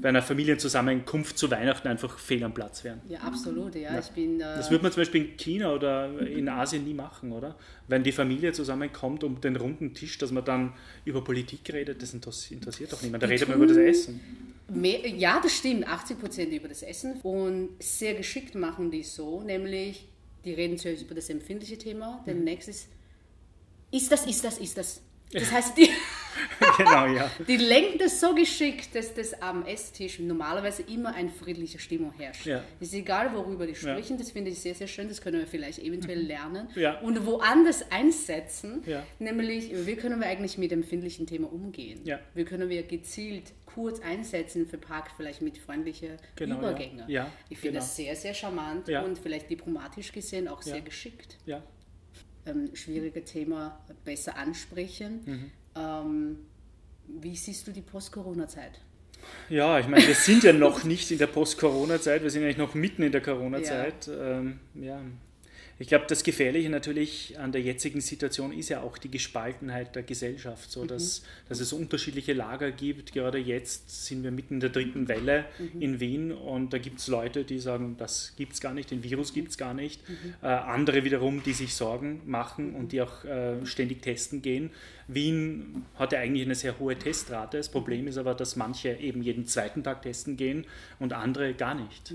bei 0.00 0.08
einer 0.08 0.22
Familienzusammenkunft 0.22 1.36
zu 1.36 1.50
Weihnachten 1.50 1.88
einfach 1.88 2.18
fehl 2.18 2.42
am 2.44 2.54
Platz 2.54 2.84
wären. 2.84 3.00
Ja, 3.08 3.20
absolut. 3.20 3.74
Ja. 3.74 3.92
ja. 3.92 3.98
Ich 3.98 4.10
bin, 4.10 4.40
äh 4.40 4.44
das 4.44 4.70
würde 4.70 4.82
man 4.82 4.92
zum 4.92 5.00
Beispiel 5.00 5.22
in 5.22 5.36
China 5.36 5.72
oder 5.72 6.20
in 6.20 6.48
Asien 6.48 6.84
nie 6.84 6.94
machen, 6.94 7.32
oder? 7.32 7.56
Wenn 7.88 8.02
die 8.02 8.12
Familie 8.12 8.52
zusammenkommt 8.52 9.24
um 9.24 9.40
den 9.40 9.56
runden 9.56 9.94
Tisch, 9.94 10.18
dass 10.18 10.30
man 10.30 10.44
dann 10.44 10.72
über 11.04 11.24
Politik 11.24 11.72
redet, 11.72 12.02
das 12.02 12.14
interessiert 12.14 12.92
doch 12.92 13.02
niemand. 13.02 13.22
Da 13.22 13.26
redet 13.26 13.48
man 13.48 13.56
über 13.56 13.66
das 13.66 13.76
Essen. 13.76 14.20
Mehr, 14.68 15.08
ja, 15.08 15.40
das 15.42 15.56
stimmt. 15.56 15.88
80 15.88 16.20
Prozent 16.20 16.52
über 16.52 16.68
das 16.68 16.82
Essen. 16.82 17.14
Und 17.22 17.70
sehr 17.80 18.14
geschickt 18.14 18.54
machen 18.54 18.90
die 18.90 19.02
so, 19.02 19.42
nämlich 19.42 20.06
die 20.44 20.54
reden 20.54 20.78
zuerst 20.78 21.02
über 21.02 21.14
das 21.14 21.28
empfindliche 21.28 21.76
Thema, 21.76 22.24
mhm. 22.26 22.44
nächstes 22.44 22.76
ist 22.76 22.88
das, 24.12 24.26
ist 24.26 24.44
das, 24.44 24.58
ist 24.58 24.76
das. 24.76 25.02
Das 25.32 25.52
heißt, 25.52 25.76
die, 25.76 25.88
genau, 26.76 27.06
ja. 27.06 27.30
die 27.46 27.56
lenken 27.56 27.98
das 27.98 28.20
so 28.20 28.34
geschickt, 28.34 28.94
dass 28.94 29.14
das 29.14 29.40
am 29.40 29.64
Esstisch 29.64 30.18
normalerweise 30.18 30.82
immer 30.82 31.14
eine 31.14 31.28
friedliche 31.28 31.78
Stimmung 31.78 32.12
herrscht. 32.16 32.46
Ja. 32.46 32.64
Es 32.80 32.88
ist 32.88 32.94
egal, 32.94 33.32
worüber 33.32 33.66
die 33.66 33.76
sprechen, 33.76 34.14
ja. 34.14 34.18
das 34.18 34.32
finde 34.32 34.50
ich 34.50 34.58
sehr, 34.58 34.74
sehr 34.74 34.88
schön, 34.88 35.08
das 35.08 35.20
können 35.20 35.38
wir 35.38 35.46
vielleicht 35.46 35.78
eventuell 35.78 36.22
mhm. 36.22 36.28
lernen. 36.28 36.68
Und 37.02 37.24
woanders 37.26 37.90
einsetzen, 37.92 38.82
nämlich, 39.18 39.70
wie 39.86 39.94
können 39.94 40.20
wir 40.20 40.26
eigentlich 40.26 40.58
mit 40.58 40.72
dem 40.72 40.80
empfindlichen 40.80 41.26
Thema 41.26 41.52
umgehen? 41.52 42.00
Wie 42.34 42.44
können 42.44 42.68
wir 42.68 42.82
gezielt 42.82 43.52
kurz 43.66 44.00
einsetzen, 44.00 44.66
verpackt 44.66 45.12
vielleicht 45.16 45.42
mit 45.42 45.58
freundlichen 45.58 46.16
genau, 46.34 46.58
Übergängen. 46.58 47.04
ich 47.48 47.58
finde 47.58 47.74
genau. 47.74 47.80
das 47.80 47.94
sehr, 47.94 48.16
sehr 48.16 48.34
charmant 48.34 48.88
und 48.88 49.16
vielleicht 49.16 49.48
diplomatisch 49.48 50.10
gesehen 50.10 50.48
auch 50.48 50.62
sehr 50.62 50.80
geschickt. 50.80 51.38
Ja, 51.46 51.62
ähm, 52.46 52.70
schwierige 52.74 53.24
Thema 53.24 53.80
besser 54.04 54.36
ansprechen. 54.36 55.20
Mhm. 55.24 55.50
Ähm, 55.76 56.38
wie 57.06 57.36
siehst 57.36 57.66
du 57.66 57.72
die 57.72 57.82
Post-Corona-Zeit? 57.82 58.80
Ja, 59.48 59.78
ich 59.78 59.88
meine, 59.88 60.06
wir 60.06 60.14
sind 60.14 60.44
ja 60.44 60.52
noch 60.52 60.84
nicht 60.84 61.10
in 61.10 61.18
der 61.18 61.26
Post-Corona-Zeit, 61.26 62.22
wir 62.22 62.30
sind 62.30 62.44
eigentlich 62.44 62.56
noch 62.56 62.74
mitten 62.74 63.02
in 63.02 63.12
der 63.12 63.20
Corona-Zeit. 63.20 64.06
Ja. 64.06 64.38
Ähm, 64.38 64.60
ja. 64.74 65.00
Ich 65.80 65.88
glaube, 65.88 66.04
das 66.06 66.24
Gefährliche 66.24 66.68
natürlich 66.68 67.38
an 67.38 67.52
der 67.52 67.62
jetzigen 67.62 68.02
Situation 68.02 68.52
ist 68.52 68.68
ja 68.68 68.82
auch 68.82 68.98
die 68.98 69.10
Gespaltenheit 69.10 69.96
der 69.96 70.02
Gesellschaft, 70.02 70.70
so 70.70 70.84
dass, 70.84 71.22
mhm. 71.22 71.24
dass 71.48 71.60
es 71.60 71.72
unterschiedliche 71.72 72.34
Lager 72.34 72.70
gibt. 72.70 73.14
Gerade 73.14 73.38
jetzt 73.38 74.04
sind 74.04 74.22
wir 74.22 74.30
mitten 74.30 74.54
in 74.54 74.60
der 74.60 74.68
dritten 74.68 75.08
Welle 75.08 75.46
mhm. 75.58 75.80
in 75.80 75.98
Wien 75.98 76.32
und 76.32 76.74
da 76.74 76.78
gibt 76.78 76.98
es 76.98 77.08
Leute, 77.08 77.44
die 77.44 77.58
sagen, 77.58 77.96
das 77.96 78.34
gibt 78.36 78.52
es 78.52 78.60
gar 78.60 78.74
nicht, 78.74 78.90
den 78.90 79.02
Virus 79.02 79.32
gibt 79.32 79.52
es 79.52 79.56
gar 79.56 79.72
nicht. 79.72 80.06
Mhm. 80.06 80.34
Äh, 80.42 80.48
andere 80.48 81.02
wiederum, 81.04 81.42
die 81.42 81.54
sich 81.54 81.74
Sorgen 81.74 82.20
machen 82.26 82.74
und 82.74 82.92
die 82.92 83.00
auch 83.00 83.24
äh, 83.24 83.64
ständig 83.64 84.02
testen 84.02 84.42
gehen. 84.42 84.72
Wien 85.08 85.86
hat 85.96 86.12
ja 86.12 86.20
eigentlich 86.20 86.44
eine 86.44 86.56
sehr 86.56 86.78
hohe 86.78 86.94
Testrate. 86.94 87.56
Das 87.56 87.70
Problem 87.70 88.06
ist 88.06 88.18
aber, 88.18 88.34
dass 88.34 88.54
manche 88.54 88.90
eben 88.90 89.22
jeden 89.22 89.46
zweiten 89.46 89.82
Tag 89.82 90.02
testen 90.02 90.36
gehen 90.36 90.66
und 90.98 91.14
andere 91.14 91.54
gar 91.54 91.74
nicht. 91.74 92.12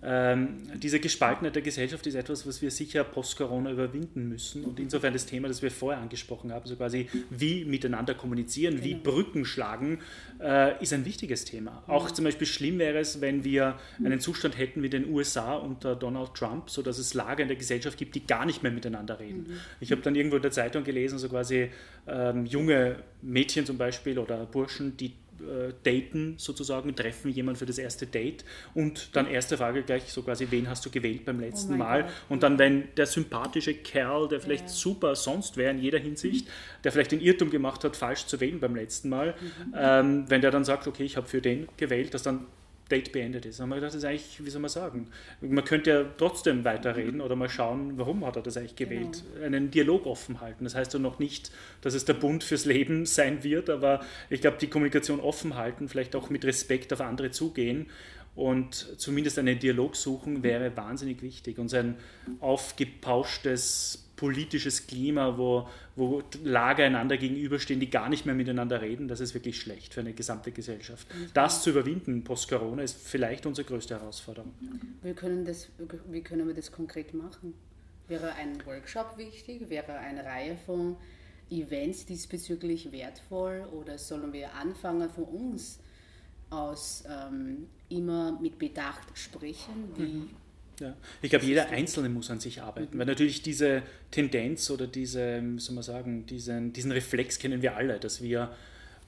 Mhm. 0.00 0.06
ähm, 0.06 0.58
diese 0.76 1.00
Gespaltenheit 1.00 1.54
der 1.54 1.62
Gesellschaft 1.62 2.06
ist 2.06 2.14
etwas, 2.14 2.46
was 2.46 2.62
wir 2.62 2.70
sicher 2.70 3.04
post-Corona 3.04 3.70
überwinden 3.70 4.28
müssen. 4.28 4.64
Und 4.64 4.78
insofern 4.78 5.12
das 5.12 5.26
Thema, 5.26 5.48
das 5.48 5.62
wir 5.62 5.70
vorher 5.70 6.00
angesprochen 6.00 6.52
haben, 6.52 6.66
so 6.66 6.76
quasi 6.76 7.08
wie 7.30 7.64
miteinander 7.64 8.14
kommunizieren, 8.14 8.76
genau. 8.76 8.86
wie 8.86 8.94
Brücken 8.94 9.44
schlagen, 9.44 10.00
äh, 10.40 10.80
ist 10.82 10.92
ein 10.92 11.04
wichtiges 11.04 11.44
Thema. 11.44 11.82
Mhm. 11.86 11.92
Auch 11.92 12.10
zum 12.10 12.24
Beispiel 12.24 12.46
schlimm 12.46 12.78
wäre 12.78 12.98
es, 12.98 13.20
wenn 13.20 13.44
wir 13.44 13.78
einen 14.04 14.20
Zustand 14.20 14.56
hätten 14.56 14.82
wie 14.82 14.90
den 14.90 15.10
USA 15.10 15.54
unter 15.54 15.96
Donald 15.96 16.34
Trump, 16.34 16.70
so 16.70 16.82
dass 16.82 16.98
es 16.98 17.14
Lager 17.14 17.42
in 17.42 17.48
der 17.48 17.56
Gesellschaft 17.56 17.98
gibt, 17.98 18.14
die 18.14 18.26
gar 18.26 18.46
nicht 18.46 18.62
mehr 18.62 18.72
miteinander 18.72 19.18
reden. 19.18 19.46
Mhm. 19.48 19.60
Ich 19.80 19.90
habe 19.90 20.02
dann 20.02 20.14
irgendwo 20.14 20.36
in 20.36 20.42
der 20.42 20.52
Zeitung 20.52 20.84
gelesen, 20.84 21.18
so 21.18 21.28
quasi 21.28 21.70
ähm, 22.06 22.46
junge 22.46 22.96
Mädchen 23.22 23.66
zum 23.66 23.78
Beispiel 23.78 24.18
oder 24.18 24.46
Burschen, 24.46 24.96
die 24.96 25.12
äh, 25.40 25.72
daten 25.84 26.34
sozusagen, 26.36 26.94
treffen 26.94 27.30
jemanden 27.30 27.58
für 27.58 27.66
das 27.66 27.78
erste 27.78 28.06
Date 28.06 28.44
und 28.74 29.14
dann 29.16 29.26
erste 29.26 29.56
Frage 29.56 29.82
gleich 29.82 30.12
so 30.12 30.22
quasi, 30.22 30.46
wen 30.50 30.68
hast 30.68 30.84
du 30.84 30.90
gewählt 30.90 31.24
beim 31.24 31.40
letzten 31.40 31.74
oh 31.74 31.78
Mal? 31.78 32.02
Gott. 32.02 32.12
Und 32.28 32.42
dann, 32.42 32.58
wenn 32.58 32.88
der 32.96 33.06
sympathische 33.06 33.74
Kerl, 33.74 34.28
der 34.28 34.40
vielleicht 34.40 34.64
ja. 34.64 34.68
super 34.68 35.16
sonst 35.16 35.56
wäre 35.56 35.70
in 35.70 35.78
jeder 35.78 35.98
Hinsicht, 35.98 36.48
der 36.84 36.92
vielleicht 36.92 37.12
den 37.12 37.20
Irrtum 37.20 37.50
gemacht 37.50 37.84
hat, 37.84 37.96
falsch 37.96 38.26
zu 38.26 38.40
wählen 38.40 38.60
beim 38.60 38.74
letzten 38.74 39.08
Mal, 39.08 39.34
mhm. 39.40 39.74
ähm, 39.76 40.24
wenn 40.28 40.40
der 40.40 40.50
dann 40.50 40.64
sagt, 40.64 40.86
okay, 40.86 41.04
ich 41.04 41.16
habe 41.16 41.26
für 41.26 41.40
den 41.40 41.68
gewählt, 41.76 42.14
dass 42.14 42.22
dann 42.22 42.46
Date 42.90 43.12
beendet 43.12 43.44
ist. 43.46 43.60
Haben 43.60 43.68
wir 43.70 43.76
gedacht, 43.76 43.90
das 43.90 43.96
ist 43.96 44.04
eigentlich, 44.04 44.44
wie 44.44 44.50
soll 44.50 44.60
man 44.60 44.70
sagen, 44.70 45.08
man 45.40 45.64
könnte 45.64 45.90
ja 45.90 46.04
trotzdem 46.16 46.64
weiterreden 46.64 47.20
oder 47.20 47.36
mal 47.36 47.48
schauen, 47.48 47.98
warum 47.98 48.24
hat 48.26 48.36
er 48.36 48.42
das 48.42 48.56
eigentlich 48.56 48.76
gewählt. 48.76 49.24
Genau. 49.34 49.46
Einen 49.46 49.70
Dialog 49.70 50.06
offen 50.06 50.40
halten. 50.40 50.64
Das 50.64 50.74
heißt 50.74 50.94
ja 50.94 50.98
noch 50.98 51.18
nicht, 51.18 51.50
dass 51.82 51.94
es 51.94 52.04
der 52.04 52.14
Bund 52.14 52.44
fürs 52.44 52.64
Leben 52.64 53.06
sein 53.06 53.44
wird, 53.44 53.70
aber 53.70 54.00
ich 54.30 54.40
glaube, 54.40 54.56
die 54.58 54.68
Kommunikation 54.68 55.20
offen 55.20 55.56
halten, 55.56 55.88
vielleicht 55.88 56.16
auch 56.16 56.30
mit 56.30 56.44
Respekt 56.44 56.92
auf 56.92 57.00
andere 57.00 57.30
zugehen 57.30 57.86
und 58.34 58.74
zumindest 58.98 59.38
einen 59.38 59.58
Dialog 59.58 59.96
suchen, 59.96 60.42
wäre 60.42 60.76
wahnsinnig 60.76 61.22
wichtig. 61.22 61.58
Und 61.58 61.68
sein 61.68 61.96
aufgepauschtes 62.40 64.07
politisches 64.18 64.88
Klima, 64.88 65.38
wo, 65.38 65.68
wo 65.94 66.22
Lager 66.42 66.84
einander 66.84 67.16
gegenüberstehen, 67.16 67.78
die 67.78 67.88
gar 67.88 68.08
nicht 68.08 68.26
mehr 68.26 68.34
miteinander 68.34 68.82
reden, 68.82 69.06
das 69.06 69.20
ist 69.20 69.32
wirklich 69.32 69.60
schlecht 69.60 69.94
für 69.94 70.00
eine 70.00 70.12
gesamte 70.12 70.50
Gesellschaft. 70.50 71.06
Das 71.34 71.62
zu 71.62 71.70
überwinden 71.70 72.24
post-Corona 72.24 72.82
ist 72.82 72.98
vielleicht 72.98 73.46
unsere 73.46 73.66
größte 73.66 73.94
Herausforderung. 73.94 74.52
Wie 75.02 75.14
können, 75.14 75.44
das, 75.44 75.68
wie 76.10 76.20
können 76.20 76.48
wir 76.48 76.54
das 76.54 76.72
konkret 76.72 77.14
machen? 77.14 77.54
Wäre 78.08 78.32
ein 78.34 78.66
Workshop 78.66 79.16
wichtig? 79.18 79.70
Wäre 79.70 79.96
eine 79.98 80.24
Reihe 80.24 80.56
von 80.66 80.96
Events 81.48 82.04
diesbezüglich 82.04 82.90
wertvoll? 82.90 83.68
Oder 83.72 83.98
sollen 83.98 84.32
wir 84.32 84.52
anfangen 84.54 85.08
von 85.10 85.24
uns 85.24 85.78
aus 86.50 87.04
ähm, 87.08 87.68
immer 87.88 88.36
mit 88.40 88.58
Bedacht 88.58 89.16
sprechen? 89.16 89.92
Wie, 89.96 90.02
mhm 90.02 90.30
ja. 90.80 90.94
Ich 91.22 91.30
glaube, 91.30 91.44
jeder 91.44 91.68
Einzelne 91.70 92.08
muss 92.08 92.30
an 92.30 92.40
sich 92.40 92.62
arbeiten, 92.62 92.94
mhm. 92.94 93.00
weil 93.00 93.06
natürlich 93.06 93.42
diese 93.42 93.82
Tendenz 94.10 94.70
oder 94.70 94.86
diese, 94.86 95.42
wie 95.42 95.58
soll 95.58 95.74
man 95.74 95.84
sagen, 95.84 96.26
diesen, 96.26 96.72
diesen 96.72 96.92
Reflex 96.92 97.38
kennen 97.38 97.62
wir 97.62 97.76
alle, 97.76 97.98
dass 97.98 98.22
wir 98.22 98.50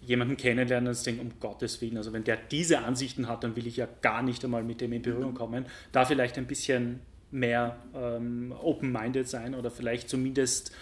jemanden 0.03 0.37
kennenlernen 0.37 0.89
und 0.89 1.07
denken, 1.07 1.21
um 1.21 1.33
Gottes 1.41 1.81
Willen, 1.81 1.97
also 1.99 2.13
wenn 2.13 2.25
der 2.25 2.37
diese 2.37 2.81
Ansichten 2.81 3.29
hat, 3.29 3.45
dann 3.45 3.55
will 3.57 3.67
ich 3.67 3.77
ja 3.77 3.89
gar 4.01 4.23
nicht 4.23 4.43
einmal 4.45 4.65
mit 4.65 4.81
dem 4.81 4.93
in 4.93 5.03
Berührung 5.03 5.33
mhm. 5.33 5.37
kommen. 5.37 5.67
Da 5.93 6.05
vielleicht 6.05 6.39
ein 6.39 6.47
bisschen 6.47 7.01
mehr 7.31 7.77
ähm, 7.95 8.53
open-minded 8.61 9.29
sein 9.29 9.55
oder 9.55 9.71
vielleicht 9.71 10.09
zumindest 10.09 10.73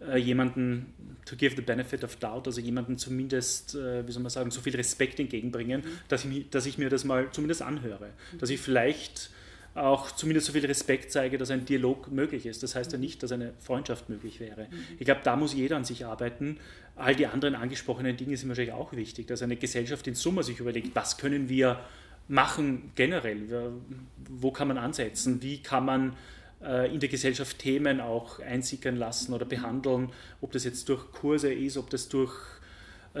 äh, 0.00 0.18
jemanden 0.18 0.94
to 1.24 1.36
give 1.36 1.56
the 1.56 1.62
benefit 1.62 2.04
of 2.04 2.16
doubt, 2.16 2.46
also 2.46 2.60
jemanden 2.60 2.98
zumindest, 2.98 3.74
äh, 3.74 4.06
wie 4.06 4.12
soll 4.12 4.22
man 4.22 4.30
sagen, 4.30 4.50
so 4.50 4.60
viel 4.60 4.76
Respekt 4.76 5.18
entgegenbringen, 5.18 5.80
mhm. 5.80 5.98
dass, 6.08 6.24
ich, 6.24 6.50
dass 6.50 6.66
ich 6.66 6.78
mir 6.78 6.90
das 6.90 7.04
mal 7.04 7.30
zumindest 7.32 7.62
anhöre. 7.62 8.10
Mhm. 8.32 8.38
Dass 8.38 8.50
ich 8.50 8.60
vielleicht 8.60 9.30
auch 9.76 10.10
zumindest 10.10 10.46
so 10.46 10.52
viel 10.52 10.64
Respekt 10.64 11.12
zeige, 11.12 11.38
dass 11.38 11.50
ein 11.50 11.64
Dialog 11.64 12.10
möglich 12.10 12.46
ist. 12.46 12.62
Das 12.62 12.74
heißt 12.74 12.92
ja 12.92 12.98
nicht, 12.98 13.22
dass 13.22 13.32
eine 13.32 13.52
Freundschaft 13.58 14.08
möglich 14.08 14.40
wäre. 14.40 14.68
Mhm. 14.70 14.76
Ich 14.98 15.04
glaube, 15.04 15.20
da 15.22 15.36
muss 15.36 15.54
jeder 15.54 15.76
an 15.76 15.84
sich 15.84 16.06
arbeiten. 16.06 16.58
All 16.96 17.14
die 17.14 17.26
anderen 17.26 17.54
angesprochenen 17.54 18.16
Dinge 18.16 18.36
sind 18.36 18.48
wahrscheinlich 18.48 18.74
auch 18.74 18.92
wichtig, 18.92 19.26
dass 19.26 19.42
eine 19.42 19.56
Gesellschaft 19.56 20.06
in 20.06 20.14
Summe 20.14 20.42
sich 20.42 20.60
überlegt, 20.60 20.94
was 20.94 21.18
können 21.18 21.48
wir 21.48 21.80
machen 22.28 22.90
generell, 22.94 23.72
wo 24.28 24.50
kann 24.50 24.68
man 24.68 24.78
ansetzen, 24.78 25.42
wie 25.42 25.62
kann 25.62 25.84
man 25.84 26.16
äh, 26.62 26.92
in 26.92 26.98
der 26.98 27.08
Gesellschaft 27.08 27.58
Themen 27.58 28.00
auch 28.00 28.40
einsickern 28.40 28.96
lassen 28.96 29.32
oder 29.32 29.44
behandeln, 29.44 30.10
ob 30.40 30.52
das 30.52 30.64
jetzt 30.64 30.88
durch 30.88 31.12
Kurse 31.12 31.52
ist, 31.52 31.76
ob 31.76 31.90
das 31.90 32.08
durch 32.08 32.32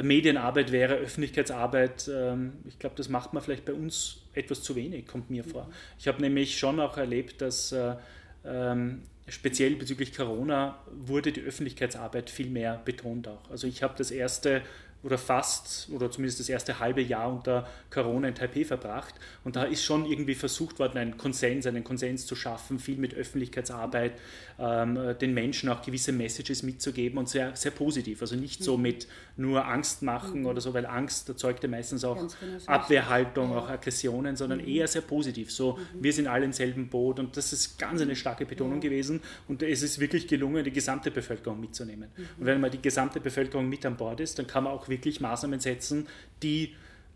Medienarbeit 0.02 0.72
wäre, 0.72 0.94
Öffentlichkeitsarbeit. 0.94 2.10
Ähm, 2.12 2.54
ich 2.66 2.78
glaube, 2.78 2.96
das 2.96 3.08
macht 3.08 3.32
man 3.32 3.42
vielleicht 3.42 3.64
bei 3.64 3.72
uns 3.72 4.22
etwas 4.34 4.62
zu 4.62 4.76
wenig, 4.76 5.06
kommt 5.06 5.30
mir 5.30 5.44
vor. 5.44 5.68
Ich 5.98 6.08
habe 6.08 6.20
nämlich 6.20 6.58
schon 6.58 6.80
auch 6.80 6.96
erlebt, 6.96 7.40
dass 7.40 7.72
äh, 7.72 7.96
ähm, 8.44 9.02
speziell 9.28 9.74
bezüglich 9.76 10.14
Corona 10.14 10.78
wurde 10.92 11.32
die 11.32 11.42
Öffentlichkeitsarbeit 11.42 12.30
viel 12.30 12.48
mehr 12.48 12.80
betont 12.84 13.28
auch. 13.28 13.50
Also 13.50 13.66
ich 13.66 13.82
habe 13.82 13.94
das 13.96 14.10
erste 14.10 14.62
oder 15.06 15.18
fast 15.18 15.88
oder 15.92 16.10
zumindest 16.10 16.40
das 16.40 16.48
erste 16.48 16.80
halbe 16.80 17.00
Jahr 17.00 17.32
unter 17.32 17.68
Corona 17.90 18.26
in 18.26 18.34
Taipei 18.34 18.64
verbracht. 18.64 19.14
Und 19.44 19.54
da 19.54 19.62
ist 19.62 19.84
schon 19.84 20.04
irgendwie 20.04 20.34
versucht 20.34 20.80
worden, 20.80 20.98
einen 20.98 21.16
Konsens, 21.16 21.64
einen 21.64 21.84
Konsens 21.84 22.26
zu 22.26 22.34
schaffen, 22.34 22.80
viel 22.80 22.98
mit 22.98 23.14
Öffentlichkeitsarbeit, 23.14 24.14
ähm, 24.58 24.98
den 25.20 25.32
Menschen 25.32 25.68
auch 25.68 25.80
gewisse 25.80 26.10
Messages 26.10 26.64
mitzugeben 26.64 27.18
und 27.18 27.28
sehr, 27.28 27.54
sehr 27.54 27.70
positiv. 27.70 28.20
Also 28.20 28.34
nicht 28.34 28.64
so 28.64 28.76
mit 28.76 29.06
nur 29.36 29.64
Angst 29.64 30.02
machen 30.02 30.40
mhm. 30.40 30.46
oder 30.46 30.60
so, 30.60 30.74
weil 30.74 30.86
Angst 30.86 31.28
erzeugt 31.28 31.62
ja 31.62 31.68
meistens 31.68 32.04
auch 32.04 32.16
genau 32.16 32.58
Abwehrhaltung, 32.66 33.52
ja. 33.52 33.58
auch 33.58 33.68
Aggressionen, 33.68 34.34
sondern 34.34 34.60
mhm. 34.60 34.66
eher 34.68 34.88
sehr 34.88 35.02
positiv. 35.02 35.52
So, 35.52 35.74
mhm. 35.74 36.02
wir 36.02 36.12
sind 36.12 36.26
alle 36.26 36.46
im 36.46 36.52
selben 36.52 36.88
Boot 36.88 37.20
und 37.20 37.36
das 37.36 37.52
ist 37.52 37.78
ganz 37.78 38.02
eine 38.02 38.16
starke 38.16 38.44
Betonung 38.44 38.82
ja. 38.82 38.88
gewesen 38.88 39.22
und 39.46 39.62
es 39.62 39.84
ist 39.84 40.00
wirklich 40.00 40.26
gelungen, 40.26 40.64
die 40.64 40.72
gesamte 40.72 41.12
Bevölkerung 41.12 41.60
mitzunehmen. 41.60 42.08
Mhm. 42.16 42.26
Und 42.40 42.46
wenn 42.46 42.60
man 42.60 42.72
die 42.72 42.82
gesamte 42.82 43.20
Bevölkerung 43.20 43.68
mit 43.68 43.86
an 43.86 43.96
Bord 43.96 44.18
ist, 44.18 44.36
dann 44.40 44.48
kann 44.48 44.64
man 44.64 44.72
auch 44.72 44.88
wirklich 44.88 44.95
Maßnahmen 45.20 45.60
setzen, 45.60 46.06
die 46.42 46.74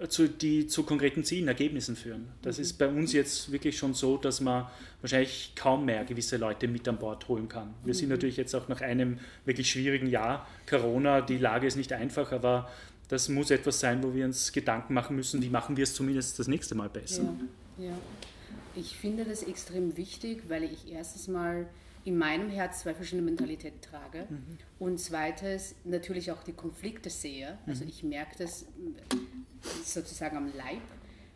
zu, 0.09 0.29
die 0.29 0.67
zu 0.67 0.85
konkreten 0.85 1.25
Zielen, 1.25 1.49
Ergebnissen 1.49 1.95
führen. 1.95 2.29
Das 2.43 2.57
mhm. 2.57 2.63
ist 2.63 2.79
bei 2.79 2.89
uns 2.89 3.13
jetzt 3.13 3.53
wirklich 3.53 3.77
schon 3.77 3.93
so, 3.95 4.17
dass 4.17 4.41
man 4.41 4.67
wahrscheinlich 5.03 5.53
kaum 5.55 5.85
mehr 5.85 6.05
gewisse 6.05 6.37
Leute 6.39 6.69
mit 6.69 6.89
an 6.89 6.99
Bord 6.99 7.29
holen 7.29 7.49
kann. 7.49 7.75
Wir 7.85 7.93
mhm. 7.93 7.99
sind 7.99 8.09
natürlich 8.09 8.37
jetzt 8.37 8.55
auch 8.55 8.69
nach 8.69 8.81
einem 8.81 9.19
wirklich 9.45 9.71
schwierigen 9.71 10.07
Jahr 10.07 10.47
Corona, 10.69 11.21
die 11.21 11.39
Lage 11.39 11.67
ist 11.67 11.77
nicht 11.77 11.93
einfach, 11.93 12.33
aber 12.33 12.71
das 13.09 13.29
muss 13.29 13.51
etwas 13.51 13.81
sein, 13.81 14.03
wo 14.03 14.15
wir 14.15 14.25
uns 14.25 14.53
Gedanken 14.53 14.95
machen 14.95 15.17
müssen, 15.17 15.43
wie 15.43 15.51
machen 15.51 15.77
wir 15.77 15.85
es 15.85 15.95
zumindest 15.95 16.39
das 16.39 16.49
nächste 16.49 16.75
Mal 16.75 16.89
besser. 16.89 17.35
Ja, 17.77 17.87
ja. 17.87 17.99
Ich 18.77 18.97
finde 18.97 19.25
das 19.25 19.43
extrem 19.43 19.97
wichtig, 19.97 20.45
weil 20.49 20.63
ich 20.63 20.93
erstens 20.93 21.27
mal 21.27 21.67
in 22.05 22.17
meinem 22.17 22.49
Herz 22.51 22.81
zwei 22.81 22.95
verschiedene 22.95 23.23
Mentalitäten 23.23 23.81
trage 23.81 24.27
mhm. 24.29 24.59
und 24.79 24.99
zweitens 24.99 25.75
natürlich 25.85 26.33
auch 26.33 26.43
die 26.43 26.53
Konflikte 26.53 27.11
sehe. 27.11 27.59
Also 27.67 27.85
mhm. 27.85 27.91
ich 27.91 28.03
merke 28.03 28.37
das 28.39 28.67
sozusagen 29.85 30.37
am 30.37 30.51
Leib 30.57 30.83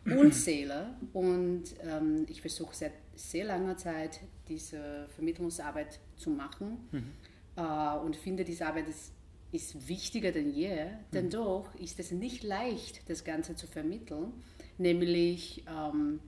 und 0.05 0.33
Seele 0.33 0.95
und 1.13 1.63
ähm, 1.83 2.25
ich 2.29 2.41
versuche 2.41 2.75
seit 2.75 2.93
sehr 3.15 3.45
langer 3.45 3.77
Zeit 3.77 4.19
diese 4.47 5.07
Vermittlungsarbeit 5.15 5.99
zu 6.17 6.29
machen 6.29 6.77
mhm. 6.91 7.11
äh, 7.55 7.97
und 7.97 8.15
finde, 8.15 8.43
diese 8.43 8.65
Arbeit 8.65 8.87
ist, 8.89 9.11
ist 9.51 9.87
wichtiger 9.87 10.31
denn 10.31 10.51
je, 10.51 10.87
denn 11.13 11.25
mhm. 11.25 11.31
doch 11.31 11.75
ist 11.75 11.99
es 11.99 12.11
nicht 12.11 12.43
leicht, 12.43 13.09
das 13.09 13.23
Ganze 13.23 13.55
zu 13.55 13.67
vermitteln, 13.67 14.33
nämlich 14.77 15.63
ähm, 15.67 16.19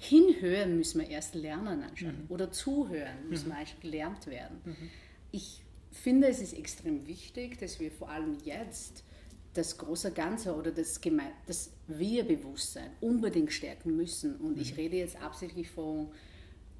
hinhören 0.00 0.78
müssen 0.78 1.00
wir 1.02 1.10
erst 1.10 1.34
lernen 1.34 1.82
anscheinend 1.82 2.30
mhm. 2.30 2.34
oder 2.34 2.50
zuhören 2.50 3.28
müssen 3.28 3.48
mhm. 3.48 3.52
wir 3.52 3.58
eigentlich 3.58 3.80
gelernt 3.80 4.26
werden. 4.26 4.56
Mhm. 4.64 4.90
Ich 5.30 5.60
finde, 5.92 6.28
es 6.28 6.40
ist 6.40 6.54
extrem 6.54 7.06
wichtig, 7.06 7.58
dass 7.58 7.78
wir 7.80 7.90
vor 7.90 8.08
allem 8.08 8.38
jetzt 8.42 9.04
das 9.52 9.76
große 9.76 10.12
Ganze 10.12 10.54
oder 10.54 10.70
das, 10.70 11.02
Geme 11.02 11.24
das 11.46 11.72
Wir-Bewusstsein 11.86 12.90
unbedingt 13.02 13.52
stärken 13.52 13.94
müssen. 13.94 14.36
Und 14.36 14.58
ich 14.58 14.72
mhm. 14.72 14.78
rede 14.78 14.96
jetzt 14.96 15.20
absichtlich 15.20 15.68
von 15.70 16.08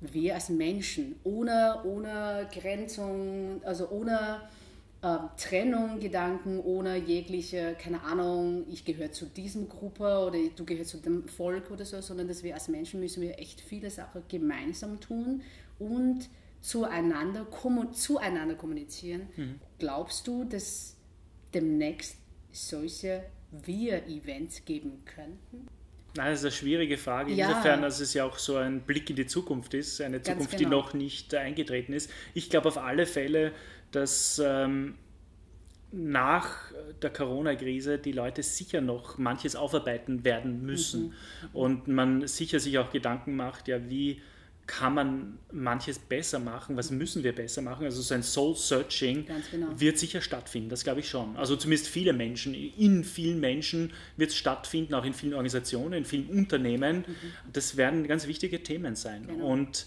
wir 0.00 0.34
als 0.34 0.48
Menschen, 0.48 1.16
ohne, 1.22 1.82
ohne 1.84 2.48
Grenzung, 2.50 3.60
also 3.64 3.90
ohne 3.90 4.48
äh, 5.02 5.16
Trennung, 5.36 5.98
Gedanken, 5.98 6.60
ohne 6.60 6.96
jegliche, 6.98 7.76
keine 7.80 8.02
Ahnung, 8.02 8.66
ich 8.68 8.84
gehöre 8.84 9.12
zu 9.12 9.26
diesem 9.26 9.68
Gruppe 9.68 10.18
oder 10.26 10.38
du 10.54 10.64
gehörst 10.64 10.90
zu 10.90 10.98
dem 10.98 11.26
Volk 11.26 11.70
oder 11.70 11.84
so, 11.84 12.00
sondern 12.00 12.28
dass 12.28 12.42
wir 12.42 12.54
als 12.54 12.68
Menschen 12.68 13.00
müssen 13.00 13.22
wir 13.22 13.38
echt 13.38 13.60
viele 13.60 13.90
Sachen 13.90 14.22
gemeinsam 14.28 15.00
tun 15.00 15.42
und 15.78 16.28
zueinander, 16.60 17.46
zueinander 17.92 18.54
kommunizieren. 18.54 19.28
Mhm. 19.36 19.60
Glaubst 19.78 20.26
du, 20.26 20.44
dass 20.44 20.96
demnächst 21.54 22.16
solche 22.52 23.24
Wir-Events 23.50 24.64
geben 24.64 25.02
könnten? 25.06 25.66
Nein, 26.16 26.32
das 26.32 26.40
ist 26.40 26.44
eine 26.44 26.52
schwierige 26.52 26.98
Frage. 26.98 27.32
Ja. 27.32 27.48
Insofern, 27.48 27.82
dass 27.82 28.00
es 28.00 28.14
ja 28.14 28.24
auch 28.24 28.38
so 28.38 28.56
ein 28.56 28.80
Blick 28.80 29.08
in 29.10 29.16
die 29.16 29.26
Zukunft 29.26 29.74
ist, 29.74 30.00
eine 30.00 30.20
Zukunft, 30.20 30.50
genau. 30.50 30.58
die 30.58 30.66
noch 30.66 30.92
nicht 30.92 31.34
eingetreten 31.34 31.92
ist. 31.92 32.10
Ich 32.34 32.50
glaube 32.50 32.68
auf 32.68 32.78
alle 32.78 33.06
Fälle, 33.06 33.52
dass 33.90 34.40
ähm, 34.44 34.94
nach 35.92 36.72
der 37.02 37.10
Corona-Krise 37.10 37.98
die 37.98 38.12
Leute 38.12 38.42
sicher 38.42 38.80
noch 38.80 39.18
manches 39.18 39.56
aufarbeiten 39.56 40.24
werden 40.24 40.64
müssen 40.64 41.02
mhm. 41.02 41.12
und 41.52 41.88
man 41.88 42.26
sicher 42.28 42.60
sich 42.60 42.78
auch 42.78 42.90
Gedanken 42.92 43.36
macht, 43.36 43.68
ja, 43.68 43.88
wie 43.88 44.20
kann 44.70 44.94
man 44.94 45.38
manches 45.50 45.98
besser 45.98 46.38
machen, 46.38 46.76
was 46.76 46.92
müssen 46.92 47.24
wir 47.24 47.34
besser 47.34 47.60
machen. 47.60 47.86
Also 47.86 48.02
so 48.02 48.14
ein 48.14 48.22
Soul-Searching 48.22 49.26
genau. 49.50 49.66
wird 49.74 49.98
sicher 49.98 50.20
stattfinden, 50.20 50.68
das 50.68 50.84
glaube 50.84 51.00
ich 51.00 51.08
schon. 51.08 51.36
Also 51.36 51.56
zumindest 51.56 51.88
viele 51.88 52.12
Menschen, 52.12 52.54
in 52.54 53.02
vielen 53.02 53.40
Menschen 53.40 53.92
wird 54.16 54.30
es 54.30 54.36
stattfinden, 54.36 54.94
auch 54.94 55.04
in 55.04 55.12
vielen 55.12 55.32
Organisationen, 55.32 55.94
in 55.94 56.04
vielen 56.04 56.28
Unternehmen. 56.28 56.98
Mhm. 56.98 57.14
Das 57.52 57.76
werden 57.76 58.06
ganz 58.06 58.28
wichtige 58.28 58.62
Themen 58.62 58.94
sein. 58.94 59.26
Genau. 59.26 59.44
Und 59.44 59.86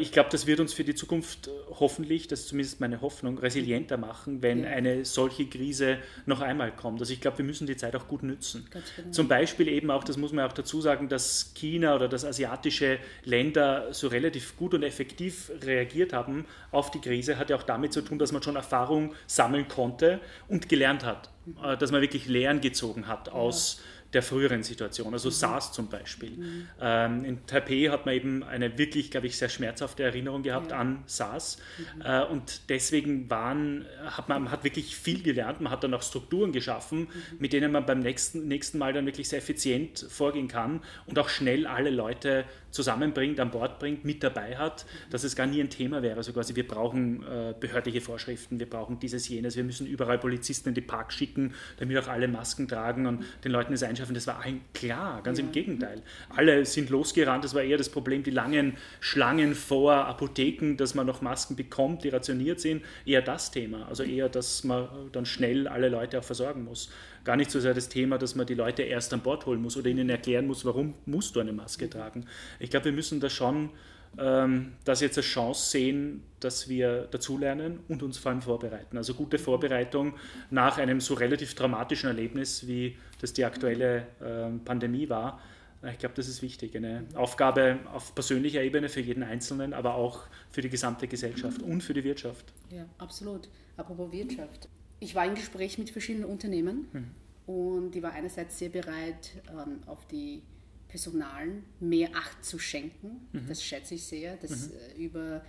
ich 0.00 0.12
glaube, 0.12 0.30
das 0.30 0.46
wird 0.46 0.60
uns 0.60 0.72
für 0.72 0.84
die 0.84 0.94
Zukunft 0.94 1.48
äh, 1.48 1.50
hoffentlich, 1.80 2.28
das 2.28 2.40
ist 2.40 2.48
zumindest 2.48 2.80
meine 2.80 3.00
Hoffnung, 3.00 3.38
resilienter 3.38 3.96
machen, 3.96 4.40
wenn 4.42 4.64
ja. 4.64 4.70
eine 4.70 5.04
solche 5.04 5.46
Krise 5.46 5.98
noch 6.26 6.40
einmal 6.40 6.74
kommt. 6.74 7.00
Also 7.00 7.12
ich 7.12 7.20
glaube, 7.20 7.38
wir 7.38 7.44
müssen 7.44 7.66
die 7.66 7.76
Zeit 7.76 7.94
auch 7.96 8.08
gut 8.08 8.22
nützen. 8.22 8.66
Genau. 8.70 9.10
Zum 9.10 9.28
Beispiel 9.28 9.68
eben 9.68 9.90
auch, 9.90 10.04
das 10.04 10.16
muss 10.16 10.32
man 10.32 10.46
auch 10.46 10.52
dazu 10.52 10.80
sagen, 10.80 11.08
dass 11.08 11.52
China 11.54 11.94
oder 11.94 12.08
dass 12.08 12.24
asiatische 12.24 12.98
Länder 13.24 13.92
so 13.92 14.08
relativ 14.08 14.56
gut 14.56 14.74
und 14.74 14.82
effektiv 14.82 15.50
reagiert 15.62 16.12
haben 16.12 16.46
auf 16.70 16.90
die 16.90 17.00
Krise, 17.00 17.36
hat 17.36 17.50
ja 17.50 17.56
auch 17.56 17.62
damit 17.62 17.92
zu 17.92 18.00
tun, 18.00 18.18
dass 18.18 18.32
man 18.32 18.42
schon 18.42 18.56
Erfahrung 18.56 19.14
sammeln 19.26 19.68
konnte 19.68 20.20
und 20.48 20.68
gelernt 20.68 21.04
hat, 21.04 21.30
mhm. 21.44 21.56
Äh, 21.62 21.76
dass 21.76 21.90
man 21.90 22.00
wirklich 22.00 22.26
Lehren 22.26 22.60
gezogen 22.60 23.08
hat 23.08 23.28
aus 23.30 23.78
ja 23.78 23.97
der 24.12 24.22
früheren 24.22 24.62
Situation, 24.62 25.12
also 25.12 25.28
mhm. 25.28 25.32
SARS 25.32 25.72
zum 25.72 25.88
Beispiel. 25.88 26.30
Mhm. 26.30 26.68
Ähm, 26.80 27.24
in 27.24 27.46
Taipei 27.46 27.88
hat 27.90 28.06
man 28.06 28.14
eben 28.14 28.42
eine 28.42 28.78
wirklich, 28.78 29.10
glaube 29.10 29.26
ich, 29.26 29.36
sehr 29.36 29.50
schmerzhafte 29.50 30.02
Erinnerung 30.02 30.42
gehabt 30.42 30.70
ja. 30.70 30.78
an 30.78 31.02
SARS 31.06 31.58
mhm. 31.78 32.02
äh, 32.02 32.22
und 32.24 32.70
deswegen 32.70 33.28
waren, 33.28 33.84
hat 34.06 34.28
man, 34.28 34.44
man 34.44 34.52
hat 34.52 34.64
wirklich 34.64 34.96
viel 34.96 35.22
gelernt, 35.22 35.60
man 35.60 35.70
hat 35.70 35.84
dann 35.84 35.92
auch 35.92 36.02
Strukturen 36.02 36.52
geschaffen, 36.52 37.00
mhm. 37.00 37.08
mit 37.38 37.52
denen 37.52 37.70
man 37.70 37.84
beim 37.84 38.00
nächsten, 38.00 38.48
nächsten 38.48 38.78
Mal 38.78 38.94
dann 38.94 39.04
wirklich 39.04 39.28
sehr 39.28 39.40
effizient 39.40 40.06
vorgehen 40.08 40.48
kann 40.48 40.80
und 41.06 41.18
auch 41.18 41.28
schnell 41.28 41.66
alle 41.66 41.90
Leute 41.90 42.44
zusammenbringt, 42.70 43.40
an 43.40 43.50
Bord 43.50 43.78
bringt, 43.78 44.04
mit 44.04 44.22
dabei 44.22 44.56
hat, 44.56 44.86
dass 45.10 45.24
es 45.24 45.36
gar 45.36 45.46
nie 45.46 45.60
ein 45.60 45.70
Thema 45.70 46.02
wäre. 46.02 46.16
Also 46.16 46.32
quasi, 46.32 46.54
wir 46.54 46.66
brauchen 46.66 47.22
äh, 47.22 47.54
behördliche 47.58 48.00
Vorschriften, 48.00 48.58
wir 48.58 48.68
brauchen 48.68 48.98
dieses, 48.98 49.28
jenes, 49.28 49.56
wir 49.56 49.64
müssen 49.64 49.86
überall 49.86 50.18
Polizisten 50.18 50.70
in 50.70 50.74
die 50.74 50.80
Park 50.80 51.12
schicken, 51.12 51.54
damit 51.78 51.96
auch 51.98 52.08
alle 52.08 52.28
Masken 52.28 52.68
tragen 52.68 53.06
und 53.06 53.24
den 53.44 53.52
Leuten 53.52 53.72
es 53.72 53.82
einschaffen. 53.82 54.14
Das 54.14 54.26
war 54.26 54.42
allen 54.42 54.60
klar, 54.74 55.22
ganz 55.22 55.38
ja. 55.38 55.44
im 55.44 55.52
Gegenteil. 55.52 56.02
Alle 56.28 56.64
sind 56.64 56.90
losgerannt, 56.90 57.44
das 57.44 57.54
war 57.54 57.62
eher 57.62 57.78
das 57.78 57.88
Problem, 57.88 58.22
die 58.22 58.30
langen 58.30 58.76
Schlangen 59.00 59.54
vor 59.54 59.94
Apotheken, 59.94 60.76
dass 60.76 60.94
man 60.94 61.06
noch 61.06 61.22
Masken 61.22 61.56
bekommt, 61.56 62.04
die 62.04 62.10
rationiert 62.10 62.60
sind, 62.60 62.82
eher 63.06 63.22
das 63.22 63.50
Thema. 63.50 63.86
Also 63.88 64.02
eher, 64.02 64.28
dass 64.28 64.64
man 64.64 64.88
dann 65.12 65.26
schnell 65.26 65.68
alle 65.68 65.88
Leute 65.88 66.18
auch 66.18 66.24
versorgen 66.24 66.64
muss 66.64 66.90
gar 67.28 67.36
nicht 67.36 67.50
so 67.50 67.60
sehr 67.60 67.74
das 67.74 67.90
Thema, 67.90 68.16
dass 68.16 68.36
man 68.36 68.46
die 68.46 68.54
Leute 68.54 68.84
erst 68.84 69.12
an 69.12 69.20
Bord 69.20 69.44
holen 69.44 69.60
muss 69.60 69.76
oder 69.76 69.90
ihnen 69.90 70.08
erklären 70.08 70.46
muss, 70.46 70.64
warum 70.64 70.94
musst 71.04 71.36
du 71.36 71.40
eine 71.40 71.52
Maske 71.52 71.90
tragen. 71.90 72.24
Ich 72.58 72.70
glaube, 72.70 72.86
wir 72.86 72.92
müssen 72.92 73.20
da 73.20 73.28
schon 73.28 73.68
ähm, 74.16 74.72
das 74.84 75.02
jetzt 75.02 75.18
als 75.18 75.26
Chance 75.26 75.70
sehen, 75.70 76.22
dass 76.40 76.70
wir 76.70 77.02
dazulernen 77.10 77.80
und 77.86 78.02
uns 78.02 78.16
vor 78.16 78.32
allem 78.32 78.40
vorbereiten. 78.40 78.96
Also 78.96 79.12
gute 79.12 79.38
Vorbereitung 79.38 80.14
nach 80.48 80.78
einem 80.78 81.02
so 81.02 81.12
relativ 81.12 81.54
dramatischen 81.54 82.08
Erlebnis, 82.08 82.66
wie 82.66 82.96
das 83.20 83.34
die 83.34 83.44
aktuelle 83.44 84.06
ähm, 84.24 84.64
Pandemie 84.64 85.10
war. 85.10 85.38
Ich 85.82 85.98
glaube, 85.98 86.14
das 86.14 86.28
ist 86.28 86.40
wichtig. 86.40 86.74
Eine 86.74 87.04
Aufgabe 87.12 87.80
auf 87.92 88.14
persönlicher 88.14 88.62
Ebene 88.62 88.88
für 88.88 89.00
jeden 89.00 89.22
Einzelnen, 89.22 89.74
aber 89.74 89.96
auch 89.96 90.22
für 90.50 90.62
die 90.62 90.70
gesamte 90.70 91.06
Gesellschaft 91.06 91.60
und 91.60 91.82
für 91.82 91.92
die 91.92 92.04
Wirtschaft. 92.04 92.46
Ja, 92.70 92.86
absolut. 92.96 93.50
Apropos 93.76 94.10
Wirtschaft 94.12 94.70
ich 95.00 95.14
war 95.14 95.26
im 95.26 95.34
Gespräch 95.34 95.78
mit 95.78 95.90
verschiedenen 95.90 96.24
Unternehmen 96.24 96.88
mhm. 96.92 97.10
und 97.46 97.90
die 97.92 98.02
war 98.02 98.12
einerseits 98.12 98.58
sehr 98.58 98.68
bereit, 98.68 99.32
ähm, 99.50 99.80
auf 99.86 100.06
die 100.06 100.42
Personalen 100.88 101.64
mehr 101.80 102.10
Acht 102.14 102.44
zu 102.44 102.58
schenken. 102.58 103.28
Mhm. 103.32 103.46
Das 103.46 103.62
schätze 103.62 103.94
ich 103.94 104.04
sehr, 104.04 104.36
dass 104.36 104.68
mhm. 104.68 104.74
äh, 104.74 105.04
über 105.04 105.44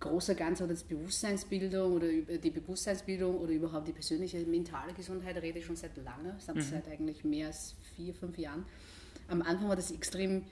großer 0.00 0.34
Ganze 0.34 0.64
oder 0.64 0.74
das 0.74 0.84
Bewusstseinsbildung 0.84 1.92
oder 1.92 2.08
über 2.08 2.36
die 2.36 2.50
Bewusstseinsbildung 2.50 3.36
oder 3.36 3.52
überhaupt 3.52 3.88
die 3.88 3.92
persönliche 3.92 4.38
mentale 4.40 4.92
Gesundheit 4.92 5.36
rede 5.40 5.58
ich 5.58 5.64
schon 5.64 5.76
seit 5.76 5.96
lange, 5.96 6.34
mhm. 6.34 6.60
seit 6.60 6.88
eigentlich 6.88 7.24
mehr 7.24 7.48
als 7.48 7.74
vier, 7.94 8.14
fünf 8.14 8.36
Jahren. 8.36 8.64
Am 9.28 9.42
Anfang 9.42 9.68
war 9.68 9.76
das 9.76 9.90
extrem 9.90 10.44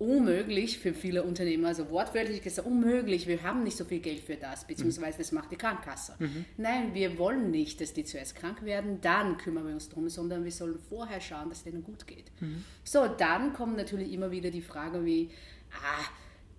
unmöglich 0.00 0.78
für 0.78 0.94
viele 0.94 1.22
Unternehmer, 1.24 1.68
also 1.68 1.90
wortwörtlich 1.90 2.42
gesagt, 2.42 2.66
unmöglich, 2.66 3.26
wir 3.26 3.42
haben 3.42 3.62
nicht 3.62 3.76
so 3.76 3.84
viel 3.84 4.00
Geld 4.00 4.20
für 4.20 4.36
das, 4.36 4.66
beziehungsweise 4.66 5.18
das 5.18 5.30
macht 5.30 5.52
die 5.52 5.56
Krankenkasse. 5.56 6.14
Mhm. 6.18 6.46
Nein, 6.56 6.94
wir 6.94 7.18
wollen 7.18 7.50
nicht, 7.50 7.82
dass 7.82 7.92
die 7.92 8.04
zuerst 8.04 8.34
krank 8.34 8.64
werden, 8.64 9.02
dann 9.02 9.36
kümmern 9.36 9.66
wir 9.66 9.74
uns 9.74 9.90
drum, 9.90 10.08
sondern 10.08 10.42
wir 10.42 10.52
sollen 10.52 10.78
vorher 10.88 11.20
schauen, 11.20 11.50
dass 11.50 11.58
es 11.58 11.64
denen 11.64 11.84
gut 11.84 12.06
geht. 12.06 12.32
Mhm. 12.40 12.64
So, 12.82 13.08
dann 13.08 13.52
kommen 13.52 13.76
natürlich 13.76 14.10
immer 14.10 14.30
wieder 14.30 14.50
die 14.50 14.62
Fragen 14.62 15.04
wie, 15.04 15.30
ah, 15.70 16.04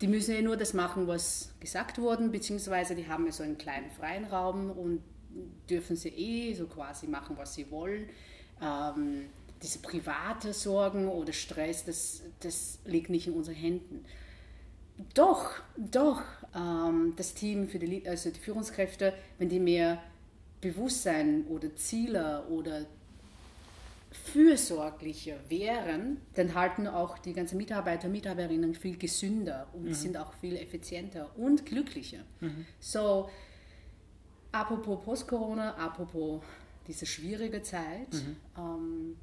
die 0.02 0.08
müssen 0.08 0.36
ja 0.36 0.42
nur 0.44 0.56
das 0.56 0.76
machen, 0.76 1.08
was 1.08 1.56
gesagt 1.60 1.98
wurde, 1.98 2.30
beziehungsweise 2.30 2.96
die 2.96 3.08
haben 3.08 3.26
ja 3.26 3.32
so 3.32 3.42
einen 3.42 3.58
kleinen 3.58 3.90
freien 3.90 4.26
Raum 4.26 4.70
und 4.70 5.02
dürfen 5.68 5.96
sie 5.96 6.10
eh 6.10 6.54
so 6.54 6.68
quasi 6.68 7.08
machen, 7.08 7.38
was 7.38 7.56
sie 7.56 7.72
wollen. 7.72 8.08
Ähm, 8.62 9.30
diese 9.62 9.80
private 9.80 10.54
Sorgen 10.54 11.08
oder 11.08 11.34
Stress, 11.34 11.86
das, 11.86 12.24
das 12.40 12.80
liegt 12.86 13.10
nicht 13.10 13.28
in 13.28 13.34
unseren 13.34 13.56
Händen. 13.56 14.06
Doch, 15.14 15.52
doch, 15.78 16.22
ähm, 16.56 17.14
das 17.16 17.34
Team 17.34 17.68
für 17.68 17.80
die, 17.80 18.08
also 18.08 18.30
die 18.30 18.40
Führungskräfte, 18.40 19.14
wenn 19.38 19.50
die 19.50 19.60
mehr 19.60 20.02
Bewusstsein 20.62 21.46
oder 21.48 21.76
Ziele 21.76 22.46
oder 22.50 22.86
fürsorglicher 24.12 25.38
wären, 25.48 26.18
dann 26.36 26.54
halten 26.54 26.86
auch 26.88 27.18
die 27.18 27.34
ganzen 27.34 27.58
Mitarbeiter 27.58 28.08
und 28.08 28.12
Mitarbeiterinnen 28.12 28.76
viel 28.76 28.98
gesünder 28.98 29.68
und 29.74 29.86
mhm. 29.86 29.94
sind 29.94 30.18
auch 30.18 30.34
viel 30.34 30.58
effizienter 30.58 31.30
und 31.38 31.66
glücklicher. 31.66 32.20
Mhm. 32.42 32.66
So, 32.80 33.30
apropos 34.52 35.04
Post-Corona, 35.04 35.76
apropos 35.76 36.42
diese 36.88 37.06
schwierige 37.06 37.64
Zeit, 37.64 38.12
mhm. 38.12 38.36
ähm, 38.58 39.18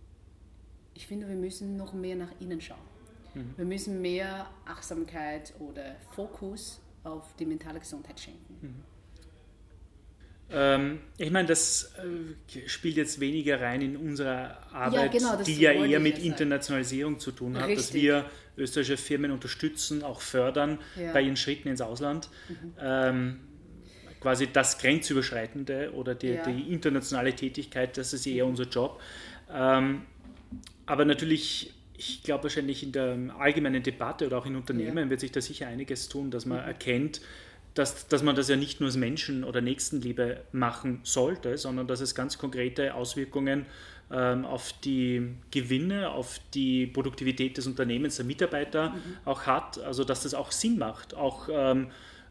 ich 0.98 1.06
finde, 1.06 1.28
wir 1.28 1.36
müssen 1.36 1.76
noch 1.76 1.92
mehr 1.92 2.16
nach 2.16 2.32
innen 2.40 2.60
schauen. 2.60 2.76
Mhm. 3.32 3.54
Wir 3.56 3.64
müssen 3.64 4.02
mehr 4.02 4.50
Achtsamkeit 4.66 5.54
oder 5.60 5.94
Fokus 6.10 6.80
auf 7.04 7.36
die 7.38 7.46
mentale 7.46 7.78
Gesundheit 7.78 8.18
schenken. 8.18 8.58
Mhm. 8.60 8.74
Ähm, 10.50 10.98
ich 11.16 11.30
meine, 11.30 11.46
das 11.46 11.92
äh, 11.98 12.68
spielt 12.68 12.96
jetzt 12.96 13.20
weniger 13.20 13.60
rein 13.60 13.80
in 13.80 13.96
unsere 13.96 14.56
Arbeit, 14.72 15.14
ja, 15.14 15.30
genau, 15.36 15.42
die 15.44 15.60
ja 15.60 15.70
eher 15.70 16.00
mit 16.00 16.18
Internationalisierung 16.18 17.20
zu 17.20 17.30
tun 17.30 17.56
hat, 17.56 17.68
Richtig. 17.68 17.86
dass 17.86 17.94
wir 17.94 18.24
österreichische 18.56 18.96
Firmen 18.96 19.30
unterstützen, 19.30 20.02
auch 20.02 20.20
fördern 20.20 20.80
ja. 20.96 21.12
bei 21.12 21.22
ihren 21.22 21.36
Schritten 21.36 21.68
ins 21.68 21.80
Ausland. 21.80 22.28
Mhm. 22.48 22.74
Ähm, 22.80 23.40
quasi 24.18 24.48
das 24.52 24.78
Grenzüberschreitende 24.78 25.92
oder 25.94 26.16
die, 26.16 26.30
ja. 26.30 26.42
die, 26.42 26.72
internationale 26.72 27.36
Tätigkeit, 27.36 27.96
das 27.96 28.12
ist 28.12 28.26
eher 28.26 28.46
unser 28.46 28.64
Job. 28.64 29.00
Ähm, 29.48 30.02
aber 30.88 31.04
natürlich, 31.04 31.74
ich 31.96 32.22
glaube 32.22 32.44
wahrscheinlich 32.44 32.82
in 32.82 32.92
der 32.92 33.16
allgemeinen 33.38 33.82
Debatte 33.82 34.26
oder 34.26 34.38
auch 34.38 34.46
in 34.46 34.56
Unternehmen 34.56 35.04
ja. 35.04 35.10
wird 35.10 35.20
sich 35.20 35.32
da 35.32 35.40
sicher 35.40 35.66
einiges 35.66 36.08
tun, 36.08 36.30
dass 36.30 36.46
man 36.46 36.62
mhm. 36.62 36.66
erkennt, 36.68 37.20
dass, 37.74 38.08
dass 38.08 38.22
man 38.22 38.34
das 38.34 38.48
ja 38.48 38.56
nicht 38.56 38.80
nur 38.80 38.88
als 38.88 38.96
Menschen- 38.96 39.44
oder 39.44 39.60
Nächstenliebe 39.60 40.44
machen 40.52 41.00
sollte, 41.04 41.58
sondern 41.58 41.86
dass 41.86 42.00
es 42.00 42.14
ganz 42.14 42.38
konkrete 42.38 42.94
Auswirkungen 42.94 43.66
ähm, 44.10 44.46
auf 44.46 44.72
die 44.80 45.34
Gewinne, 45.50 46.10
auf 46.10 46.40
die 46.54 46.86
Produktivität 46.86 47.58
des 47.58 47.66
Unternehmens, 47.66 48.16
der 48.16 48.24
Mitarbeiter 48.24 48.90
mhm. 48.90 49.16
auch 49.26 49.42
hat. 49.42 49.78
Also 49.80 50.04
dass 50.04 50.22
das 50.22 50.32
auch 50.32 50.50
Sinn 50.50 50.78
macht, 50.78 51.14
auch 51.14 51.48
ähm, 51.52 51.88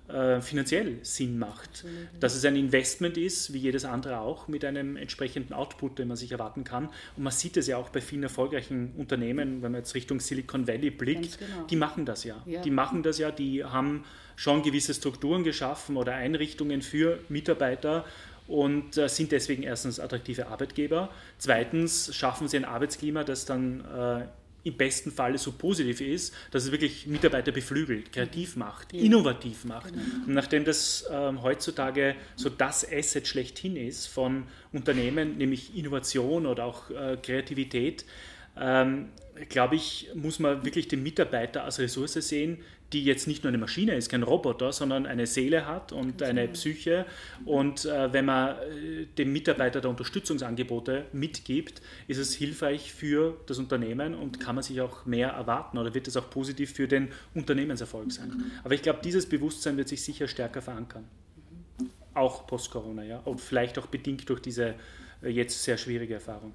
äh, 0.08 0.42
finanziell 0.42 1.00
Sinn 1.04 1.38
macht. 1.38 1.86
Dass 2.20 2.36
es 2.36 2.46
ein 2.46 2.56
Investment 2.56 3.18
ist, 3.18 3.54
wie 3.54 3.58
jedes 3.58 3.86
andere 3.86 4.20
auch, 4.20 4.48
mit 4.48 4.64
einem 4.64 4.96
entsprechenden 4.96 5.54
Output, 5.54 6.00
den 6.00 6.08
man 6.08 6.18
sich 6.18 6.32
erwarten 6.32 6.64
kann. 6.64 6.90
Und 7.16 7.24
man 7.24 7.34
sieht 7.34 7.58
es 7.58 7.68
ja 7.68 7.78
auch 7.78 7.90
bei 7.90 8.02
vielen 8.02 8.24
erfolgreichen 8.24 8.94
Unternehmen, 8.98 9.62
wenn 9.62 9.72
man 9.72 9.82
jetzt 9.82 9.96
Richtung 9.96 10.20
Silicon 10.20 10.68
Valley 10.68 10.92
blickt, 10.92 11.40
genau. 11.40 11.66
die 11.70 11.76
machen 11.76 12.06
das 12.06 12.24
ja. 12.24 12.42
ja. 12.46 12.62
Die 12.62 12.72
machen 12.72 13.04
das 13.04 13.18
ja, 13.18 13.32
die 13.32 13.64
haben 13.64 14.06
schon 14.36 14.62
gewisse 14.62 14.94
Strukturen 14.94 15.44
geschaffen 15.44 15.98
oder 15.98 16.14
Einrichtungen 16.14 16.82
für 16.82 17.20
Mitarbeiter 17.28 18.06
und 18.48 18.98
äh, 18.98 19.10
sind 19.10 19.32
deswegen 19.32 19.64
erstens 19.64 20.00
attraktive 20.00 20.48
Arbeitgeber. 20.48 21.10
Zweitens 21.38 22.16
schaffen 22.16 22.48
sie 22.48 22.58
ein 22.58 22.66
Arbeitsklima, 22.66 23.24
das 23.24 23.46
dann 23.46 23.82
äh, 23.82 24.26
im 24.68 24.76
besten 24.76 25.12
Falle 25.12 25.38
so 25.38 25.54
positiv 25.54 26.02
ist, 26.02 26.34
dass 26.52 26.66
es 26.66 26.72
wirklich 26.72 27.08
Mitarbeiter 27.08 27.52
beflügelt, 27.52 28.12
kreativ 28.12 28.56
macht, 28.56 28.94
ja. 28.94 29.02
innovativ 29.02 29.66
macht. 29.66 29.94
Genau. 29.94 30.04
Und 30.26 30.34
nachdem 30.34 30.66
das 30.66 31.06
ähm, 31.12 31.42
heutzutage 31.42 32.16
so 32.36 32.50
das 32.50 32.86
Asset 32.90 33.28
schlechthin 33.28 33.76
ist 33.76 34.08
von 34.08 34.44
Unternehmen, 34.74 35.38
nämlich 35.38 35.76
Innovation 35.76 36.46
oder 36.46 36.66
auch 36.66 36.90
äh, 36.90 37.18
Kreativität, 37.22 38.06
ähm, 38.60 39.10
glaube 39.50 39.76
ich, 39.76 40.10
muss 40.16 40.40
man 40.40 40.64
wirklich 40.66 40.88
den 40.88 41.04
Mitarbeiter 41.04 41.64
als 41.64 41.80
Ressource 41.80 42.14
sehen, 42.14 42.60
die 42.94 43.04
jetzt 43.04 43.28
nicht 43.28 43.44
nur 43.44 43.50
eine 43.50 43.58
Maschine 43.58 43.96
ist, 43.96 44.10
kein 44.10 44.24
Roboter, 44.24 44.72
sondern 44.72 45.06
eine 45.06 45.28
Seele 45.28 45.66
hat 45.66 45.92
und 45.92 46.24
eine 46.24 46.48
Psyche. 46.48 47.06
Und 47.44 47.86
äh, 47.86 48.14
wenn 48.14 48.26
man 48.26 48.56
äh, 48.56 49.06
dem 49.18 49.34
Mitarbeiter 49.34 49.82
da 49.82 49.90
Unterstützungsangebote 49.90 51.06
mitgibt, 51.12 51.82
ist 52.08 52.18
es 52.18 52.34
hilfreich 52.34 52.94
für 52.94 53.38
das 53.46 53.58
Unternehmen 53.60 54.16
und 54.16 54.40
kann 54.40 54.56
man 54.56 54.64
sich 54.64 54.80
auch 54.80 55.06
mehr 55.06 55.30
erwarten 55.30 55.78
oder 55.78 55.94
wird 55.94 56.08
es 56.08 56.16
auch 56.16 56.30
positiv 56.30 56.72
für 56.72 56.88
den 56.88 57.10
Unternehmenserfolg 57.34 58.12
sein. 58.12 58.52
Aber 58.64 58.74
ich 58.74 58.82
glaube, 58.82 59.00
dieses 59.04 59.28
Bewusstsein 59.28 59.76
wird 59.76 59.90
sich 59.90 60.02
sicher 60.02 60.28
stärker 60.28 60.62
verankern. 60.62 61.04
Auch 62.14 62.48
post-Corona, 62.48 63.04
ja. 63.04 63.20
Und 63.20 63.42
vielleicht 63.42 63.78
auch 63.78 63.88
bedingt 63.88 64.28
durch 64.30 64.40
diese 64.40 64.76
äh, 65.22 65.30
jetzt 65.30 65.62
sehr 65.62 65.78
schwierige 65.78 66.16
Erfahrung 66.16 66.54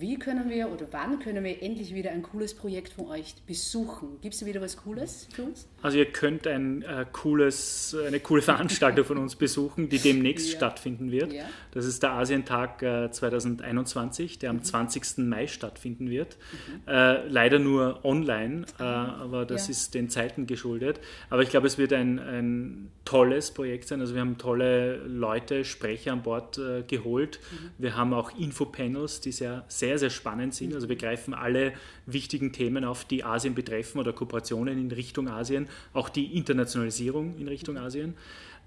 wie 0.00 0.18
können 0.18 0.50
wir 0.50 0.70
oder 0.70 0.86
wann 0.90 1.18
können 1.18 1.44
wir 1.44 1.62
endlich 1.62 1.94
wieder 1.94 2.10
ein 2.10 2.22
cooles 2.22 2.54
Projekt 2.54 2.92
von 2.92 3.06
euch 3.06 3.34
besuchen? 3.46 4.20
Gibt 4.20 4.34
es 4.34 4.44
wieder 4.44 4.60
was 4.60 4.76
Cooles 4.76 5.28
für 5.32 5.42
uns? 5.42 5.68
Also 5.82 5.98
ihr 5.98 6.06
könnt 6.06 6.46
ein 6.46 6.82
äh, 6.82 7.06
cooles, 7.12 7.96
eine 8.06 8.20
coole 8.20 8.42
Veranstaltung 8.42 9.04
von 9.04 9.18
uns 9.18 9.36
besuchen, 9.36 9.88
die 9.88 9.98
demnächst 9.98 10.50
ja. 10.50 10.56
stattfinden 10.56 11.10
wird. 11.10 11.32
Ja. 11.32 11.44
Das 11.72 11.86
ist 11.86 12.02
der 12.02 12.12
Asientag 12.12 12.82
äh, 12.82 13.10
2021, 13.10 14.38
der 14.38 14.50
am 14.50 14.56
mhm. 14.56 14.64
20. 14.64 15.18
Mai 15.18 15.46
stattfinden 15.46 16.10
wird. 16.10 16.36
Mhm. 16.36 16.92
Äh, 16.92 17.26
leider 17.28 17.58
nur 17.58 18.04
online, 18.04 18.66
äh, 18.78 18.82
aber 18.82 19.46
das 19.46 19.66
ja. 19.66 19.72
ist 19.72 19.94
den 19.94 20.08
Zeiten 20.10 20.46
geschuldet. 20.46 21.00
Aber 21.30 21.42
ich 21.42 21.50
glaube, 21.50 21.66
es 21.66 21.78
wird 21.78 21.92
ein, 21.92 22.18
ein 22.18 22.90
tolles 23.04 23.52
Projekt 23.52 23.88
sein. 23.88 24.00
Also 24.00 24.14
wir 24.14 24.20
haben 24.20 24.36
tolle 24.36 24.96
Leute, 25.06 25.64
Sprecher 25.64 26.12
an 26.12 26.22
Bord 26.22 26.58
äh, 26.58 26.82
geholt. 26.82 27.40
Mhm. 27.50 27.70
Wir 27.78 27.96
haben 27.96 28.12
auch 28.12 28.36
Infopanels, 28.38 29.20
die 29.20 29.32
sehr, 29.32 29.64
sehr 29.68 29.87
sehr, 29.88 29.98
sehr 29.98 30.10
spannend 30.10 30.54
sind. 30.54 30.74
Also 30.74 30.90
wir 30.90 30.96
greifen 30.96 31.32
alle 31.32 31.72
wichtigen 32.04 32.52
Themen 32.52 32.84
auf, 32.84 33.06
die 33.06 33.24
Asien 33.24 33.54
betreffen 33.54 33.98
oder 33.98 34.12
Kooperationen 34.12 34.78
in 34.78 34.90
Richtung 34.90 35.28
Asien, 35.28 35.66
auch 35.94 36.10
die 36.10 36.36
Internationalisierung 36.36 37.38
in 37.38 37.48
Richtung 37.48 37.78
Asien. 37.78 38.12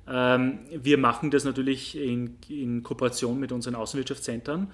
Ähm, 0.08 0.58
wir 0.72 0.98
machen 0.98 1.30
das 1.30 1.44
natürlich 1.44 1.96
in, 1.96 2.38
in 2.50 2.82
Kooperation 2.82 3.40
mit 3.40 3.52
unseren 3.52 3.76
Außenwirtschaftszentren, 3.76 4.70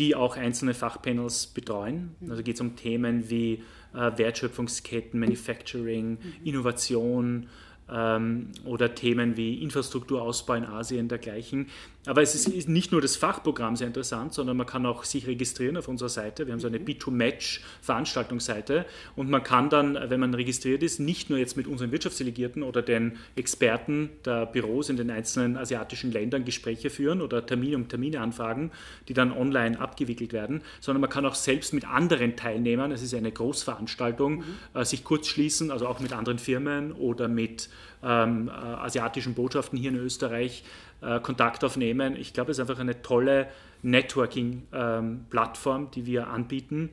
die 0.00 0.16
auch 0.16 0.36
einzelne 0.36 0.74
Fachpanels 0.74 1.46
betreuen. 1.46 2.16
Also 2.28 2.42
geht 2.42 2.56
es 2.56 2.60
um 2.60 2.74
Themen 2.74 3.30
wie 3.30 3.62
äh, 3.94 4.10
Wertschöpfungsketten, 4.16 5.20
Manufacturing, 5.20 6.18
Innovation, 6.42 7.42
ähm, 7.42 7.48
oder 7.88 8.94
Themen 8.94 9.36
wie 9.36 9.62
Infrastrukturausbau 9.62 10.54
in 10.54 10.64
Asien 10.64 11.08
dergleichen. 11.08 11.66
Aber 12.04 12.20
es 12.20 12.34
ist 12.34 12.68
nicht 12.68 12.90
nur 12.90 13.00
das 13.00 13.14
Fachprogramm 13.14 13.76
sehr 13.76 13.86
interessant, 13.86 14.34
sondern 14.34 14.56
man 14.56 14.66
kann 14.66 14.84
auch 14.86 15.04
sich 15.04 15.28
registrieren 15.28 15.76
auf 15.76 15.86
unserer 15.86 16.08
Seite. 16.08 16.46
Wir 16.46 16.52
haben 16.52 16.58
so 16.58 16.66
eine 16.66 16.78
B2Match-Veranstaltungsseite 16.78 18.86
und 19.14 19.30
man 19.30 19.44
kann 19.44 19.70
dann, 19.70 19.96
wenn 20.08 20.18
man 20.18 20.34
registriert 20.34 20.82
ist, 20.82 20.98
nicht 20.98 21.30
nur 21.30 21.38
jetzt 21.38 21.56
mit 21.56 21.68
unseren 21.68 21.92
Wirtschaftsdelegierten 21.92 22.64
oder 22.64 22.82
den 22.82 23.18
Experten 23.36 24.10
der 24.24 24.46
Büros 24.46 24.88
in 24.88 24.96
den 24.96 25.12
einzelnen 25.12 25.56
asiatischen 25.56 26.10
Ländern 26.10 26.44
Gespräche 26.44 26.90
führen 26.90 27.20
oder 27.20 27.46
Termine 27.46 27.76
um 27.76 27.88
Termine 27.88 28.20
anfragen, 28.20 28.72
die 29.06 29.14
dann 29.14 29.30
online 29.30 29.78
abgewickelt 29.78 30.32
werden, 30.32 30.62
sondern 30.80 31.02
man 31.02 31.10
kann 31.10 31.24
auch 31.24 31.36
selbst 31.36 31.72
mit 31.72 31.86
anderen 31.86 32.34
Teilnehmern, 32.34 32.90
es 32.90 33.02
ist 33.02 33.14
eine 33.14 33.30
Großveranstaltung, 33.30 34.38
mhm. 34.38 34.44
äh, 34.74 34.84
sich 34.84 35.04
kurz 35.04 35.28
schließen, 35.28 35.70
also 35.70 35.86
auch 35.86 36.00
mit 36.00 36.12
anderen 36.12 36.40
Firmen 36.40 36.90
oder 36.90 37.28
mit 37.28 37.68
ähm, 38.02 38.48
äh, 38.48 38.52
asiatischen 38.52 39.34
Botschaften 39.34 39.78
hier 39.78 39.90
in 39.90 39.96
Österreich 39.96 40.64
äh, 41.00 41.20
Kontakt 41.20 41.62
aufnehmen. 41.64 42.16
Ich 42.16 42.32
glaube, 42.32 42.50
es 42.50 42.58
ist 42.58 42.68
einfach 42.68 42.80
eine 42.80 43.02
tolle 43.02 43.46
Networking-Plattform, 43.82 45.82
ähm, 45.82 45.90
die 45.94 46.06
wir 46.06 46.28
anbieten 46.28 46.90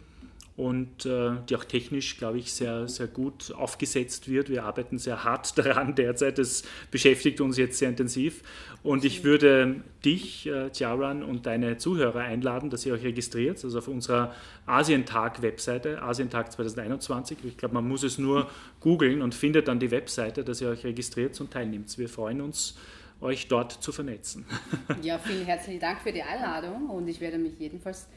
und 0.60 1.06
äh, 1.06 1.32
die 1.48 1.56
auch 1.56 1.64
technisch, 1.64 2.18
glaube 2.18 2.38
ich, 2.38 2.52
sehr, 2.52 2.90
sehr 2.90 3.08
gut 3.08 3.54
aufgesetzt 3.56 4.28
wird. 4.28 4.50
Wir 4.50 4.66
arbeiten 4.66 4.98
sehr 4.98 5.24
hart 5.24 5.58
daran 5.58 5.96
derzeit. 5.96 6.38
Das 6.38 6.64
beschäftigt 6.92 7.40
uns 7.40 7.56
jetzt 7.56 7.80
sehr 7.80 7.88
intensiv. 7.88 8.44
Und 8.84 9.06
ich 9.06 9.24
würde 9.24 9.82
dich, 10.04 10.48
äh, 10.48 10.70
Tiaran, 10.70 11.24
und 11.24 11.46
deine 11.46 11.78
Zuhörer 11.78 12.20
einladen, 12.20 12.70
dass 12.70 12.86
ihr 12.86 12.94
euch 12.94 13.06
registriert, 13.06 13.64
also 13.64 13.78
auf 13.78 13.88
unserer 13.88 14.36
Asientag-Webseite, 14.66 16.02
Asientag 16.02 16.52
2021. 16.52 17.38
Ich 17.46 17.56
glaube, 17.56 17.76
man 17.76 17.88
muss 17.88 18.04
es 18.04 18.18
nur 18.18 18.50
googeln 18.82 19.22
und 19.22 19.34
findet 19.34 19.70
dann 19.70 19.80
die 19.80 19.92
Webseite, 19.92 20.44
dass 20.44 20.60
ihr 20.60 20.68
euch 20.68 20.84
registriert 20.84 21.40
und 21.40 21.52
teilnimmt. 21.52 21.98
Wir 21.98 22.10
freuen 22.10 22.42
uns, 22.42 22.78
euch 23.22 23.48
dort 23.48 23.72
zu 23.72 23.94
vernetzen. 23.94 24.46
Ja, 25.04 25.20
vielen 25.20 25.46
herzlichen 25.46 25.80
Dank 25.80 26.02
für 26.02 26.12
die 26.12 26.22
Einladung 26.22 26.90
und 26.90 27.08
ich 27.08 27.22
werde 27.22 27.38
mich 27.38 27.54
jedenfalls 27.60 28.08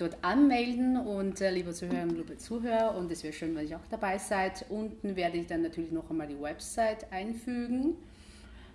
dort 0.00 0.16
anmelden 0.22 0.96
und 0.96 1.40
äh, 1.40 1.50
liebe 1.50 1.72
Zuhörerinnen, 1.72 2.16
liebe 2.16 2.36
Zuhörer, 2.38 2.96
und 2.96 3.10
es 3.10 3.22
wäre 3.22 3.32
schön, 3.32 3.54
wenn 3.54 3.68
ihr 3.68 3.76
auch 3.76 3.86
dabei 3.90 4.18
seid. 4.18 4.64
Unten 4.68 5.16
werde 5.16 5.38
ich 5.38 5.46
dann 5.46 5.62
natürlich 5.62 5.92
noch 5.92 6.10
einmal 6.10 6.26
die 6.26 6.40
Website 6.40 7.12
einfügen. 7.12 7.96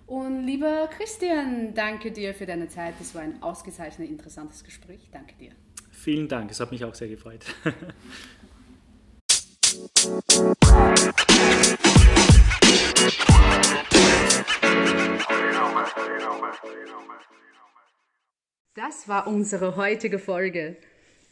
Und 0.07 0.43
lieber 0.45 0.87
Christian, 0.95 1.73
danke 1.73 2.11
dir 2.11 2.33
für 2.33 2.45
deine 2.45 2.67
Zeit. 2.67 2.93
Das 2.99 3.15
war 3.15 3.23
ein 3.23 3.41
ausgezeichnet 3.41 4.09
interessantes 4.09 4.63
Gespräch. 4.63 5.09
Danke 5.11 5.33
dir. 5.35 5.51
Vielen 5.91 6.27
Dank, 6.27 6.51
es 6.51 6.59
hat 6.59 6.71
mich 6.71 6.83
auch 6.85 6.93
sehr 6.93 7.07
gefreut. 7.07 7.45
Das 18.75 19.07
war 19.07 19.25
unsere 19.27 19.77
heutige 19.77 20.19
Folge. 20.19 20.77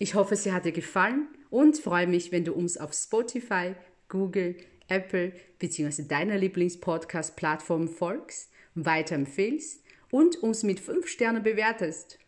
Ich 0.03 0.15
hoffe, 0.15 0.35
sie 0.35 0.51
hat 0.51 0.65
dir 0.65 0.73
gefallen 0.73 1.29
und 1.49 1.77
freue 1.77 2.07
mich, 2.07 2.33
wenn 2.33 2.43
du 2.43 2.51
uns 2.51 2.75
auf 2.75 2.91
Spotify, 2.91 3.73
Google, 4.09 4.57
Apple 4.89 5.31
bzw. 5.59 6.03
deiner 6.03 6.37
Lieblingspodcast-Plattform 6.37 7.87
folgst, 7.87 8.51
weiterempfehlst 8.75 9.81
und 10.11 10.43
uns 10.43 10.63
mit 10.63 10.81
5 10.81 11.07
Sternen 11.07 11.41
bewertest. 11.41 12.19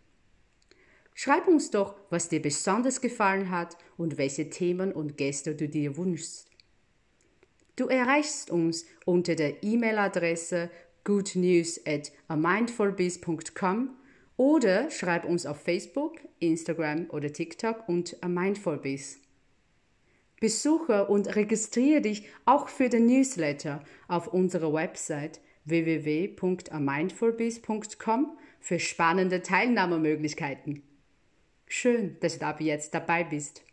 Schreib 1.13 1.49
uns 1.49 1.69
doch, 1.69 1.95
was 2.09 2.30
dir 2.30 2.41
besonders 2.41 3.01
gefallen 3.01 3.51
hat 3.51 3.76
und 3.97 4.17
welche 4.17 4.49
Themen 4.49 4.93
und 4.93 5.17
Gäste 5.17 5.53
du 5.53 5.67
dir 5.67 5.97
wünschst. 5.97 6.47
Du 7.76 7.88
erreichst 7.88 8.51
uns 8.51 8.86
unter 9.03 9.36
der 9.36 9.63
E-Mail-Adresse 9.65 10.71
goodnews 11.03 11.82
at 11.86 12.13
amindfulbiz.com 12.30 13.97
oder 14.38 14.90
schreib 14.92 15.26
uns 15.26 15.46
auf 15.46 15.62
Facebook, 15.62 16.16
Instagram 16.40 17.10
oder 17.10 17.32
TikTok 17.32 17.88
unter 17.88 18.28
mindfulbiz. 18.28 19.22
Besuche 20.40 21.06
und 21.08 21.36
registriere 21.36 22.02
dich 22.02 22.28
auch 22.46 22.68
für 22.68 22.90
den 22.90 23.06
Newsletter 23.06 23.84
auf 24.08 24.28
unserer 24.28 24.74
Website 24.74 25.40
www.amindfulbiz.com 25.64 28.38
für 28.60 28.80
spannende 28.80 29.42
Teilnahmemöglichkeiten. 29.42 30.84
Schön, 31.68 32.18
dass 32.20 32.38
du 32.40 32.46
ab 32.46 32.60
jetzt 32.62 32.94
dabei 32.94 33.24
bist. 33.24 33.64